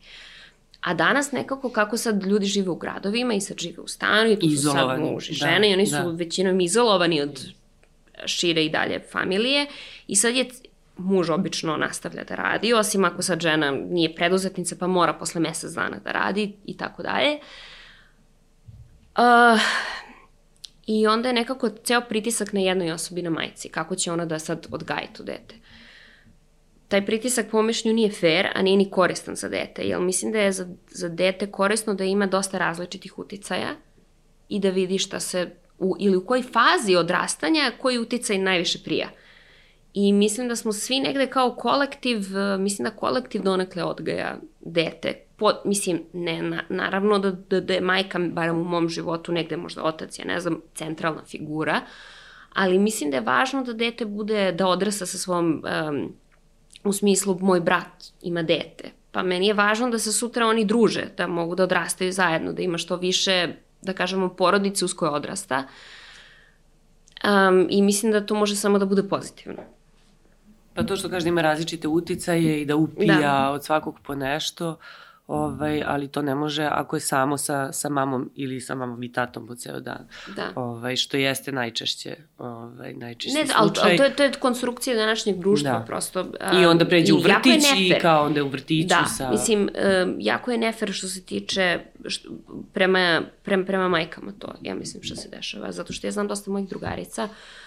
A 0.80 0.94
danas 0.94 1.32
nekako 1.32 1.68
kako 1.68 1.96
sad 1.96 2.22
ljudi 2.22 2.46
žive 2.46 2.70
u 2.70 2.76
gradovima 2.76 3.34
i 3.34 3.40
sad 3.40 3.58
žive 3.58 3.82
u 3.82 3.88
stanu 3.88 4.30
i 4.30 4.38
tu 4.38 4.46
izolovani, 4.46 4.98
su 4.98 5.04
sad 5.04 5.12
muž 5.12 5.30
i 5.30 5.32
žene 5.32 5.60
da, 5.60 5.66
i 5.66 5.72
oni 5.72 5.86
da. 5.90 6.02
su 6.02 6.10
većinom 6.10 6.60
izolovani 6.60 7.20
od 7.20 7.48
šire 8.26 8.64
i 8.64 8.70
dalje 8.70 9.00
familije 9.12 9.66
i 10.08 10.16
sad 10.16 10.36
je 10.36 10.48
muž 10.96 11.30
obično 11.30 11.76
nastavlja 11.76 12.24
da 12.24 12.34
radi, 12.34 12.74
osim 12.74 13.04
ako 13.04 13.22
sad 13.22 13.40
žena 13.40 13.70
nije 13.70 14.14
preduzetnica 14.14 14.76
pa 14.80 14.86
mora 14.86 15.12
posle 15.12 15.40
mesec 15.40 15.72
dana 15.72 15.98
da 16.04 16.12
radi 16.12 16.56
i 16.64 16.76
tako 16.76 17.02
dalje. 17.02 17.38
Uh, 19.16 19.60
I 20.86 21.06
onda 21.06 21.28
je 21.28 21.32
nekako 21.32 21.68
ceo 21.68 22.00
pritisak 22.00 22.52
na 22.52 22.60
jednoj 22.60 22.92
osobi 22.92 23.22
na 23.22 23.30
majci, 23.30 23.68
kako 23.68 23.96
će 23.96 24.12
ona 24.12 24.26
da 24.26 24.38
sad 24.38 24.66
odgaji 24.70 25.08
to 25.16 25.22
dete. 25.22 25.54
Taj 26.88 27.06
pritisak 27.06 27.50
po 27.50 27.62
mišlju 27.62 27.92
nije 27.92 28.10
fair, 28.10 28.48
a 28.54 28.62
nije 28.62 28.76
ni 28.76 28.90
koristan 28.90 29.34
za 29.34 29.48
dete, 29.48 29.82
jer 29.82 30.00
mislim 30.00 30.32
da 30.32 30.38
je 30.38 30.52
za, 30.52 30.68
za 30.90 31.08
dete 31.08 31.50
korisno 31.50 31.94
da 31.94 32.04
ima 32.04 32.26
dosta 32.26 32.58
različitih 32.58 33.18
uticaja 33.18 33.76
i 34.48 34.60
da 34.60 34.70
vidi 34.70 34.98
šta 34.98 35.20
se, 35.20 35.50
u, 35.78 35.96
ili 35.98 36.16
u 36.16 36.26
kojoj 36.26 36.42
fazi 36.42 36.96
odrastanja, 36.96 37.72
koji 37.80 37.98
uticaj 37.98 38.38
najviše 38.38 38.78
prija. 38.84 39.08
I 39.94 40.12
mislim 40.12 40.48
da 40.48 40.56
smo 40.56 40.72
svi 40.72 41.00
negde 41.00 41.26
kao 41.26 41.54
kolektiv, 41.54 42.18
mislim 42.58 42.84
da 42.84 42.96
kolektiv 42.96 43.42
donekle 43.42 43.84
odgaja 43.84 44.36
dete 44.60 45.24
po, 45.36 45.52
mislim, 45.64 46.02
ne, 46.12 46.42
na, 46.42 46.62
naravno 46.68 47.18
da, 47.18 47.30
da, 47.30 47.60
da 47.60 47.74
je 47.74 47.80
majka, 47.80 48.18
barem 48.18 48.58
u 48.58 48.64
mom 48.64 48.88
životu, 48.88 49.32
negde 49.32 49.56
možda 49.56 49.82
otac, 49.82 50.18
ja 50.18 50.24
ne 50.24 50.40
znam, 50.40 50.60
centralna 50.74 51.24
figura, 51.24 51.80
ali 52.52 52.78
mislim 52.78 53.10
da 53.10 53.16
je 53.16 53.22
važno 53.22 53.62
da 53.62 53.72
dete 53.72 54.04
bude, 54.04 54.52
da 54.52 54.68
odrasa 54.68 55.06
sa 55.06 55.18
svom, 55.18 55.64
um, 55.88 56.12
u 56.84 56.92
smislu, 56.92 57.38
moj 57.40 57.60
brat 57.60 58.04
ima 58.22 58.42
dete, 58.42 58.90
pa 59.12 59.22
meni 59.22 59.46
je 59.46 59.54
važno 59.54 59.90
da 59.90 59.98
se 59.98 60.12
sutra 60.12 60.46
oni 60.46 60.64
druže, 60.64 61.04
da 61.16 61.26
mogu 61.26 61.54
da 61.54 61.62
odrastaju 61.62 62.12
zajedno, 62.12 62.52
da 62.52 62.62
ima 62.62 62.78
što 62.78 62.96
više, 62.96 63.48
da 63.82 63.92
kažemo, 63.92 64.28
porodice 64.28 64.84
uz 64.84 64.94
koje 64.94 65.10
odrasta. 65.10 65.64
Um, 67.24 67.66
I 67.70 67.82
mislim 67.82 68.12
da 68.12 68.26
to 68.26 68.34
može 68.34 68.56
samo 68.56 68.78
da 68.78 68.86
bude 68.86 69.08
pozitivno. 69.08 69.62
Pa 70.74 70.82
to 70.82 70.96
što 70.96 71.08
kaže 71.08 71.24
da 71.24 71.28
ima 71.28 71.42
različite 71.42 71.88
uticaje 71.88 72.62
i 72.62 72.64
da 72.64 72.76
upija 72.76 73.20
da. 73.20 73.50
od 73.50 73.64
svakog 73.64 74.00
po 74.00 74.14
nešto, 74.14 74.76
ovaj, 75.26 75.82
ali 75.86 76.08
to 76.08 76.22
ne 76.22 76.34
može 76.34 76.64
ako 76.64 76.96
je 76.96 77.00
samo 77.00 77.38
sa, 77.38 77.72
sa 77.72 77.88
mamom 77.88 78.30
ili 78.34 78.60
sa 78.60 78.74
mamom 78.74 79.02
i 79.02 79.12
tatom 79.12 79.46
po 79.46 79.54
ceo 79.54 79.80
dan. 79.80 80.08
Da. 80.36 80.52
Ovaj, 80.54 80.96
što 80.96 81.16
jeste 81.16 81.52
najčešće, 81.52 82.16
ovaj, 82.38 82.94
najčešće 82.94 83.38
ne, 83.38 83.46
slučaj. 83.46 83.82
Ali, 83.82 83.90
ali 83.90 83.96
to, 83.96 84.04
je, 84.04 84.16
to 84.16 84.22
je 84.22 84.32
konstrukcija 84.32 84.96
današnjeg 84.96 85.38
društva 85.38 85.70
da. 85.70 85.84
prosto. 85.86 86.20
Um, 86.20 86.62
I 86.62 86.66
onda 86.66 86.84
pređe 86.84 87.12
u 87.12 87.18
vrtić 87.18 87.64
i 87.78 87.94
kao 88.02 88.24
onda 88.24 88.44
u 88.44 88.48
vrtiću 88.48 88.88
da, 88.88 89.04
sa... 89.04 89.30
mislim, 89.30 89.60
um, 89.60 90.16
jako 90.18 90.50
je 90.50 90.58
nefer 90.58 90.92
što 90.92 91.08
se 91.08 91.22
tiče 91.22 91.80
što, 92.06 92.28
prema, 92.72 93.22
prema, 93.42 93.64
prema 93.64 93.88
majkama 93.88 94.32
to, 94.38 94.54
ja 94.62 94.74
mislim 94.74 95.02
što 95.02 95.16
se 95.16 95.28
dešava. 95.28 95.72
Zato 95.72 95.92
što 95.92 96.06
ja 96.06 96.10
znam 96.10 96.28
dosta 96.28 96.50
mojih 96.50 96.68
drugarica 96.68 97.24
uh, 97.24 97.63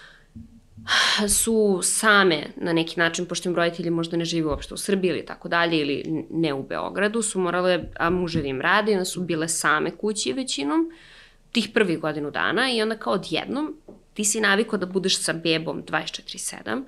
su 1.28 1.80
same 1.82 2.46
na 2.56 2.72
neki 2.72 3.00
način, 3.00 3.26
pošto 3.26 3.48
im 3.48 3.56
roditelji 3.56 3.90
možda 3.90 4.16
ne 4.16 4.24
žive 4.24 4.48
uopšte 4.48 4.74
u 4.74 4.76
Srbiji 4.76 5.08
ili 5.08 5.26
tako 5.26 5.48
dalje, 5.48 5.78
ili 5.78 6.24
ne 6.30 6.54
u 6.54 6.62
Beogradu, 6.62 7.22
su 7.22 7.40
morale, 7.40 7.84
a 7.96 8.10
muževi 8.10 8.48
im 8.48 8.60
radi, 8.60 8.92
onda 8.92 9.04
su 9.04 9.20
bile 9.20 9.48
same 9.48 9.90
kući 9.90 10.32
većinom, 10.32 10.90
tih 11.52 11.70
prvih 11.74 11.98
godinu 11.98 12.30
dana 12.30 12.70
i 12.70 12.82
onda 12.82 12.96
kao 12.96 13.12
odjednom 13.12 13.76
ti 14.14 14.24
si 14.24 14.40
naviko 14.40 14.76
da 14.76 14.86
budeš 14.86 15.20
sa 15.22 15.32
bebom 15.32 15.82
24-7 15.82 16.82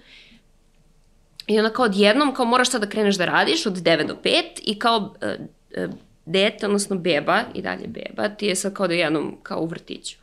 i 1.46 1.58
onda 1.58 1.72
kao 1.72 1.84
odjednom 1.84 2.34
kao 2.34 2.44
moraš 2.44 2.70
sad 2.70 2.80
da 2.80 2.88
kreneš 2.88 3.16
da 3.16 3.24
radiš 3.24 3.66
od 3.66 3.72
9 3.72 4.06
do 4.06 4.16
5 4.24 4.42
i 4.62 4.78
kao 4.78 4.96
uh, 4.98 5.84
uh, 5.84 5.94
dete, 6.26 6.66
odnosno 6.66 6.96
beba, 6.96 7.42
i 7.54 7.62
dalje 7.62 7.86
beba, 7.86 8.28
ti 8.28 8.46
je 8.46 8.56
sad 8.56 8.74
kao 8.74 8.88
da 8.88 8.94
jednom 8.94 9.36
kao 9.42 9.60
u 9.60 9.66
vrtiću. 9.66 10.16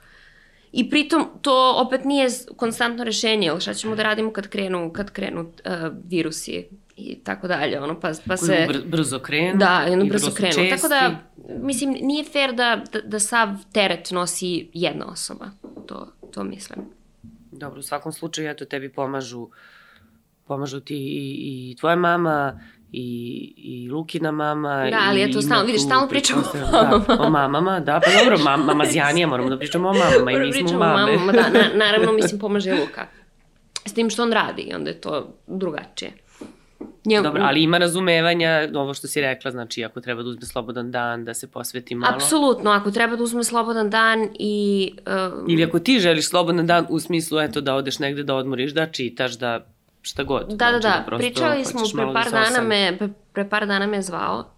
I 0.72 0.90
pritom 0.90 1.28
to 1.42 1.74
opet 1.86 2.04
nije 2.04 2.30
konstantno 2.56 3.04
rešenje, 3.04 3.50
ali 3.50 3.62
šta 3.62 3.74
ćemo 3.74 3.96
da 3.96 4.04
radimo 4.04 4.34
kad 4.34 4.48
krenu, 4.48 4.94
kad 4.94 5.12
krenu 5.12 5.42
uh, 5.42 5.52
virusi 6.06 6.68
i 6.98 7.16
tako 7.24 7.48
dalje, 7.48 7.82
ono, 7.82 8.00
pa, 8.00 8.12
pa 8.28 8.38
se... 8.38 8.66
Br 8.68 8.78
brzo 8.86 9.20
krenu. 9.20 9.58
Da, 9.58 9.86
ono 9.92 10.06
brzo, 10.06 10.28
brzo 10.28 10.36
krenu. 10.36 10.54
Česti. 10.54 10.70
Tako 10.70 10.88
da, 10.88 11.16
mislim, 11.62 11.96
nije 12.02 12.24
fair 12.24 12.54
da, 12.54 12.84
da, 12.94 13.02
da 13.02 13.20
sav 13.20 13.50
teret 13.74 14.12
nosi 14.12 14.70
jedna 14.74 15.06
osoba, 15.06 15.46
to, 15.88 16.08
to 16.32 16.44
mislim. 16.44 16.80
Dobro, 17.52 17.80
u 17.80 17.84
svakom 17.84 18.12
slučaju, 18.12 18.50
eto, 18.50 18.66
tebi 18.66 18.90
pomažu, 18.90 19.50
pomažu 20.48 20.80
ti 20.80 20.96
i, 20.96 21.72
i 21.72 21.76
tvoja 21.76 21.96
mama, 21.96 22.60
i, 22.92 23.54
i 23.58 23.90
Lukina 23.90 24.32
mama. 24.32 24.90
Da, 24.90 25.00
ali 25.10 25.24
eto, 25.24 25.42
stalno, 25.42 25.66
vidiš, 25.66 25.84
stalno 25.84 26.08
pričamo 26.08 26.42
o 26.42 26.72
mamama. 26.72 27.06
Da, 27.08 27.24
o 27.24 27.30
mamama, 27.30 27.80
da, 27.80 28.00
pa 28.06 28.24
dobro, 28.24 28.38
mam, 28.44 28.66
mama 28.66 28.86
Zjanija, 28.86 29.28
moramo 29.28 29.50
da 29.50 29.58
pričamo 29.58 29.90
o 29.90 29.94
mamama 29.94 30.32
i 30.32 30.40
mi 30.40 30.54
smo 30.54 30.80
mame. 30.80 31.18
Mamama, 31.18 31.32
da, 31.32 31.50
na, 31.50 31.70
naravno, 31.86 32.12
mislim, 32.12 32.40
pomaže 32.40 32.74
Luka. 32.74 33.08
S 33.86 33.94
tim 33.94 34.10
što 34.10 34.24
on 34.24 34.32
radi 34.32 34.62
i 34.62 34.74
onda 34.74 34.90
je 34.90 35.02
to 35.02 35.34
drugačije. 35.48 36.12
Njel... 37.06 37.24
Dobro, 37.24 37.42
ali 37.46 37.64
ima 37.64 37.78
razumevanja, 37.78 38.70
ovo 38.76 38.94
što 38.94 39.08
si 39.08 39.22
rekla, 39.22 39.52
znači 39.52 39.84
ako 39.84 40.02
treba 40.02 40.24
da 40.24 40.30
uzme 40.30 40.46
slobodan 40.46 40.92
dan, 40.92 41.26
da 41.26 41.34
se 41.34 41.48
posveti 41.48 41.96
malo. 41.96 42.16
Apsolutno, 42.16 42.72
ako 42.72 42.92
treba 42.92 43.16
da 43.16 43.24
uzme 43.24 43.44
slobodan 43.44 43.90
dan 43.90 44.30
i... 44.40 44.92
Um... 45.34 45.46
Ili 45.50 45.64
ako 45.64 45.80
ti 45.80 46.00
želiš 46.00 46.30
slobodan 46.30 46.68
dan 46.68 46.86
u 46.90 47.00
smislu, 47.00 47.40
eto, 47.40 47.62
da 47.62 47.76
odeš 47.76 48.00
negde 48.00 48.24
da 48.24 48.36
odmoriš, 48.36 48.74
da 48.74 48.86
čitaš, 48.86 49.38
da 49.38 49.66
šta 50.08 50.24
god. 50.24 50.48
Da, 50.50 50.72
da, 50.72 50.80
znači, 50.80 51.10
da, 51.12 51.18
pričali 51.18 51.66
smo, 51.66 51.82
pre 51.96 52.06
da 52.06 52.14
par, 52.14 52.32
da 52.32 52.40
dana 52.40 52.62
me, 52.62 52.98
pre, 52.98 53.10
pre 53.34 53.50
par 53.50 53.68
dana 53.68 53.88
me 53.88 54.02
zvao, 54.02 54.52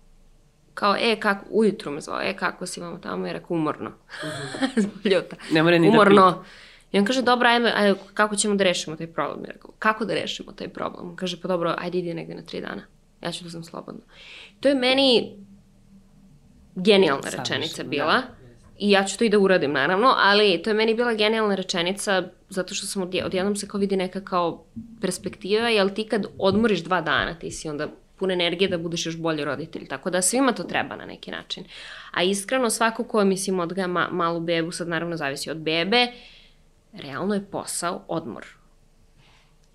kao, 0.74 0.96
e, 1.00 1.20
kako, 1.20 1.46
ujutru 1.50 1.92
me 1.92 2.02
zvao, 2.02 2.22
e, 2.22 2.34
kako 2.38 2.66
si 2.66 2.82
vamo 2.82 2.98
tamo, 2.98 3.28
je 3.28 3.34
rekao, 3.34 3.58
umorno. 3.58 3.90
Uh 3.90 4.30
-huh. 4.76 5.12
Ljuta. 5.14 5.36
Ne 5.52 5.64
mora 5.64 5.78
ni 5.78 5.88
da 5.88 5.94
umorno. 5.94 6.22
da 6.22 6.32
pita. 6.32 6.50
I 6.92 7.00
on 7.00 7.06
kaže, 7.06 7.22
dobro, 7.22 7.50
ajme, 7.50 7.74
ajde, 7.76 8.00
kako 8.14 8.36
ćemo 8.36 8.56
da 8.56 8.64
rešimo 8.64 8.96
taj 8.96 9.08
problem? 9.08 9.46
Ja 9.46 9.52
rekao, 9.52 9.72
kako 9.80 10.06
da 10.06 10.14
rešimo 10.14 10.52
taj 10.52 10.68
problem? 10.68 11.10
On 11.10 11.16
kaže, 11.16 11.42
pa 11.42 11.48
dobro, 11.48 11.76
ajde 11.78 11.98
idi 11.98 12.14
negde 12.14 12.36
na 12.36 12.42
tri 12.42 12.62
dana. 12.62 12.82
Ja 13.22 13.32
ću 13.32 13.44
da 13.44 13.50
sam 13.50 13.64
slobodno. 13.64 14.02
To 14.60 14.70
je 14.70 14.76
meni 14.76 15.36
genijalna 16.76 17.30
rečenica 17.38 17.84
da. 17.84 17.90
bila. 17.90 18.14
Da 18.14 18.39
I 18.80 18.92
ja 18.92 19.04
ću 19.04 19.18
to 19.18 19.24
i 19.24 19.30
da 19.30 19.40
uradim, 19.40 19.72
naravno, 19.72 20.14
ali 20.18 20.62
to 20.64 20.70
je 20.70 20.74
meni 20.74 20.94
bila 20.94 21.14
genijalna 21.14 21.56
rečenica, 21.56 22.24
zato 22.50 22.74
što 22.74 22.88
sam 22.88 23.02
odje, 23.02 23.26
odjednom 23.26 23.56
se 23.56 23.68
kao 23.68 23.80
vidi 23.80 23.98
neka 23.98 24.22
kao 24.22 24.66
perspektiva, 25.02 25.70
jel 25.70 25.90
ti 25.90 26.08
kad 26.08 26.26
odmoriš 26.38 26.84
dva 26.84 27.02
dana, 27.02 27.34
ti 27.40 27.52
si 27.52 27.70
onda 27.70 27.88
pun 28.18 28.32
energije 28.32 28.70
da 28.70 28.78
budeš 28.78 29.06
još 29.06 29.18
bolji 29.18 29.44
roditelj, 29.46 29.88
tako 29.88 30.10
da 30.10 30.22
svima 30.22 30.52
to 30.52 30.64
treba 30.64 30.96
na 30.96 31.06
neki 31.06 31.32
način. 31.32 31.64
A 32.12 32.24
iskreno, 32.24 32.70
svako 32.70 33.04
ko, 33.04 33.26
mislim, 33.26 33.60
odgaja 33.60 33.88
ma, 33.88 34.08
malu 34.12 34.40
bebu, 34.40 34.72
sad 34.72 34.88
naravno 34.88 35.18
zavisi 35.18 35.52
od 35.52 35.58
bebe, 35.58 36.08
realno 36.94 37.34
je 37.34 37.46
posao 37.52 38.04
odmor. 38.08 38.46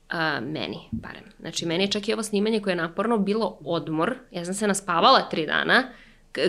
A, 0.09 0.41
meni, 0.41 0.79
barem. 0.91 1.25
Znači, 1.41 1.67
meni 1.67 1.85
je 1.85 1.91
čak 1.91 2.09
i 2.09 2.13
ovo 2.13 2.23
snimanje 2.23 2.61
koje 2.61 2.73
je 2.73 2.77
naporno 2.77 3.19
bilo 3.19 3.59
odmor. 3.65 4.15
Ja 4.31 4.45
sam 4.45 4.55
se 4.55 4.67
naspavala 4.67 5.29
tri 5.31 5.47
dana 5.47 5.83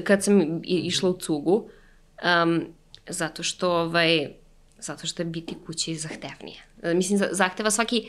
kad 0.04 0.24
sam 0.24 0.62
išla 0.63 1.10
u 1.10 1.18
cugu 1.20 1.70
um, 2.23 2.65
zato 3.08 3.43
što 3.43 3.71
ovaj, 3.71 4.30
zato 4.80 5.08
što 5.08 5.21
je 5.21 5.25
biti 5.25 5.56
kući 5.65 5.95
zahtevnije. 5.95 6.65
E, 6.84 6.93
mislim, 6.93 7.19
zahteva 7.32 7.71
svaki 7.71 8.08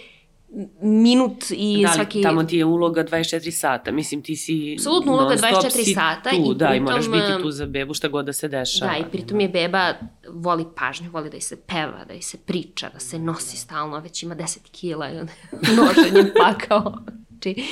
minut 0.81 1.45
i 1.51 1.83
da, 1.83 1.93
svaki... 1.93 2.23
tamo 2.23 2.45
ti 2.45 2.57
je 2.57 2.65
uloga 2.65 3.05
24 3.05 3.51
sata, 3.51 3.93
mislim 3.93 4.23
ti 4.23 4.37
si 4.37 4.75
Apsolutno 4.79 5.13
uloga 5.13 5.37
24 5.37 5.95
sata 5.95 6.31
tu, 6.31 6.37
i 6.37 6.55
da, 6.55 6.69
pritom, 6.69 6.77
i 6.77 6.81
moraš 6.81 7.11
biti 7.11 7.43
tu 7.43 7.51
za 7.51 7.67
bebu 7.67 7.95
šta 7.95 8.09
god 8.09 8.27
da 8.27 8.33
se 8.33 8.49
dešava. 8.49 8.93
Da, 8.93 8.99
i 8.99 9.11
pritom 9.11 9.41
je 9.41 9.49
beba 9.49 9.95
voli 10.29 10.65
pažnju, 10.77 11.11
voli 11.11 11.31
da 11.31 11.37
i 11.37 11.41
se 11.41 11.57
peva, 11.57 12.05
da 12.09 12.15
i 12.15 12.23
se 12.23 12.39
priča, 12.39 12.89
da 12.93 12.99
se 12.99 13.19
nosi 13.19 13.57
stalno, 13.57 14.01
već 14.01 14.23
ima 14.23 14.37
10 14.37 14.59
kila 14.73 15.11
i 15.11 15.19
onda 15.19 15.33
noženje 15.83 16.33
pakao. 16.39 16.95
Znači, 17.29 17.65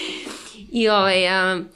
I 0.72 0.88
ovaj, 0.88 1.52
um, 1.54 1.68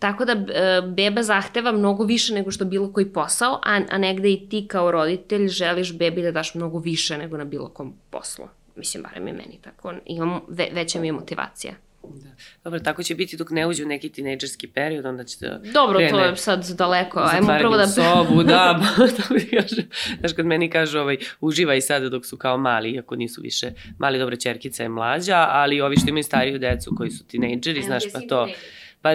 Tako 0.00 0.24
da 0.24 0.32
e, 0.32 0.82
beba 0.82 1.22
zahteva 1.22 1.72
mnogo 1.72 2.04
više 2.04 2.34
nego 2.34 2.50
što 2.50 2.64
bilo 2.64 2.92
koji 2.92 3.12
posao, 3.12 3.60
a, 3.64 3.80
a 3.90 3.98
negde 3.98 4.32
i 4.32 4.48
ti 4.48 4.66
kao 4.68 4.90
roditelj 4.90 5.48
želiš 5.48 5.98
bebi 5.98 6.22
da 6.22 6.30
daš 6.30 6.54
mnogo 6.54 6.78
više 6.78 7.18
nego 7.18 7.36
na 7.36 7.44
bilo 7.44 7.68
kom 7.68 7.94
poslu. 8.10 8.44
Mislim, 8.76 9.02
barem 9.02 9.26
je 9.26 9.32
meni 9.32 9.58
tako. 9.62 9.94
Imam, 10.06 10.40
ve, 10.48 10.68
veća 10.72 11.00
mi 11.00 11.08
je 11.08 11.12
motivacija. 11.12 11.74
Da. 12.02 12.28
Dobro, 12.64 12.80
tako 12.80 13.02
će 13.02 13.14
biti 13.14 13.36
dok 13.36 13.50
ne 13.50 13.66
uđe 13.66 13.84
u 13.84 13.88
neki 13.88 14.08
tinejdžerski 14.08 14.66
period, 14.66 15.06
onda 15.06 15.24
će 15.24 15.36
da 15.40 15.60
Dobro, 15.72 15.98
krene, 15.98 16.10
to 16.10 16.20
je 16.20 16.36
sad 16.36 16.68
daleko. 16.68 17.20
Ajmo 17.32 17.56
prvo 17.58 17.76
da... 17.76 17.86
sobu, 17.86 18.42
da, 18.42 18.80
mi 19.34 19.60
kaže. 19.60 19.82
Znaš, 20.18 20.32
kad 20.32 20.46
meni 20.46 20.70
kažu, 20.70 20.98
ovaj, 20.98 21.16
uživaj 21.40 21.80
sada 21.80 22.08
dok 22.08 22.26
su 22.26 22.36
kao 22.36 22.58
mali, 22.58 22.90
iako 22.90 23.16
nisu 23.16 23.40
više 23.40 23.72
mali, 23.98 24.18
dobro, 24.18 24.36
čerkica 24.36 24.82
je 24.82 24.88
mlađa, 24.88 25.46
ali 25.50 25.80
ovi 25.80 25.96
što 25.96 26.08
imaju 26.08 26.24
stariju 26.24 26.58
decu 26.58 26.94
koji 26.96 27.10
su 27.10 27.26
tinejdžeri, 27.26 27.82
znaš, 27.82 28.02
pa 28.12 28.20
to... 28.28 28.48
Pa 29.02 29.14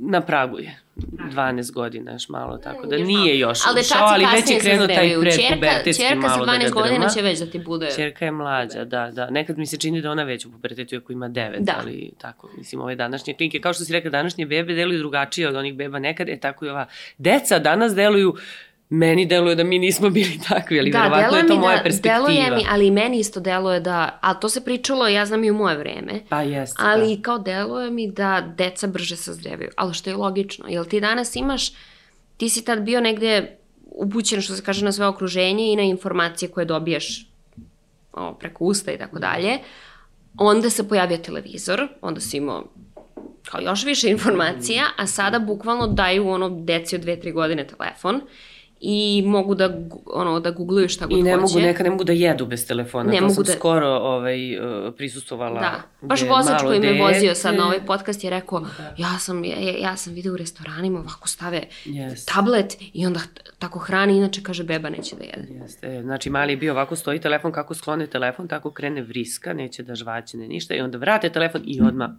na 0.00 0.20
pragu 0.20 0.58
je. 0.58 0.78
12 0.96 1.72
godina 1.72 2.12
još 2.12 2.28
malo, 2.28 2.58
tako 2.58 2.86
da 2.86 2.96
nije 2.96 3.38
još 3.38 3.58
ali 3.66 3.80
ušao, 3.80 3.98
ali 4.02 4.26
već 4.34 4.50
je 4.50 4.58
krenuo 4.58 4.86
taj 4.86 5.14
predpubertetski 5.20 6.14
malo 6.14 6.46
da 6.46 6.52
ga 6.52 6.58
drma. 6.58 6.68
Čerka 6.68 6.68
sa 6.68 6.80
12 6.80 6.82
godina 6.82 7.08
će 7.08 7.22
već 7.22 7.38
da 7.38 7.46
ti 7.46 7.58
bude... 7.58 7.90
Čerka 7.96 8.24
je 8.24 8.30
mlađa, 8.30 8.84
da, 8.84 9.10
da. 9.10 9.30
Nekad 9.30 9.58
mi 9.58 9.66
se 9.66 9.76
čini 9.76 10.02
da 10.02 10.10
ona 10.10 10.22
već 10.22 10.46
u 10.46 10.52
pubertetu, 10.52 10.96
ako 10.96 11.12
ima 11.12 11.28
9, 11.28 11.58
da. 11.58 11.74
ali 11.80 12.10
tako, 12.18 12.50
mislim, 12.56 12.80
ove 12.80 12.94
današnje 12.94 13.34
klinke, 13.34 13.60
kao 13.60 13.72
što 13.72 13.84
si 13.84 13.92
rekla, 13.92 14.10
današnje 14.10 14.46
bebe 14.46 14.74
deluju 14.74 14.98
drugačije 14.98 15.48
od 15.48 15.56
onih 15.56 15.74
beba 15.74 15.98
nekad, 15.98 16.28
e 16.28 16.36
tako 16.36 16.66
i 16.66 16.68
ova 16.68 16.86
deca 17.18 17.58
danas 17.58 17.94
deluju 17.94 18.34
meni 18.92 19.26
deluje 19.26 19.54
da 19.54 19.64
mi 19.64 19.78
nismo 19.78 20.10
bili 20.10 20.38
takvi, 20.48 20.80
ali 20.80 20.90
da, 20.90 21.02
verovatno 21.02 21.38
je 21.38 21.46
to 21.46 21.56
moja 21.56 21.76
da, 21.76 21.82
perspektiva. 21.82 22.14
Deluje 22.14 22.50
mi, 22.50 22.64
ali 22.70 22.90
meni 22.90 23.18
isto 23.18 23.40
deluje 23.40 23.80
da, 23.80 24.18
a 24.20 24.34
to 24.34 24.48
se 24.48 24.64
pričalo, 24.64 25.08
ja 25.08 25.26
znam 25.26 25.44
i 25.44 25.50
u 25.50 25.54
moje 25.54 25.76
vreme. 25.76 26.20
Pa 26.28 26.42
jeste. 26.42 26.82
Ali 26.84 27.16
da. 27.16 27.22
kao 27.22 27.38
deluje 27.38 27.90
mi 27.90 28.10
da 28.10 28.52
deca 28.56 28.86
brže 28.86 29.16
sazrevaju, 29.16 29.70
ali 29.76 29.94
što 29.94 30.10
je 30.10 30.16
logično, 30.16 30.64
jel 30.68 30.84
ti 30.84 31.00
danas 31.00 31.36
imaš, 31.36 31.72
ti 32.36 32.48
si 32.48 32.64
tad 32.64 32.82
bio 32.82 33.00
negde 33.00 33.56
upućen, 33.84 34.40
što 34.40 34.54
se 34.54 34.62
kaže, 34.62 34.84
na 34.84 34.92
sve 34.92 35.06
okruženje 35.06 35.72
i 35.72 35.76
na 35.76 35.82
informacije 35.82 36.50
koje 36.50 36.64
dobijaš 36.64 37.26
o, 38.12 38.34
preko 38.34 38.64
usta 38.64 38.92
i 38.92 38.98
tako 38.98 39.18
dalje. 39.18 39.58
Onda 40.38 40.70
se 40.70 40.88
pojavio 40.88 41.18
televizor, 41.18 41.88
onda 42.00 42.20
si 42.20 42.36
imao 42.36 42.64
kao 43.44 43.60
još 43.60 43.84
više 43.84 44.10
informacija, 44.10 44.84
a 44.96 45.06
sada 45.06 45.38
bukvalno 45.38 45.86
daju 45.86 46.28
ono 46.28 46.48
deci 46.50 46.96
od 46.96 47.04
2-3 47.04 47.32
godine 47.32 47.66
telefon 47.66 48.20
i 48.84 49.22
mogu 49.26 49.54
da, 49.54 49.78
ono, 50.06 50.40
da 50.40 50.50
googluju 50.50 50.88
šta 50.88 51.06
god 51.06 51.18
I 51.18 51.22
ne 51.22 51.32
hoće. 51.32 51.40
mogu, 51.40 51.60
neka 51.60 51.82
ne 51.82 51.90
mogu 51.90 52.04
da 52.04 52.12
jedu 52.12 52.46
bez 52.46 52.66
telefona. 52.66 53.10
Ne 53.10 53.18
to 53.18 53.22
mogu 53.22 53.34
sam 53.34 53.44
da... 53.44 53.52
skoro 53.52 53.86
ovaj, 53.88 54.58
uh, 54.58 54.94
prisustovala. 54.96 55.60
Da, 55.60 55.82
baš 56.00 56.22
vozač 56.28 56.62
koji 56.62 56.80
me 56.80 57.02
vozio 57.02 57.34
sad 57.34 57.56
na 57.56 57.66
ovaj 57.66 57.86
podcast 57.86 58.24
je 58.24 58.30
rekao, 58.30 58.60
da. 58.60 58.94
ja 58.98 59.18
sam, 59.18 59.44
ja, 59.44 59.56
ja 59.78 59.96
sam 59.96 60.12
video 60.12 60.32
u 60.32 60.36
restoranima, 60.36 60.98
ovako 61.00 61.28
stave 61.28 61.62
yes. 61.86 62.34
tablet 62.34 62.76
i 62.92 63.06
onda 63.06 63.20
tako 63.58 63.78
hrani, 63.78 64.16
inače 64.16 64.42
kaže 64.42 64.64
beba 64.64 64.90
neće 64.90 65.16
da 65.16 65.24
jede. 65.24 65.54
Jeste, 65.54 66.02
znači 66.02 66.30
mali 66.30 66.52
je 66.52 66.56
bio 66.56 66.72
ovako 66.72 66.96
stoji 66.96 67.20
telefon, 67.20 67.52
kako 67.52 67.74
sklone 67.74 68.06
telefon, 68.06 68.48
tako 68.48 68.70
krene 68.70 69.02
vriska, 69.02 69.52
neće 69.52 69.82
da 69.82 69.94
žvaćne 69.94 70.48
ništa 70.48 70.74
i 70.74 70.80
onda 70.80 70.98
vrate 70.98 71.30
telefon 71.30 71.62
i 71.64 71.80
odmah 71.80 72.10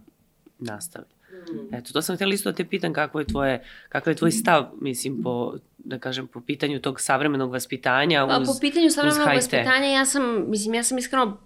nastave. 0.58 1.04
Mm. 1.32 1.74
Eto, 1.74 1.92
to 1.92 2.02
sam 2.02 2.16
htjela 2.16 2.34
isto 2.34 2.50
da 2.50 2.56
te 2.56 2.64
pitan 2.64 2.92
kako 2.92 3.18
je 3.18 3.26
tvoje, 3.26 3.62
kakav 3.88 4.10
je 4.10 4.16
tvoj 4.16 4.30
stav, 4.30 4.66
mislim, 4.80 5.22
po, 5.22 5.54
da 5.84 5.98
kažem, 5.98 6.26
po 6.26 6.40
pitanju 6.40 6.80
tog 6.80 7.00
savremenog 7.00 7.52
vaspitanja 7.52 8.26
pa, 8.26 8.38
uz, 8.38 8.48
Po 8.48 8.54
pitanju 8.60 8.90
savremenog 8.90 9.28
vaspitanja 9.28 9.86
ja 9.86 10.04
sam, 10.06 10.50
mislim, 10.50 10.74
ja 10.74 10.82
sam 10.82 10.98
iskreno 10.98 11.38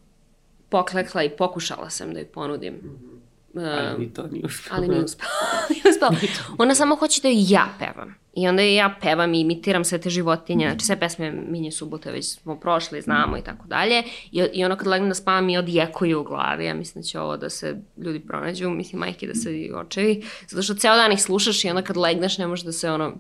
poklekla 0.68 1.22
i 1.22 1.36
pokušala 1.36 1.90
sam 1.90 2.12
da 2.12 2.18
joj 2.18 2.28
ponudim. 2.28 2.74
Mm 2.74 3.18
ali 3.54 3.98
ni 3.98 4.14
to 4.14 4.26
nije 4.26 4.44
uspelo. 4.46 4.76
Ali 4.76 4.88
nije 4.88 5.04
uspelo. 5.04 5.30
nije 5.70 5.82
uspelo. 5.90 6.12
Ona 6.58 6.74
samo 6.74 6.96
hoće 6.96 7.20
da 7.22 7.28
ja 7.32 7.68
pevam. 7.78 8.14
I 8.34 8.48
onda 8.48 8.62
ja 8.62 8.96
pevam 9.00 9.34
i 9.34 9.40
imitiram 9.40 9.84
sve 9.84 9.98
te 9.98 10.10
životinje. 10.10 10.68
Znači 10.68 10.84
sve 10.84 11.00
pesme 11.00 11.30
Minje 11.30 11.70
subote 11.70 12.12
već 12.12 12.26
smo 12.26 12.60
prošli, 12.60 13.00
znamo 13.00 13.36
i 13.36 13.42
tako 13.42 13.66
dalje. 13.66 14.02
I, 14.32 14.42
I 14.52 14.64
ono 14.64 14.76
kad 14.76 14.86
legnem 14.86 15.08
da 15.08 15.14
spavam 15.14 15.46
mi 15.46 15.58
odjekuju 15.58 16.20
u 16.20 16.24
glavi. 16.24 16.64
Ja 16.64 16.74
mislim 16.74 17.02
da 17.02 17.06
će 17.06 17.20
ovo 17.20 17.36
da 17.36 17.50
se 17.50 17.76
ljudi 17.96 18.20
pronađu. 18.20 18.70
Mislim 18.70 19.00
majke 19.00 19.26
da 19.26 19.34
se 19.34 19.58
i 19.58 19.72
očevi. 19.72 20.24
Zato 20.48 20.62
što 20.62 20.74
ceo 20.74 20.96
dan 20.96 21.12
ih 21.12 21.22
slušaš 21.22 21.64
i 21.64 21.68
onda 21.68 21.82
kad 21.82 21.96
legneš 21.96 22.38
ne 22.38 22.46
može 22.46 22.64
da 22.64 22.72
se 22.72 22.90
ono 22.90 23.14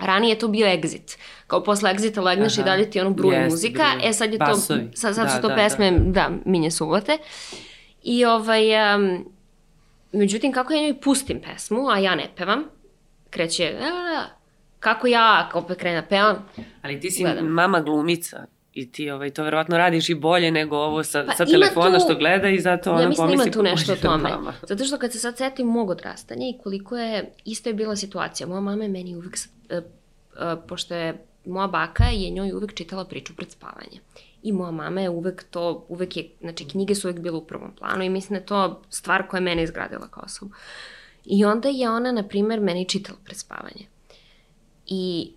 Ranije 0.00 0.32
je 0.32 0.38
to 0.38 0.48
bio 0.48 0.66
exit. 0.66 1.18
Kao 1.46 1.62
posle 1.62 1.94
exita 1.94 2.22
legneš 2.22 2.58
Aha. 2.58 2.62
i 2.62 2.64
dalje 2.64 2.90
ti 2.90 3.00
ono 3.00 3.10
bruji 3.10 3.36
yes, 3.36 3.50
muzika. 3.50 3.84
Bruji. 3.94 4.08
E 4.08 4.12
sad 4.12 4.32
je 4.32 4.38
Basovi. 4.38 4.90
to, 4.90 4.96
sad, 4.96 5.14
sad 5.14 5.26
da, 5.26 5.30
su 5.30 5.42
to 5.42 5.48
da, 5.48 5.54
pesme, 5.54 5.90
da, 5.90 5.98
da 5.98 6.30
Minje 6.44 6.70
subote. 6.70 7.18
I 8.02 8.24
ovaj, 8.24 8.94
um, 8.94 9.32
međutim, 10.12 10.52
kako 10.52 10.72
ja 10.72 10.82
njoj 10.82 11.00
pustim 11.00 11.40
pesmu, 11.40 11.88
a 11.88 11.98
ja 11.98 12.14
ne 12.14 12.28
pevam, 12.36 12.64
kreće, 13.30 13.76
a, 13.82 14.24
kako 14.78 15.06
ja, 15.06 15.50
opet 15.54 15.78
krene 15.78 16.00
da 16.00 16.06
pevam. 16.06 16.48
Ali 16.82 17.00
ti 17.00 17.10
si 17.10 17.22
gledam. 17.22 17.46
mama 17.46 17.80
glumica 17.80 18.46
i 18.76 18.92
ti 18.92 19.10
ovaj, 19.10 19.30
to 19.30 19.44
verovatno 19.44 19.78
radiš 19.78 20.08
i 20.08 20.14
bolje 20.14 20.50
nego 20.50 20.76
ovo 20.76 21.02
sa, 21.04 21.24
pa 21.26 21.34
sa 21.34 21.46
telefona 21.46 21.98
tu, 21.98 22.04
što 22.04 22.14
gleda 22.14 22.48
i 22.48 22.60
zato 22.60 22.92
ona 22.92 23.02
ja 23.02 23.08
mislim 23.08 23.26
pomisli... 23.26 23.44
ima 23.44 23.52
tu 23.52 23.62
nešto 23.62 23.92
o 23.92 23.96
tome. 23.96 24.30
Mama. 24.30 24.52
Zato 24.68 24.84
što 24.84 24.98
kad 24.98 25.12
se 25.12 25.18
sad 25.18 25.36
setim 25.36 25.66
mog 25.66 25.90
odrastanja 25.90 26.46
i 26.48 26.58
koliko 26.62 26.96
je, 26.96 27.32
isto 27.44 27.68
je 27.68 27.74
bila 27.74 27.96
situacija. 27.96 28.46
Moja 28.46 28.60
mama 28.60 28.82
je 28.82 28.88
meni 28.88 29.16
uvek, 29.16 29.36
uh, 29.70 29.78
uh, 29.78 30.64
pošto 30.68 30.94
je 30.94 31.24
moja 31.44 31.66
baka 31.66 32.04
je 32.04 32.30
njoj 32.30 32.52
uvek 32.52 32.74
čitala 32.74 33.04
priču 33.04 33.36
pred 33.36 33.50
spavanje. 33.50 34.00
I 34.42 34.52
moja 34.52 34.70
mama 34.70 35.00
je 35.00 35.08
uvek 35.08 35.44
to, 35.50 35.86
uvek 35.88 36.16
je, 36.16 36.28
znači 36.40 36.64
knjige 36.64 36.94
su 36.94 37.08
uvek 37.08 37.20
bile 37.20 37.36
u 37.36 37.46
prvom 37.46 37.72
planu 37.78 38.04
i 38.04 38.08
mislim 38.08 38.34
da 38.34 38.40
je 38.40 38.46
to 38.46 38.82
stvar 38.90 39.28
koja 39.28 39.38
je 39.38 39.44
mene 39.44 39.62
izgradila 39.62 40.08
kao 40.08 40.22
osobu. 40.26 40.52
I 41.24 41.44
onda 41.44 41.68
je 41.68 41.90
ona, 41.90 42.12
na 42.12 42.28
primer, 42.28 42.60
meni 42.60 42.88
čitala 42.88 43.18
pred 43.24 43.36
spavanje. 43.36 43.86
I 44.86 45.30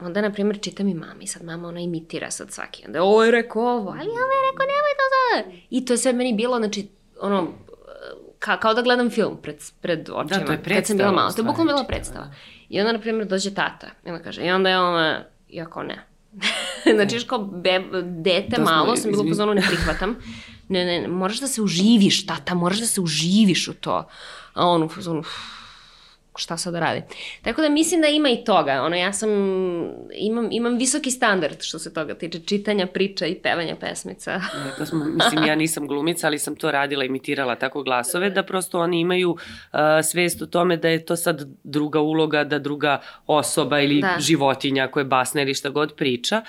onda, 0.00 0.20
na 0.20 0.32
primer, 0.32 0.60
čita 0.60 0.82
mi 0.82 0.94
mama 0.94 1.20
i 1.20 1.26
sad 1.26 1.44
mama 1.44 1.68
ona 1.68 1.80
imitira 1.80 2.30
sad 2.30 2.52
svaki. 2.52 2.82
Onda 2.86 3.02
ovo 3.02 3.24
je 3.24 3.30
rekao 3.30 3.62
ovo, 3.62 3.90
ali 3.90 4.08
ovo 4.08 4.32
je 4.34 4.50
rekao 4.50 4.66
nemoj 4.66 4.94
to 4.98 5.06
sad. 5.14 5.66
I 5.70 5.84
to 5.84 5.92
je 5.92 5.98
sve 5.98 6.12
meni 6.12 6.32
bilo, 6.32 6.58
znači, 6.58 6.88
ono, 7.20 7.48
ka, 8.38 8.60
kao 8.60 8.74
da 8.74 8.82
gledam 8.82 9.10
film 9.10 9.38
pred, 9.42 9.56
pred 9.80 10.10
očima. 10.12 10.38
Da, 10.38 10.46
to 10.46 10.52
je 10.52 10.62
predstava. 10.62 10.80
Kad 10.80 10.86
sam 10.86 10.96
bila 10.96 11.12
mala, 11.12 11.32
to 11.32 11.40
je 11.40 11.44
bukvalno 11.44 11.72
bila 11.72 11.84
predstava. 11.84 12.24
Da. 12.24 12.34
I 12.68 12.80
onda, 12.80 12.92
na 12.92 12.98
primjer, 12.98 13.26
dođe 13.26 13.54
tata 13.54 13.86
i 14.06 14.10
onda 14.10 14.22
kaže, 14.22 14.42
i 14.44 14.50
onda 14.50 14.70
je 14.70 14.78
ona, 14.78 15.24
ja 15.48 15.70
kao 15.70 15.82
ne. 15.82 16.06
znači, 16.94 17.16
još 17.16 17.24
kao 17.24 17.50
dete 18.02 18.56
to 18.56 18.62
malo, 18.62 18.96
sam 18.96 19.10
bila 19.10 19.24
pozvano, 19.24 19.54
ne 19.54 19.62
prihvatam. 19.68 20.16
Ne, 20.68 20.84
ne, 20.84 21.08
moraš 21.08 21.40
da 21.40 21.46
se 21.46 21.62
uživiš, 21.62 22.26
tata, 22.26 22.54
moraš 22.54 22.78
da 22.78 22.86
se 22.86 23.00
uživiš 23.00 23.68
u 23.68 23.74
to. 23.74 24.08
A 24.54 24.66
on 24.66 24.82
u 24.82 24.88
fazonu, 24.88 25.22
šta 26.38 26.56
sad 26.56 26.72
da 26.72 26.80
radi. 26.80 27.02
Tako 27.42 27.62
da 27.62 27.68
mislim 27.68 28.00
da 28.00 28.08
ima 28.08 28.28
i 28.28 28.44
toga. 28.44 28.82
Ono, 28.82 28.96
ja 28.96 29.12
sam, 29.12 29.30
imam, 30.12 30.48
imam 30.50 30.76
visoki 30.76 31.10
standard 31.10 31.62
što 31.62 31.78
se 31.78 31.94
toga 31.94 32.14
tiče 32.14 32.40
čitanja, 32.40 32.86
priča 32.86 33.26
i 33.26 33.34
pevanja 33.34 33.76
pesmica. 33.80 34.40
To 34.78 34.86
smo, 34.86 35.04
mislim, 35.04 35.44
ja 35.44 35.54
nisam 35.54 35.86
glumica, 35.86 36.26
ali 36.26 36.38
sam 36.38 36.56
to 36.56 36.70
radila, 36.70 37.04
imitirala 37.04 37.56
tako 37.56 37.82
glasove, 37.82 38.30
da 38.30 38.42
prosto 38.42 38.80
oni 38.80 39.00
imaju 39.00 39.30
uh, 39.30 39.78
svest 40.02 40.42
o 40.42 40.46
tome 40.46 40.76
da 40.76 40.88
je 40.88 41.04
to 41.04 41.16
sad 41.16 41.48
druga 41.64 42.00
uloga, 42.00 42.44
da 42.44 42.58
druga 42.58 43.00
osoba 43.26 43.80
ili 43.80 44.00
da. 44.00 44.16
životinja 44.18 44.88
koja 44.88 45.04
basne 45.04 45.42
ili 45.42 45.54
šta 45.54 45.68
god 45.68 45.94
priča. 45.94 46.42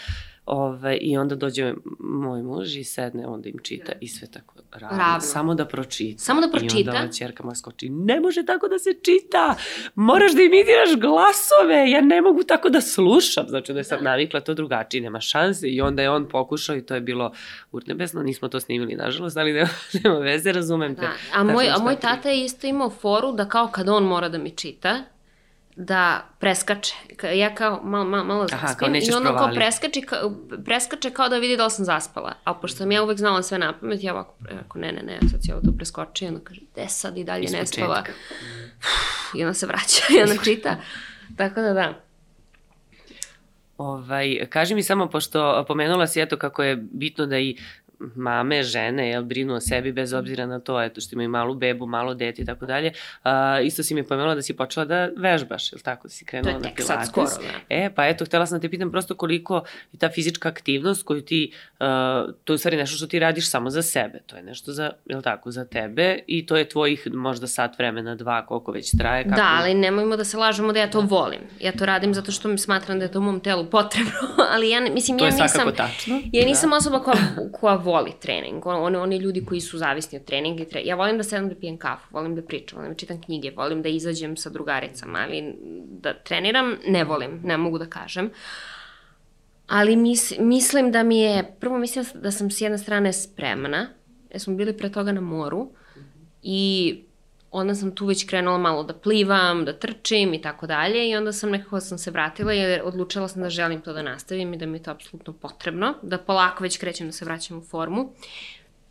Ove, 0.46 0.98
I 0.98 1.18
onda 1.18 1.36
dođe 1.36 1.74
moj 2.00 2.44
muž 2.44 2.76
i 2.76 2.84
sedne, 2.84 3.28
onda 3.28 3.50
im 3.50 3.58
čita 3.64 3.92
i 4.02 4.08
sve 4.08 4.28
tako 4.28 4.56
ravno. 4.72 4.98
ravno. 4.98 5.22
Samo 5.22 5.56
da 5.56 5.66
pročita. 5.66 6.20
Samo 6.20 6.42
da 6.42 6.48
pročita. 6.50 6.78
I 6.78 6.82
onda 6.82 6.92
ova 6.92 7.12
čerka 7.12 7.44
moja 7.44 7.56
skoči, 7.56 7.90
ne 7.90 8.20
može 8.20 8.46
tako 8.46 8.68
da 8.68 8.80
se 8.80 8.90
čita, 9.02 9.56
moraš 9.96 10.34
da 10.34 10.42
imitiraš 10.42 10.96
glasove, 10.96 11.92
ja 11.92 12.02
ne 12.02 12.22
mogu 12.22 12.44
tako 12.44 12.70
da 12.70 12.82
slušam. 12.82 13.46
Znači 13.48 13.74
da 13.74 13.80
je 13.80 13.84
sad 13.84 14.00
da. 14.00 14.04
navikla 14.10 14.40
to 14.40 14.54
drugačije, 14.54 15.02
nema 15.02 15.20
šanse 15.20 15.68
i 15.68 15.82
onda 15.82 16.02
je 16.02 16.10
on 16.10 16.30
pokušao 16.30 16.76
i 16.76 16.86
to 16.86 16.96
je 16.96 17.02
bilo 17.02 17.32
urnebesno, 17.72 18.24
nismo 18.24 18.48
to 18.48 18.60
snimili 18.60 18.96
nažalost, 18.96 19.38
ali 19.38 19.54
nema, 19.54 19.70
nema 20.04 20.18
veze, 20.18 20.52
razumem 20.52 20.96
te. 20.96 21.02
Da. 21.02 21.12
A 21.34 21.44
moj, 21.44 21.70
a 21.70 21.78
moj 21.78 21.96
tata 21.96 22.30
je 22.30 22.46
isto 22.46 22.68
imao 22.68 22.90
foru 22.90 23.32
da 23.32 23.50
kao 23.50 23.68
kad 23.68 23.90
on 23.90 24.04
mora 24.04 24.30
da 24.30 24.38
mi 24.38 24.52
čita, 24.52 25.04
da 25.76 26.26
preskače. 26.40 26.96
Ja 27.34 27.56
kao 27.56 27.82
malo, 27.84 28.06
malo, 28.06 28.24
malo 28.24 28.48
Aha, 28.54 28.68
zaspim 28.68 28.96
i 28.96 29.14
ono 29.16 29.38
kao 29.38 29.52
preskače, 29.54 30.02
kao, 30.02 30.32
preskače 30.66 31.10
kao 31.10 31.30
da 31.30 31.38
vidi 31.38 31.58
da 31.58 31.66
li 31.66 31.72
sam 31.72 31.86
zaspala. 31.86 32.34
A 32.44 32.54
pošto 32.54 32.78
sam 32.78 32.92
ja 32.92 33.04
uvek 33.04 33.18
znala 33.18 33.44
sve 33.44 33.58
na 33.58 33.74
pamet, 33.80 34.04
ja 34.04 34.14
ovako, 34.14 34.36
ako 34.66 34.80
ne, 34.80 34.92
ne, 34.92 35.04
ne, 35.04 35.20
sad 35.32 35.44
si 35.44 35.52
ovo 35.52 35.62
to 35.62 35.72
preskoči 35.78 36.26
i 36.26 36.28
onda 36.28 36.40
kaže, 36.44 36.62
de 36.76 36.88
sad 36.88 37.18
i 37.18 37.24
dalje 37.24 37.50
ne 37.50 37.66
spava. 37.66 38.04
I 39.36 39.44
onda 39.44 39.54
se 39.54 39.66
vraća 39.66 40.04
i 40.10 40.22
onda 40.22 40.44
čita. 40.44 40.78
Tako 41.38 41.62
da 41.62 41.74
da. 41.74 41.94
Ovaj, 43.78 44.48
kaži 44.50 44.76
mi 44.76 44.84
samo, 44.84 45.10
pošto 45.10 45.66
pomenula 45.68 46.08
si 46.08 46.22
eto 46.22 46.38
kako 46.38 46.64
je 46.64 46.76
bitno 46.76 47.26
da 47.26 47.38
i 47.40 47.58
mame, 48.16 48.64
žene, 48.64 49.10
jel, 49.10 49.24
brinu 49.24 49.54
o 49.54 49.60
sebi 49.60 49.92
bez 49.92 50.14
obzira 50.14 50.46
na 50.46 50.60
to, 50.60 50.82
eto, 50.82 51.02
što 51.02 51.16
imaju 51.16 51.30
malu 51.30 51.56
bebu, 51.56 51.86
malo 51.86 52.14
dete 52.14 52.42
i 52.42 52.46
tako 52.46 52.66
dalje. 52.66 52.92
Isto 53.64 53.84
si 53.84 53.96
mi 53.96 54.04
pomenula 54.04 54.36
da 54.36 54.42
si 54.42 54.54
počela 54.54 54.86
da 54.86 55.10
vežbaš, 55.18 55.72
jel 55.74 55.82
tako, 55.82 56.08
da 56.08 56.12
si 56.12 56.26
krenula 56.26 56.54
na 56.54 56.60
pilates. 56.60 56.88
To 56.88 56.94
je 56.94 56.98
tek 56.98 57.06
sad 57.06 57.08
skoro, 57.08 57.48
da. 57.48 57.60
E, 57.70 57.90
pa 57.96 58.08
eto, 58.08 58.26
htela 58.26 58.46
sam 58.46 58.58
da 58.58 58.62
te 58.62 58.70
pitam 58.70 58.92
prosto 58.92 59.16
koliko 59.16 59.64
je 59.92 60.00
ta 60.00 60.10
fizička 60.10 60.50
aktivnost 60.50 61.04
koju 61.04 61.22
ti, 61.22 61.52
uh, 61.80 61.86
to 62.44 62.54
je 62.54 62.56
u 62.56 62.58
stvari 62.58 62.78
nešto 62.78 62.98
što 62.98 63.08
ti 63.08 63.20
radiš 63.20 63.50
samo 63.50 63.70
za 63.70 63.82
sebe, 63.82 64.20
to 64.26 64.36
je 64.36 64.44
nešto 64.44 64.72
za, 64.72 64.92
jel 65.06 65.22
tako, 65.22 65.52
za 65.52 65.66
tebe 65.66 66.20
i 66.28 66.46
to 66.46 66.58
je 66.58 66.70
tvojih 66.70 67.08
možda 67.14 67.48
sat 67.48 67.78
vremena, 67.78 68.16
dva, 68.16 68.46
koliko 68.46 68.72
već 68.72 68.98
traje. 68.98 69.24
Kako... 69.24 69.36
Da, 69.36 69.58
ali 69.60 69.74
nemojmo 69.74 70.18
da 70.18 70.24
se 70.24 70.38
lažemo 70.38 70.74
da 70.74 70.80
ja 70.80 70.90
to 70.90 71.02
volim. 71.02 71.42
Ja 71.60 71.72
to 71.72 71.86
radim 71.86 72.14
zato 72.14 72.32
što 72.32 72.48
mi 72.48 72.58
smatram 72.58 73.00
da 73.00 73.06
je 73.06 73.12
to 73.12 73.20
u 73.20 73.22
mom 73.22 73.40
telu 73.40 73.66
potrebno, 73.66 74.12
ali 74.54 74.70
ja, 74.70 74.82
mislim, 74.82 75.18
to 75.18 75.26
ja 75.26 75.32
nisam... 75.32 75.40
To 75.40 75.44
je 75.44 75.50
svakako 75.50 75.78
tačno. 75.78 76.22
Ja 76.34 76.46
nisam 76.46 76.70
da. 76.70 76.76
osoba 76.76 77.00
koja, 77.00 77.18
koja 77.52 77.76
voli 77.76 77.95
trening. 78.20 78.66
Oni, 78.66 78.98
oni 78.98 79.18
ljudi 79.18 79.46
koji 79.46 79.62
su 79.62 79.78
zavisni 79.78 80.18
od 80.20 80.26
treninga. 80.26 80.66
Tre... 80.66 80.82
Ja 80.86 80.96
volim 80.96 81.18
da 81.18 81.24
sedam 81.24 81.50
da 81.50 81.56
pijem 81.56 81.78
kafu, 81.78 82.08
volim 82.12 82.36
da 82.36 82.42
pričam, 82.42 82.78
volim 82.78 82.94
da 82.94 82.98
čitam 82.98 83.22
knjige, 83.22 83.52
volim 83.52 83.82
da 83.82 83.90
izađem 83.90 84.38
sa 84.38 84.50
drugaricama, 84.50 85.20
ali 85.20 85.56
da 86.02 86.14
treniram 86.14 86.76
ne 86.88 87.04
volim, 87.04 87.42
ne 87.44 87.58
mogu 87.58 87.78
da 87.78 87.86
kažem. 87.86 88.30
Ali 89.68 89.96
mis, 89.96 90.34
mislim 90.40 90.92
da 90.92 91.04
mi 91.04 91.20
je, 91.20 91.56
prvo 91.60 91.78
mislim 91.78 92.06
da 92.14 92.32
sam 92.32 92.52
s 92.52 92.62
jedne 92.62 92.78
strane 92.78 93.14
spremna, 93.14 93.88
jer 94.32 94.42
smo 94.42 94.56
bili 94.56 94.78
pre 94.78 94.92
toga 94.92 95.12
na 95.12 95.22
moru 95.22 95.70
i 96.44 97.00
onda 97.60 97.76
sam 97.76 97.96
tu 97.96 98.06
već 98.06 98.26
krenula 98.28 98.58
malo 98.58 98.84
da 98.84 98.94
plivam, 98.94 99.66
da 99.66 99.74
trčim 99.74 100.34
i 100.34 100.42
tako 100.42 100.68
dalje 100.68 101.10
i 101.10 101.16
onda 101.16 101.34
sam 101.34 101.50
nekako 101.50 101.80
sam 101.80 101.98
se 101.98 102.12
vratila 102.12 102.54
jer 102.54 102.82
odlučila 102.84 103.28
sam 103.28 103.42
da 103.42 103.50
želim 103.50 103.82
to 103.82 103.94
da 103.94 104.02
nastavim 104.02 104.54
i 104.54 104.58
da 104.58 104.66
mi 104.66 104.78
je 104.78 104.84
to 104.84 104.92
apsolutno 104.92 105.34
potrebno, 105.34 105.94
da 106.02 106.18
polako 106.18 106.64
već 106.64 106.78
krećem 106.78 107.08
da 107.08 107.14
se 107.14 107.26
vraćam 107.26 107.58
u 107.58 107.62
formu. 107.62 108.10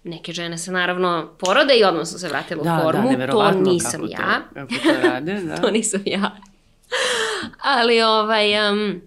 Neke 0.04 0.32
žene 0.32 0.58
se 0.58 0.72
naravno 0.72 1.30
porode 1.38 1.74
i 1.74 1.84
odmah 1.84 2.06
su 2.06 2.18
se 2.18 2.28
vratile 2.28 2.64
da, 2.64 2.74
u 2.74 2.76
da, 2.76 2.82
formu, 2.82 3.16
da, 3.16 3.26
to 3.26 3.50
nisam 3.50 4.00
kako 4.00 4.12
ja. 4.12 4.40
To, 4.48 4.54
kako 4.54 4.74
to 4.82 5.08
rade, 5.08 5.40
da. 5.48 5.56
to 5.56 5.70
nisam 5.70 6.02
ja. 6.06 6.36
Ali 7.62 8.02
ovaj, 8.02 8.70
um, 8.70 9.00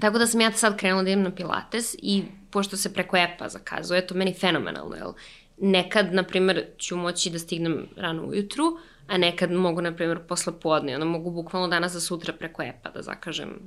Tako 0.00 0.18
da 0.18 0.26
sam 0.26 0.40
ja 0.40 0.52
sad 0.52 0.76
krenula 0.76 1.02
da 1.02 1.10
idem 1.10 1.22
na 1.22 1.34
pilates 1.34 1.94
i 2.02 2.22
pošto 2.50 2.76
se 2.76 2.94
preko 2.94 3.16
epa 3.16 3.48
zakazuje, 3.48 4.06
to 4.06 4.14
meni 4.14 4.34
fenomenalno, 4.34 4.96
jel? 4.96 5.12
Nekad, 5.56 6.14
na 6.14 6.22
primer, 6.22 6.64
ću 6.78 6.96
moći 6.96 7.30
da 7.30 7.38
stignem 7.38 7.86
rano 7.96 8.26
ujutru, 8.26 8.64
a 9.06 9.18
nekad 9.18 9.52
mogu, 9.52 9.82
na 9.82 9.96
primer, 9.96 10.18
posle 10.28 10.60
podne, 10.60 10.94
onda 10.94 11.06
mogu 11.06 11.30
bukvalno 11.30 11.68
danas 11.68 11.92
za 11.92 12.00
sutra 12.00 12.32
preko 12.32 12.62
epa 12.62 12.90
da 12.90 13.02
zakažem 13.02 13.60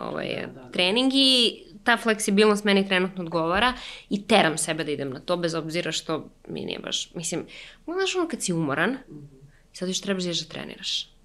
ovaj, 0.00 0.46
da, 0.54 0.62
da. 0.62 0.70
trening 0.70 1.12
i 1.14 1.62
ta 1.84 1.96
fleksibilnost 1.96 2.64
meni 2.64 2.88
trenutno 2.88 3.24
odgovara 3.24 3.72
i 4.10 4.26
teram 4.26 4.58
sebe 4.58 4.84
da 4.84 4.90
idem 4.90 5.10
na 5.10 5.20
to, 5.20 5.36
bez 5.36 5.54
obzira 5.54 5.92
što 5.92 6.28
mi 6.48 6.60
nije 6.60 6.78
baš, 6.78 7.14
mislim, 7.14 7.46
znaš 7.84 8.16
ono 8.16 8.28
kad 8.28 8.42
si 8.42 8.52
umoran, 8.52 8.90
mm 8.90 9.14
-hmm. 9.14 9.26
sad 9.72 9.88
još 9.88 10.00
trebaš 10.00 10.24
da 10.24 10.48
treniraš 10.48 11.15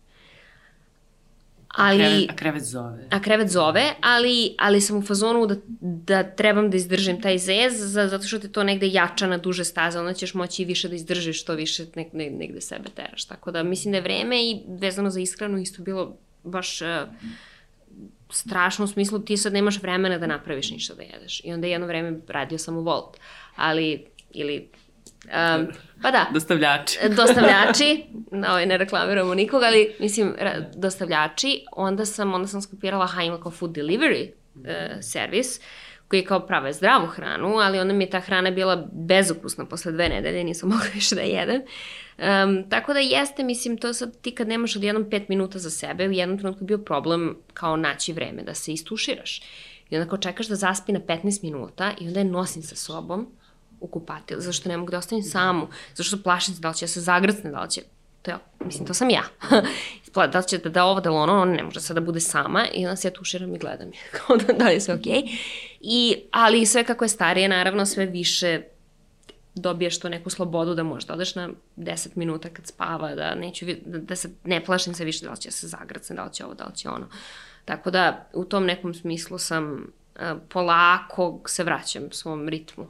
Ali, 1.73 2.03
a, 2.03 2.07
krevet, 2.07 2.29
a 2.29 2.35
krevet 2.35 2.63
zove. 2.63 3.07
A 3.09 3.21
krevet 3.21 3.49
zove, 3.49 3.93
ali, 4.01 4.55
ali 4.59 4.81
sam 4.81 4.97
u 4.97 5.01
fazonu 5.01 5.45
da, 5.45 5.55
da 5.81 6.23
trebam 6.23 6.69
da 6.69 6.77
izdržim 6.77 7.21
taj 7.21 7.37
zez, 7.37 7.73
za, 7.77 8.07
zato 8.07 8.27
što 8.27 8.39
te 8.39 8.51
to 8.51 8.63
negde 8.63 8.87
jača 8.87 9.27
na 9.27 9.37
duže 9.37 9.63
staze, 9.63 9.99
onda 9.99 10.13
ćeš 10.13 10.33
moći 10.33 10.65
više 10.65 10.89
da 10.89 10.95
izdržiš 10.95 11.41
što 11.41 11.53
više 11.53 11.85
ne, 11.95 12.09
ne, 12.13 12.29
negde 12.29 12.61
sebe 12.61 12.89
teraš. 12.95 13.25
Tako 13.25 13.51
da 13.51 13.63
mislim 13.63 13.91
da 13.91 13.97
je 13.97 14.01
vreme 14.01 14.43
i 14.43 14.59
vezano 14.67 15.09
za 15.09 15.19
ishranu 15.19 15.57
isto 15.57 15.83
bilo 15.83 16.17
baš 16.43 16.81
uh, 16.81 16.87
strašno 18.29 18.85
u 18.85 18.87
smislu 18.87 19.19
ti 19.19 19.37
sad 19.37 19.53
nemaš 19.53 19.81
vremena 19.81 20.17
da 20.17 20.27
napraviš 20.27 20.71
ništa 20.71 20.93
da 20.93 21.03
jedeš. 21.03 21.41
I 21.43 21.53
onda 21.53 21.67
jedno 21.67 21.87
vreme 21.87 22.19
radio 22.27 22.57
sam 22.57 22.77
u 22.77 22.81
Volt. 22.81 23.17
Ali, 23.55 24.05
ili 24.31 24.69
Um, 25.25 25.67
pa 26.01 26.11
da. 26.11 26.25
Dostavljači. 26.33 26.99
dostavljači, 27.17 28.03
ovaj, 28.31 28.65
ne 28.65 28.77
reklamiramo 28.77 29.33
nikoga, 29.33 29.65
ali 29.65 29.95
mislim, 29.99 30.35
dostavljači, 30.75 31.65
onda 31.71 32.05
sam, 32.05 32.33
onda 32.33 32.47
sam 32.47 32.61
skopirala 32.61 33.07
ha 33.07 33.23
ima 33.23 33.41
kao 33.41 33.51
food 33.51 33.71
delivery 33.71 34.29
uh, 34.55 34.61
servis, 35.01 35.59
koji 36.07 36.19
je 36.19 36.25
kao 36.25 36.39
prave 36.39 36.73
zdravu 36.73 37.07
hranu, 37.07 37.47
ali 37.47 37.79
onda 37.79 37.93
mi 37.93 38.03
je 38.03 38.09
ta 38.09 38.19
hrana 38.19 38.51
bila 38.51 38.87
bezukusna 38.93 39.65
posle 39.65 39.91
dve 39.91 40.09
nedelje, 40.09 40.43
nisam 40.43 40.69
mogla 40.73 40.85
više 40.93 41.15
da 41.15 41.21
jedem. 41.21 41.61
Um, 41.61 42.69
tako 42.69 42.93
da 42.93 42.99
jeste, 42.99 43.43
mislim, 43.43 43.77
to 43.77 43.93
sad 43.93 44.21
ti 44.21 44.31
kad 44.31 44.47
nemaš 44.47 44.75
odjednom 44.75 45.09
pet 45.09 45.29
minuta 45.29 45.59
za 45.59 45.69
sebe, 45.69 46.07
u 46.07 46.11
jednom 46.11 46.37
trenutku 46.37 46.65
bio 46.65 46.77
problem 46.77 47.37
kao 47.53 47.75
naći 47.75 48.13
vreme 48.13 48.43
da 48.43 48.53
se 48.53 48.73
istuširaš. 48.73 49.41
I 49.89 49.97
onda 49.97 50.09
kao 50.09 50.17
čekaš 50.17 50.47
da 50.47 50.55
zaspi 50.55 50.91
na 50.91 50.99
15 50.99 51.43
minuta 51.43 51.91
i 51.99 52.07
onda 52.07 52.19
je 52.19 52.25
nosim 52.25 52.63
sa 52.63 52.75
sobom 52.75 53.27
u 53.81 53.87
kupatil, 53.87 54.39
zašto 54.39 54.69
ne 54.69 54.77
mogu 54.77 54.91
da 54.91 54.97
ostavim 54.97 55.23
samu, 55.23 55.67
zašto 55.95 56.17
plašim 56.23 56.55
se 56.55 56.61
da 56.61 56.69
li 56.69 56.75
će 56.75 56.85
da 56.85 56.89
se 56.89 57.01
zagrcne, 57.01 57.51
da 57.51 57.61
li 57.61 57.69
će 57.69 57.81
to 58.21 58.31
je, 58.31 58.37
mislim, 58.65 58.87
to 58.87 58.93
sam 58.93 59.09
ja. 59.09 59.23
da 60.31 60.39
li 60.39 60.47
će 60.47 60.57
da 60.57 60.69
da 60.69 60.85
ovo, 60.85 61.01
da 61.01 61.11
ono, 61.11 61.41
ona 61.41 61.53
ne 61.53 61.63
može 61.63 61.81
sad 61.81 61.95
da 61.95 62.01
bude 62.01 62.19
sama 62.19 62.65
i 62.73 62.85
onda 62.85 62.95
se 62.95 63.07
ja 63.07 63.11
tuširam 63.11 63.55
i 63.55 63.59
gledam 63.59 63.87
je, 63.87 63.99
kao 64.17 64.37
da, 64.37 64.53
da 64.53 64.69
je 64.69 64.81
sve 64.81 64.93
okej. 64.93 65.13
Okay. 65.13 65.37
I, 65.81 66.17
ali 66.31 66.65
sve 66.65 66.83
kako 66.83 67.05
je 67.05 67.09
starije, 67.09 67.49
naravno, 67.49 67.85
sve 67.85 68.05
više 68.05 68.61
dobiješ 69.55 69.99
to 69.99 70.09
neku 70.09 70.29
slobodu 70.29 70.75
da 70.75 70.83
možda 70.83 71.13
odeš 71.13 71.35
na 71.35 71.49
10 71.77 72.07
minuta 72.15 72.49
kad 72.49 72.67
spava, 72.67 73.15
da 73.15 73.35
neću, 73.35 73.65
da, 73.85 73.97
da 73.97 74.15
se 74.15 74.29
ne 74.43 74.65
plašim 74.65 74.93
se 74.93 75.05
više 75.05 75.25
da 75.25 75.31
li 75.31 75.37
će 75.37 75.47
da 75.49 75.53
se 75.53 75.67
zagrcne, 75.67 76.15
da 76.15 76.23
li 76.23 76.33
će 76.33 76.45
ovo, 76.45 76.53
da 76.53 76.65
li 76.65 76.75
će 76.75 76.89
ono. 76.89 77.07
Tako 77.65 77.91
da, 77.91 78.29
u 78.33 78.45
tom 78.45 78.65
nekom 78.65 78.93
smislu 78.93 79.37
sam 79.37 79.73
uh, 80.15 80.21
polako 80.49 81.41
se 81.45 81.63
vraćam 81.63 82.11
svom 82.11 82.49
ritmu. 82.49 82.87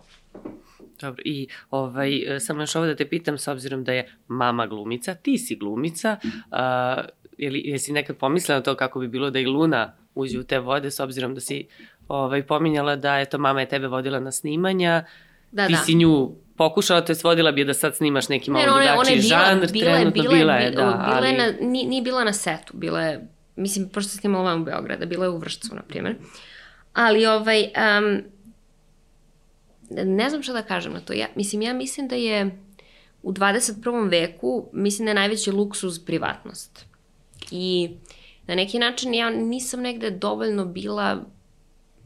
Dobro, 1.02 1.22
i 1.26 1.48
ovaj, 1.70 2.36
e, 2.36 2.40
samo 2.40 2.62
još 2.62 2.76
ovo 2.76 2.86
da 2.86 2.96
te 2.96 3.10
pitam, 3.10 3.38
s 3.38 3.48
obzirom 3.48 3.84
da 3.84 3.94
je 3.94 4.12
mama 4.28 4.68
glumica, 4.68 5.16
ti 5.16 5.38
si 5.38 5.56
glumica, 5.56 6.18
uh, 6.24 7.06
jeli, 7.38 7.62
jesi 7.66 7.94
nekad 7.94 8.18
pomislila 8.18 8.58
na 8.58 8.64
to 8.64 8.76
kako 8.76 9.00
bi 9.00 9.08
bilo 9.08 9.30
da 9.30 9.40
i 9.40 9.46
Luna 9.46 9.94
uđe 10.16 10.40
u 10.40 10.44
te 10.44 10.60
vode, 10.60 10.92
s 10.92 11.00
obzirom 11.00 11.36
da 11.36 11.42
si 11.42 11.68
ovaj, 12.08 12.44
pominjala 12.44 12.96
da 12.96 13.20
eto, 13.20 13.38
mama 13.38 13.60
je 13.60 13.70
tebe 13.70 13.88
vodila 13.88 14.20
na 14.20 14.32
snimanja, 14.32 15.06
da, 15.52 15.68
ti 15.68 15.74
da. 15.74 15.80
si 15.80 15.96
nju 15.96 16.32
pokušala, 16.58 17.02
to 17.02 17.12
je 17.12 17.16
svodila 17.16 17.52
bi 17.52 17.66
da 17.66 17.74
sad 17.74 17.96
snimaš 17.96 18.30
neki 18.30 18.52
malo 18.52 18.78
ne, 18.78 18.88
drugačiji 18.88 19.16
bila, 19.16 19.28
žanr, 19.28 19.72
bila, 19.72 19.96
trenutno 19.96 20.24
bila, 20.24 20.36
bila 20.36 20.54
je, 20.54 20.72
da, 20.72 20.76
bila 20.76 21.04
ali... 21.06 21.28
Je 21.28 21.38
na, 21.38 21.54
nije, 21.62 21.88
nije 21.88 22.02
bila 22.02 22.24
na 22.24 22.34
setu, 22.34 22.74
bila 22.74 23.02
je, 23.02 23.28
mislim, 23.56 23.90
pošto 23.90 24.10
se 24.10 24.18
snimala 24.18 24.52
vam 24.52 24.62
u 24.62 24.66
Beograda, 24.66 25.06
bila 25.06 25.26
je 25.26 25.30
u 25.30 25.38
Vršcu, 25.38 25.76
na 25.76 25.82
primjer. 25.82 26.16
Ali, 26.94 27.26
ovaj, 27.26 27.64
um, 27.64 28.22
ne 30.06 30.30
znam 30.30 30.44
šta 30.44 30.54
da 30.54 30.62
kažem 30.62 30.94
na 30.94 31.00
to. 31.00 31.14
Ja, 31.14 31.28
mislim, 31.36 31.62
ja 31.62 31.74
mislim 31.74 32.08
da 32.08 32.16
je 32.16 32.60
u 33.24 33.34
21. 33.34 34.10
veku, 34.10 34.70
mislim 34.74 35.06
da 35.06 35.10
je 35.10 35.16
najveći 35.16 35.52
luksuz 35.52 36.00
privatnost. 36.00 36.86
I 37.52 37.90
na 38.48 38.56
neki 38.56 38.80
način 38.80 39.14
ja 39.14 39.30
nisam 39.30 39.82
negde 39.82 40.10
dovoljno 40.10 40.66
bila 40.66 41.16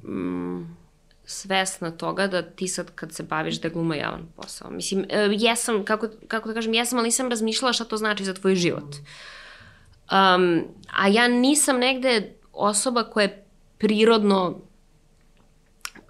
mm, 0.03 0.77
svesna 1.25 1.91
toga 1.91 2.27
da 2.27 2.41
ti 2.41 2.67
sad 2.67 2.91
kad 2.95 3.13
se 3.13 3.23
baviš 3.23 3.61
da 3.61 3.69
gluma 3.69 3.95
javan 3.95 4.27
posao. 4.35 4.71
Mislim, 4.71 5.05
e, 5.09 5.29
jesam, 5.31 5.85
kako, 5.85 6.07
kako 6.27 6.47
da 6.47 6.53
kažem, 6.53 6.73
jesam, 6.73 6.97
ali 6.97 7.07
nisam 7.07 7.29
razmišljala 7.29 7.73
šta 7.73 7.83
to 7.83 7.97
znači 7.97 8.25
za 8.25 8.33
tvoj 8.33 8.55
život. 8.55 8.95
Um, 10.11 10.63
a 10.93 11.07
ja 11.07 11.27
nisam 11.27 11.77
negde 11.79 12.33
osoba 12.53 13.03
koja 13.03 13.23
je 13.23 13.45
prirodno 13.77 14.61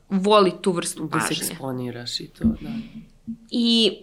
voli 0.10 0.53
tu 0.62 0.72
vrstu 0.72 1.10
pažnje. 1.10 1.28
Da 1.30 1.36
se 1.36 1.51
eksponiraš 1.51 2.20
i 2.20 2.28
to, 2.28 2.43
da. 2.43 2.70
I 3.51 3.97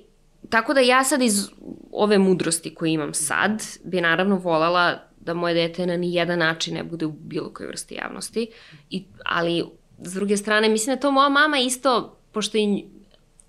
tako 0.48 0.74
da 0.74 0.80
ja 0.80 1.04
sad 1.04 1.22
iz 1.22 1.48
ove 1.92 2.18
mudrosti 2.18 2.74
koje 2.74 2.92
imam 2.92 3.14
sad, 3.14 3.62
bi 3.84 4.00
naravno 4.00 4.36
volala 4.36 4.98
da 5.20 5.34
moje 5.34 5.54
dete 5.54 5.86
na 5.86 5.96
ni 5.96 6.14
jedan 6.14 6.38
način 6.38 6.74
ne 6.74 6.84
bude 6.84 7.06
u 7.06 7.12
bilo 7.12 7.50
kojoj 7.50 7.68
vrsti 7.68 7.94
javnosti. 7.94 8.50
I, 8.90 9.04
ali, 9.24 9.64
s 9.98 10.14
druge 10.14 10.36
strane, 10.36 10.68
mislim 10.68 10.96
da 10.96 11.00
to 11.00 11.10
moja 11.10 11.28
mama 11.28 11.58
isto, 11.58 12.18
pošto 12.32 12.58
i, 12.58 12.84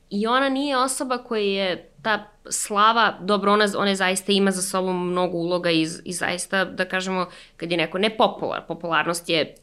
i 0.10 0.28
ona 0.28 0.50
nije 0.50 0.78
osoba 0.78 1.18
koja 1.18 1.42
je 1.42 1.90
ta 2.02 2.28
slava, 2.50 3.18
dobro, 3.22 3.54
ona, 3.54 3.66
ona 3.78 3.96
zaista 3.96 4.32
ima 4.32 4.52
za 4.52 4.62
sobom 4.62 5.10
mnogo 5.10 5.38
uloga 5.38 5.72
i, 5.72 5.88
i 6.04 6.14
zaista, 6.14 6.66
da 6.66 6.86
kažemo, 6.86 7.26
kad 7.58 7.72
je 7.72 7.78
neko 7.78 7.98
nepopular, 7.98 8.62
popularnost 8.68 9.30
je 9.30 9.56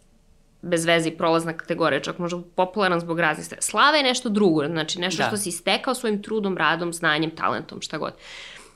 bez 0.63 0.85
veze 0.85 1.09
i 1.09 1.17
prolazna 1.17 1.53
kategorija, 1.53 2.01
čak 2.01 2.19
možda 2.19 2.41
popularan 2.55 3.01
zbog 3.01 3.21
raznih 3.21 3.47
stvari. 3.47 3.63
Slava 3.63 3.97
je 3.97 4.03
nešto 4.03 4.29
drugo, 4.29 4.67
znači 4.67 5.01
nešto 5.01 5.23
da. 5.23 5.29
što 5.29 5.37
si 5.37 5.51
stekao 5.51 5.95
svojim 5.95 6.23
trudom, 6.23 6.57
radom, 6.57 6.93
znanjem, 6.93 7.31
talentom, 7.31 7.81
šta 7.81 7.99
god. 7.99 8.13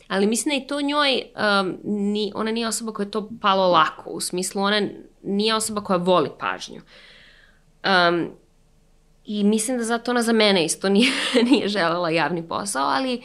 Ali 0.09 0.27
mislim 0.27 0.59
da 0.59 0.65
i 0.65 0.67
to 0.67 0.81
njoj, 0.81 1.23
um, 1.61 1.77
ni, 1.85 2.33
ona 2.35 2.51
nije 2.51 2.69
osoba 2.69 2.93
koja 2.93 3.05
je 3.05 3.11
to 3.11 3.31
palo 3.41 3.71
lako, 3.71 4.11
u 4.11 4.21
smislu 4.21 4.63
ona 4.63 4.89
nije 5.23 5.55
osoba 5.55 5.81
koja 5.81 5.97
voli 5.97 6.31
pažnju. 6.39 6.81
Um, 7.85 8.31
I 9.25 9.45
mislim 9.45 9.79
da 9.79 9.85
zato 9.85 10.11
ona 10.11 10.23
za 10.23 10.33
mene 10.33 10.65
isto 10.65 10.89
nije, 10.89 11.13
nije 11.51 11.69
želela 11.69 12.11
javni 12.11 12.49
posao, 12.49 12.87
ali 12.87 13.23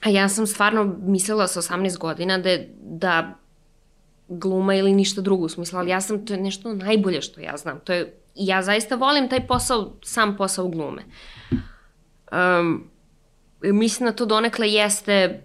a 0.00 0.08
ja 0.08 0.28
sam 0.28 0.46
stvarno 0.46 0.96
mislila 1.02 1.46
sa 1.46 1.62
18 1.62 1.98
godina 1.98 2.38
da, 2.38 2.58
da 2.80 3.38
gluma 4.28 4.74
ili 4.74 4.92
ništa 4.92 5.20
drugo 5.20 5.44
u 5.44 5.48
smislu, 5.48 5.78
ali 5.78 5.90
ja 5.90 6.00
sam, 6.00 6.26
to 6.26 6.32
je 6.32 6.40
nešto 6.40 6.74
najbolje 6.74 7.22
što 7.22 7.40
ja 7.40 7.56
znam. 7.56 7.80
To 7.84 7.92
je, 7.92 8.14
ja 8.34 8.62
zaista 8.62 8.94
volim 8.94 9.28
taj 9.28 9.46
posao, 9.46 9.92
sam 10.02 10.36
posao 10.36 10.68
glume. 10.68 11.02
Um, 12.60 12.90
mislim 13.62 14.08
da 14.08 14.16
to 14.16 14.26
donekle 14.26 14.68
jeste 14.68 15.42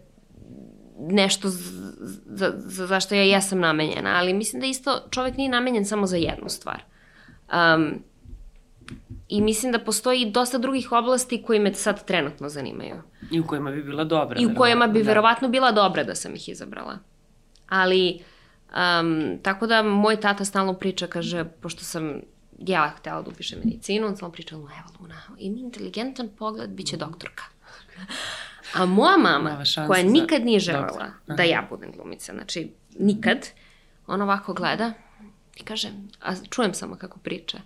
nešto 0.99 1.49
za, 1.49 2.53
za, 2.65 2.85
za 2.85 2.99
što 2.99 3.15
ja 3.15 3.23
jesam 3.23 3.59
namenjena, 3.59 4.09
ali 4.15 4.33
mislim 4.33 4.59
da 4.59 4.65
isto 4.65 5.01
čovek 5.09 5.37
nije 5.37 5.49
namenjen 5.49 5.85
samo 5.85 6.07
za 6.07 6.17
jednu 6.17 6.49
stvar. 6.49 6.83
Um, 7.75 8.03
I 9.27 9.41
mislim 9.41 9.71
da 9.71 9.79
postoji 9.79 10.31
dosta 10.31 10.57
drugih 10.57 10.91
oblasti 10.91 11.43
koji 11.43 11.59
me 11.59 11.73
sad 11.73 12.05
trenutno 12.05 12.49
zanimaju. 12.49 12.95
I 13.31 13.39
u 13.39 13.47
kojima 13.47 13.71
bi 13.71 13.83
bila 13.83 14.03
dobra. 14.03 14.39
I 14.39 14.45
u 14.45 14.55
kojima 14.55 14.87
bi 14.87 15.03
da. 15.03 15.07
verovatno 15.07 15.49
bila 15.49 15.71
dobra 15.71 16.03
da 16.03 16.15
sam 16.15 16.35
ih 16.35 16.49
izabrala. 16.49 16.97
Ali 17.69 18.19
Um, 18.75 19.39
tako 19.43 19.67
da 19.67 19.83
moj 19.83 20.19
tata 20.21 20.45
stalno 20.45 20.73
priča, 20.73 21.07
kaže, 21.07 21.45
pošto 21.61 21.83
sam 21.83 22.21
ja 22.59 22.93
htela 22.97 23.21
da 23.21 23.29
upišem 23.29 23.59
medicinu, 23.63 24.07
on 24.07 24.15
stalno 24.15 24.33
priča, 24.33 24.55
evo 24.55 24.69
Luna, 24.99 25.21
ima 25.37 25.57
inteligentan 25.59 26.29
pogled, 26.37 26.69
bit 26.69 26.87
će 26.87 26.95
mhm. 26.95 27.05
doktorka. 27.05 27.43
A 28.73 28.85
moja 28.85 29.17
mama, 29.17 29.63
koja 29.87 30.03
nikad 30.03 30.45
nije 30.45 30.59
želela 30.59 31.11
da 31.27 31.43
ja 31.43 31.67
budem 31.69 31.91
glumica, 31.91 32.33
znači 32.33 32.71
nikad, 32.99 33.47
ona 34.07 34.23
ovako 34.23 34.53
gleda 34.53 34.93
i 35.55 35.63
kaže, 35.63 35.91
a 36.21 36.33
čujem 36.49 36.73
samo 36.73 36.95
kako 36.95 37.19
priča, 37.19 37.57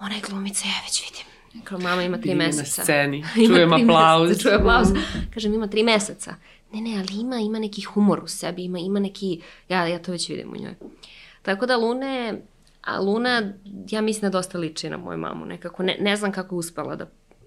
ona 0.00 0.14
je 0.14 0.20
glumica, 0.20 0.68
ja 0.68 0.74
već 0.86 1.02
vidim. 1.10 1.30
Kao 1.64 1.78
mama 1.78 2.02
ima 2.02 2.18
tri 2.18 2.34
meseca. 2.34 2.80
na 2.80 2.84
sceni, 2.84 3.24
čujem 3.48 3.72
aplauz. 3.72 4.42
Čujem 4.42 4.60
aplauz. 4.60 4.88
Kažem, 5.34 5.54
ima 5.54 5.66
tri 5.66 5.82
meseca 5.82 6.34
ne, 6.72 6.80
ne, 6.80 6.98
ali 6.98 7.20
ima, 7.20 7.36
ima 7.36 7.58
neki 7.58 7.82
humor 7.82 8.20
u 8.24 8.28
sebi, 8.28 8.64
ima, 8.64 8.78
ima 8.78 9.00
neki, 9.00 9.40
ja, 9.68 9.86
ja 9.86 10.02
to 10.02 10.12
već 10.12 10.28
vidim 10.28 10.52
u 10.52 10.56
njoj. 10.56 10.74
Tako 11.42 11.66
da 11.66 11.76
Lune, 11.76 12.42
a 12.82 13.00
Luna, 13.00 13.52
ja 13.90 14.00
mislim 14.00 14.22
da 14.22 14.38
dosta 14.38 14.58
liči 14.58 14.90
na 14.90 14.96
moju 14.96 15.18
mamu, 15.18 15.46
nekako, 15.46 15.82
ne, 15.82 15.96
ne 16.00 16.16
znam 16.16 16.32
kako 16.32 16.54
je 16.54 16.58
uspela 16.58 16.96
da, 16.96 17.06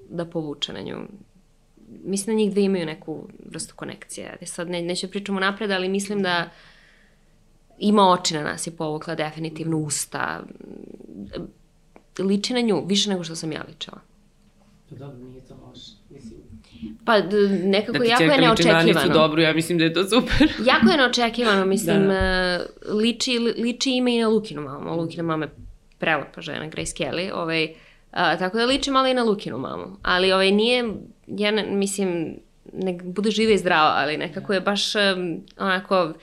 da 0.09 0.25
povuče 0.25 0.73
na 0.73 0.81
nju. 0.81 0.97
Mislim 2.03 2.35
da 2.35 2.37
njih 2.37 2.51
dve 2.51 2.61
imaju 2.61 2.85
neku 2.85 3.27
vrstu 3.45 3.75
konekcije. 3.75 4.37
Sad 4.45 4.69
ne, 4.69 4.81
neću 4.81 5.07
da 5.07 5.11
pričamo 5.11 5.39
napred, 5.39 5.71
ali 5.71 5.89
mislim 5.89 6.21
da 6.21 6.49
ima 7.79 8.09
oči 8.09 8.33
na 8.33 8.43
nas 8.43 8.67
i 8.67 8.71
povukla 8.71 9.15
definitivno 9.15 9.77
usta. 9.77 10.43
liči 12.19 12.53
na 12.53 12.61
nju 12.61 12.85
više 12.87 13.09
nego 13.09 13.23
što 13.23 13.35
sam 13.35 13.51
ja 13.51 13.63
ličila. 13.67 13.99
Dobro, 14.89 15.17
nije 15.17 15.41
to 15.41 15.55
loše. 15.67 15.91
Pa 17.05 17.17
nekako 17.63 17.93
da 17.93 17.99
ti 17.99 18.09
jako 18.09 18.23
je 18.23 18.29
čerka 18.29 18.49
liči 18.51 18.63
na 18.63 18.71
Anicu 18.71 18.85
neočekivano. 18.89 19.13
dobro, 19.15 19.41
ja 19.41 19.53
mislim 19.53 19.77
da 19.77 19.83
je 19.83 19.93
to 19.93 20.03
super. 20.05 20.47
Jako 20.71 20.87
je 20.87 20.97
neočekivano, 20.97 21.65
mislim, 21.65 21.97
Da. 21.97 22.07
da. 22.07 22.59
liči, 22.93 23.39
li- 23.39 23.53
liči 23.53 23.91
ima 23.91 24.09
i 24.09 24.19
na 24.19 24.27
Lukinu 24.27 24.61
mamu. 24.61 24.95
Lukina 24.95 25.23
mama 25.23 25.45
je 25.45 25.51
prelepa 25.97 26.41
žena, 26.41 26.67
Grace 26.67 26.93
Kelly, 26.95 27.31
ovaj, 27.33 27.67
a, 28.11 28.37
tako 28.37 28.57
da 28.57 28.65
liči 28.65 28.91
malo 28.91 29.07
i 29.07 29.13
na 29.13 29.23
Lukinu 29.23 29.57
mamu. 29.57 29.97
Ali 30.03 30.31
ovaj, 30.31 30.51
nije, 30.51 30.85
ja 31.27 31.51
ne, 31.51 31.65
mislim, 31.65 32.35
nek 32.73 33.03
bude 33.03 33.31
živa 33.31 33.51
i 33.51 33.57
zdrava, 33.57 33.93
ali 33.95 34.17
nekako 34.17 34.53
je 34.53 34.61
baš 34.61 34.95
um, 34.95 35.01
onako 35.57 36.13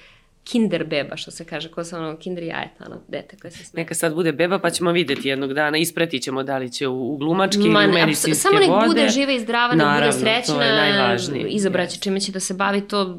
kinder 0.51 0.84
beba, 0.84 1.16
što 1.16 1.30
se 1.30 1.44
kaže, 1.44 1.68
ko 1.68 1.84
sa 1.84 1.98
ono 1.98 2.16
kinder 2.16 2.44
jajeta, 2.44 2.84
ono 2.86 3.01
dete 3.09 3.36
koje 3.36 3.51
se 3.51 3.64
smeje. 3.64 3.84
Neka 3.84 3.94
sad 3.94 4.14
bude 4.14 4.32
beba, 4.32 4.59
pa 4.59 4.70
ćemo 4.70 4.92
videti 4.92 5.28
jednog 5.28 5.55
dana, 5.55 5.78
ispratit 5.78 6.22
ćemo 6.22 6.42
da 6.42 6.59
li 6.59 6.72
će 6.72 6.88
u, 6.88 7.12
u 7.12 7.16
glumački 7.16 7.68
Ma, 7.68 7.84
ili 7.84 7.92
medicinske 7.92 8.34
samo 8.34 8.59
nek 8.59 8.68
vode. 8.68 8.86
bude 8.86 9.09
živa 9.09 9.32
i 9.32 9.40
zdrava, 9.40 9.74
nek 9.74 9.86
bude 9.94 10.07
to 10.07 10.12
srećna, 10.12 10.64
je 10.64 10.72
najvažnije. 10.72 11.48
izabraće 11.48 12.01
čime 12.01 12.20
će 12.20 12.32
da 12.32 12.40
se 12.40 12.55
bavi, 12.55 12.80
to 12.80 13.18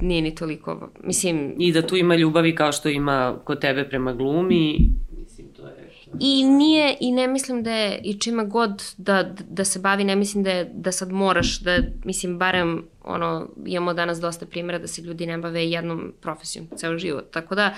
nije 0.00 0.22
ni 0.22 0.34
toliko, 0.34 0.90
mislim, 1.04 1.54
I 1.58 1.72
da 1.72 1.86
tu 1.86 1.96
ima 1.96 2.14
ljubavi 2.16 2.54
kao 2.54 2.72
što 2.72 2.88
ima 2.88 3.36
kod 3.44 3.60
tebe 3.60 3.88
prema 3.88 4.12
glumi. 4.12 4.78
Mislim, 5.18 5.46
to 5.56 5.62
je... 5.62 5.88
To. 6.04 6.16
I 6.20 6.44
nije, 6.44 6.96
i 7.00 7.12
ne 7.12 7.28
mislim 7.28 7.62
da 7.62 7.70
je, 7.70 8.00
i 8.04 8.18
čima 8.18 8.44
god 8.44 8.82
da, 8.96 9.34
da 9.50 9.64
se 9.64 9.78
bavi, 9.78 10.04
ne 10.04 10.16
mislim 10.16 10.44
da, 10.44 10.50
je, 10.50 10.70
da 10.74 10.92
sad 10.92 11.12
moraš, 11.12 11.60
da, 11.60 11.78
mislim, 12.04 12.38
barem, 12.38 12.84
ono, 13.08 13.48
imamo 13.66 13.94
danas 13.94 14.20
dosta 14.20 14.46
primjera 14.46 14.78
da 14.78 14.86
se 14.86 15.02
ljudi 15.02 15.26
ne 15.26 15.38
bave 15.38 15.70
jednom 15.70 16.12
profesijom 16.20 16.68
ceo 16.76 16.98
život, 16.98 17.30
tako 17.30 17.54
da, 17.54 17.74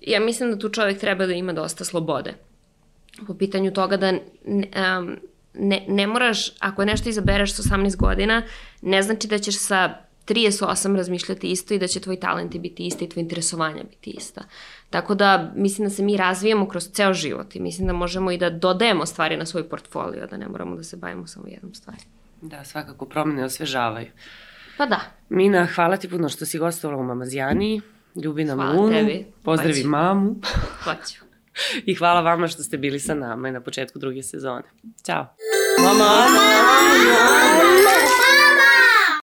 ja 0.00 0.20
mislim 0.20 0.50
da 0.50 0.58
tu 0.58 0.68
čovjek 0.68 1.00
treba 1.00 1.26
da 1.26 1.32
ima 1.32 1.52
dosta 1.52 1.84
slobode. 1.84 2.34
Po 3.26 3.34
pitanju 3.34 3.72
toga 3.72 3.96
da 3.96 4.12
um, 4.46 5.16
ne, 5.54 5.84
ne 5.88 6.06
moraš, 6.06 6.50
ako 6.58 6.84
nešto 6.84 7.08
izabereš 7.08 7.54
sa 7.54 7.62
18 7.62 7.96
godina, 7.96 8.42
ne 8.82 9.02
znači 9.02 9.28
da 9.28 9.38
ćeš 9.38 9.58
sa 9.58 9.94
38 10.26 10.96
razmišljati 10.96 11.50
isto 11.50 11.74
i 11.74 11.78
da 11.78 11.86
će 11.86 12.00
tvoj 12.00 12.20
talenti 12.20 12.58
biti 12.58 12.86
isti 12.86 13.04
i 13.04 13.08
tvoje 13.08 13.22
interesovanja 13.22 13.82
biti 13.90 14.10
ista. 14.10 14.42
Tako 14.90 15.14
da 15.14 15.52
mislim 15.56 15.88
da 15.88 15.94
se 15.94 16.02
mi 16.02 16.16
razvijamo 16.16 16.68
kroz 16.68 16.88
ceo 16.92 17.14
život 17.14 17.56
i 17.56 17.60
mislim 17.60 17.86
da 17.86 17.92
možemo 17.92 18.30
i 18.30 18.38
da 18.38 18.50
dodajemo 18.50 19.06
stvari 19.06 19.36
na 19.36 19.46
svoj 19.46 19.68
portfolio, 19.68 20.26
da 20.26 20.36
ne 20.36 20.48
moramo 20.48 20.76
da 20.76 20.84
se 20.84 20.96
bavimo 20.96 21.26
samo 21.26 21.46
jednom 21.48 21.74
stvari. 21.74 22.02
Da, 22.44 22.64
svakako 22.64 23.06
promene 23.06 23.44
osvežavaju. 23.44 24.06
Pa 24.78 24.86
da, 24.86 25.00
Mina, 25.28 25.66
hvala 25.66 25.96
ti 25.96 26.10
puno 26.10 26.28
što 26.28 26.46
si 26.46 26.58
gostovala 26.58 27.00
u 27.00 27.04
Mamazijani. 27.04 27.80
Ljubi 28.16 28.44
nam 28.44 28.58
Hvala 28.58 28.72
Lunu. 28.72 28.92
tebi. 28.92 29.26
Pozdravi 29.42 29.74
Hoću. 29.74 29.88
mamu. 29.88 30.34
hoću. 30.84 31.24
I 31.84 31.94
hvala 31.94 32.20
vama 32.20 32.48
što 32.48 32.62
ste 32.62 32.76
bili 32.78 33.00
sa 33.00 33.14
nama 33.14 33.50
na 33.50 33.60
početku 33.60 33.98
druge 33.98 34.22
sezone. 34.22 34.62
Ćao. 35.04 35.36
Mama! 35.78 36.14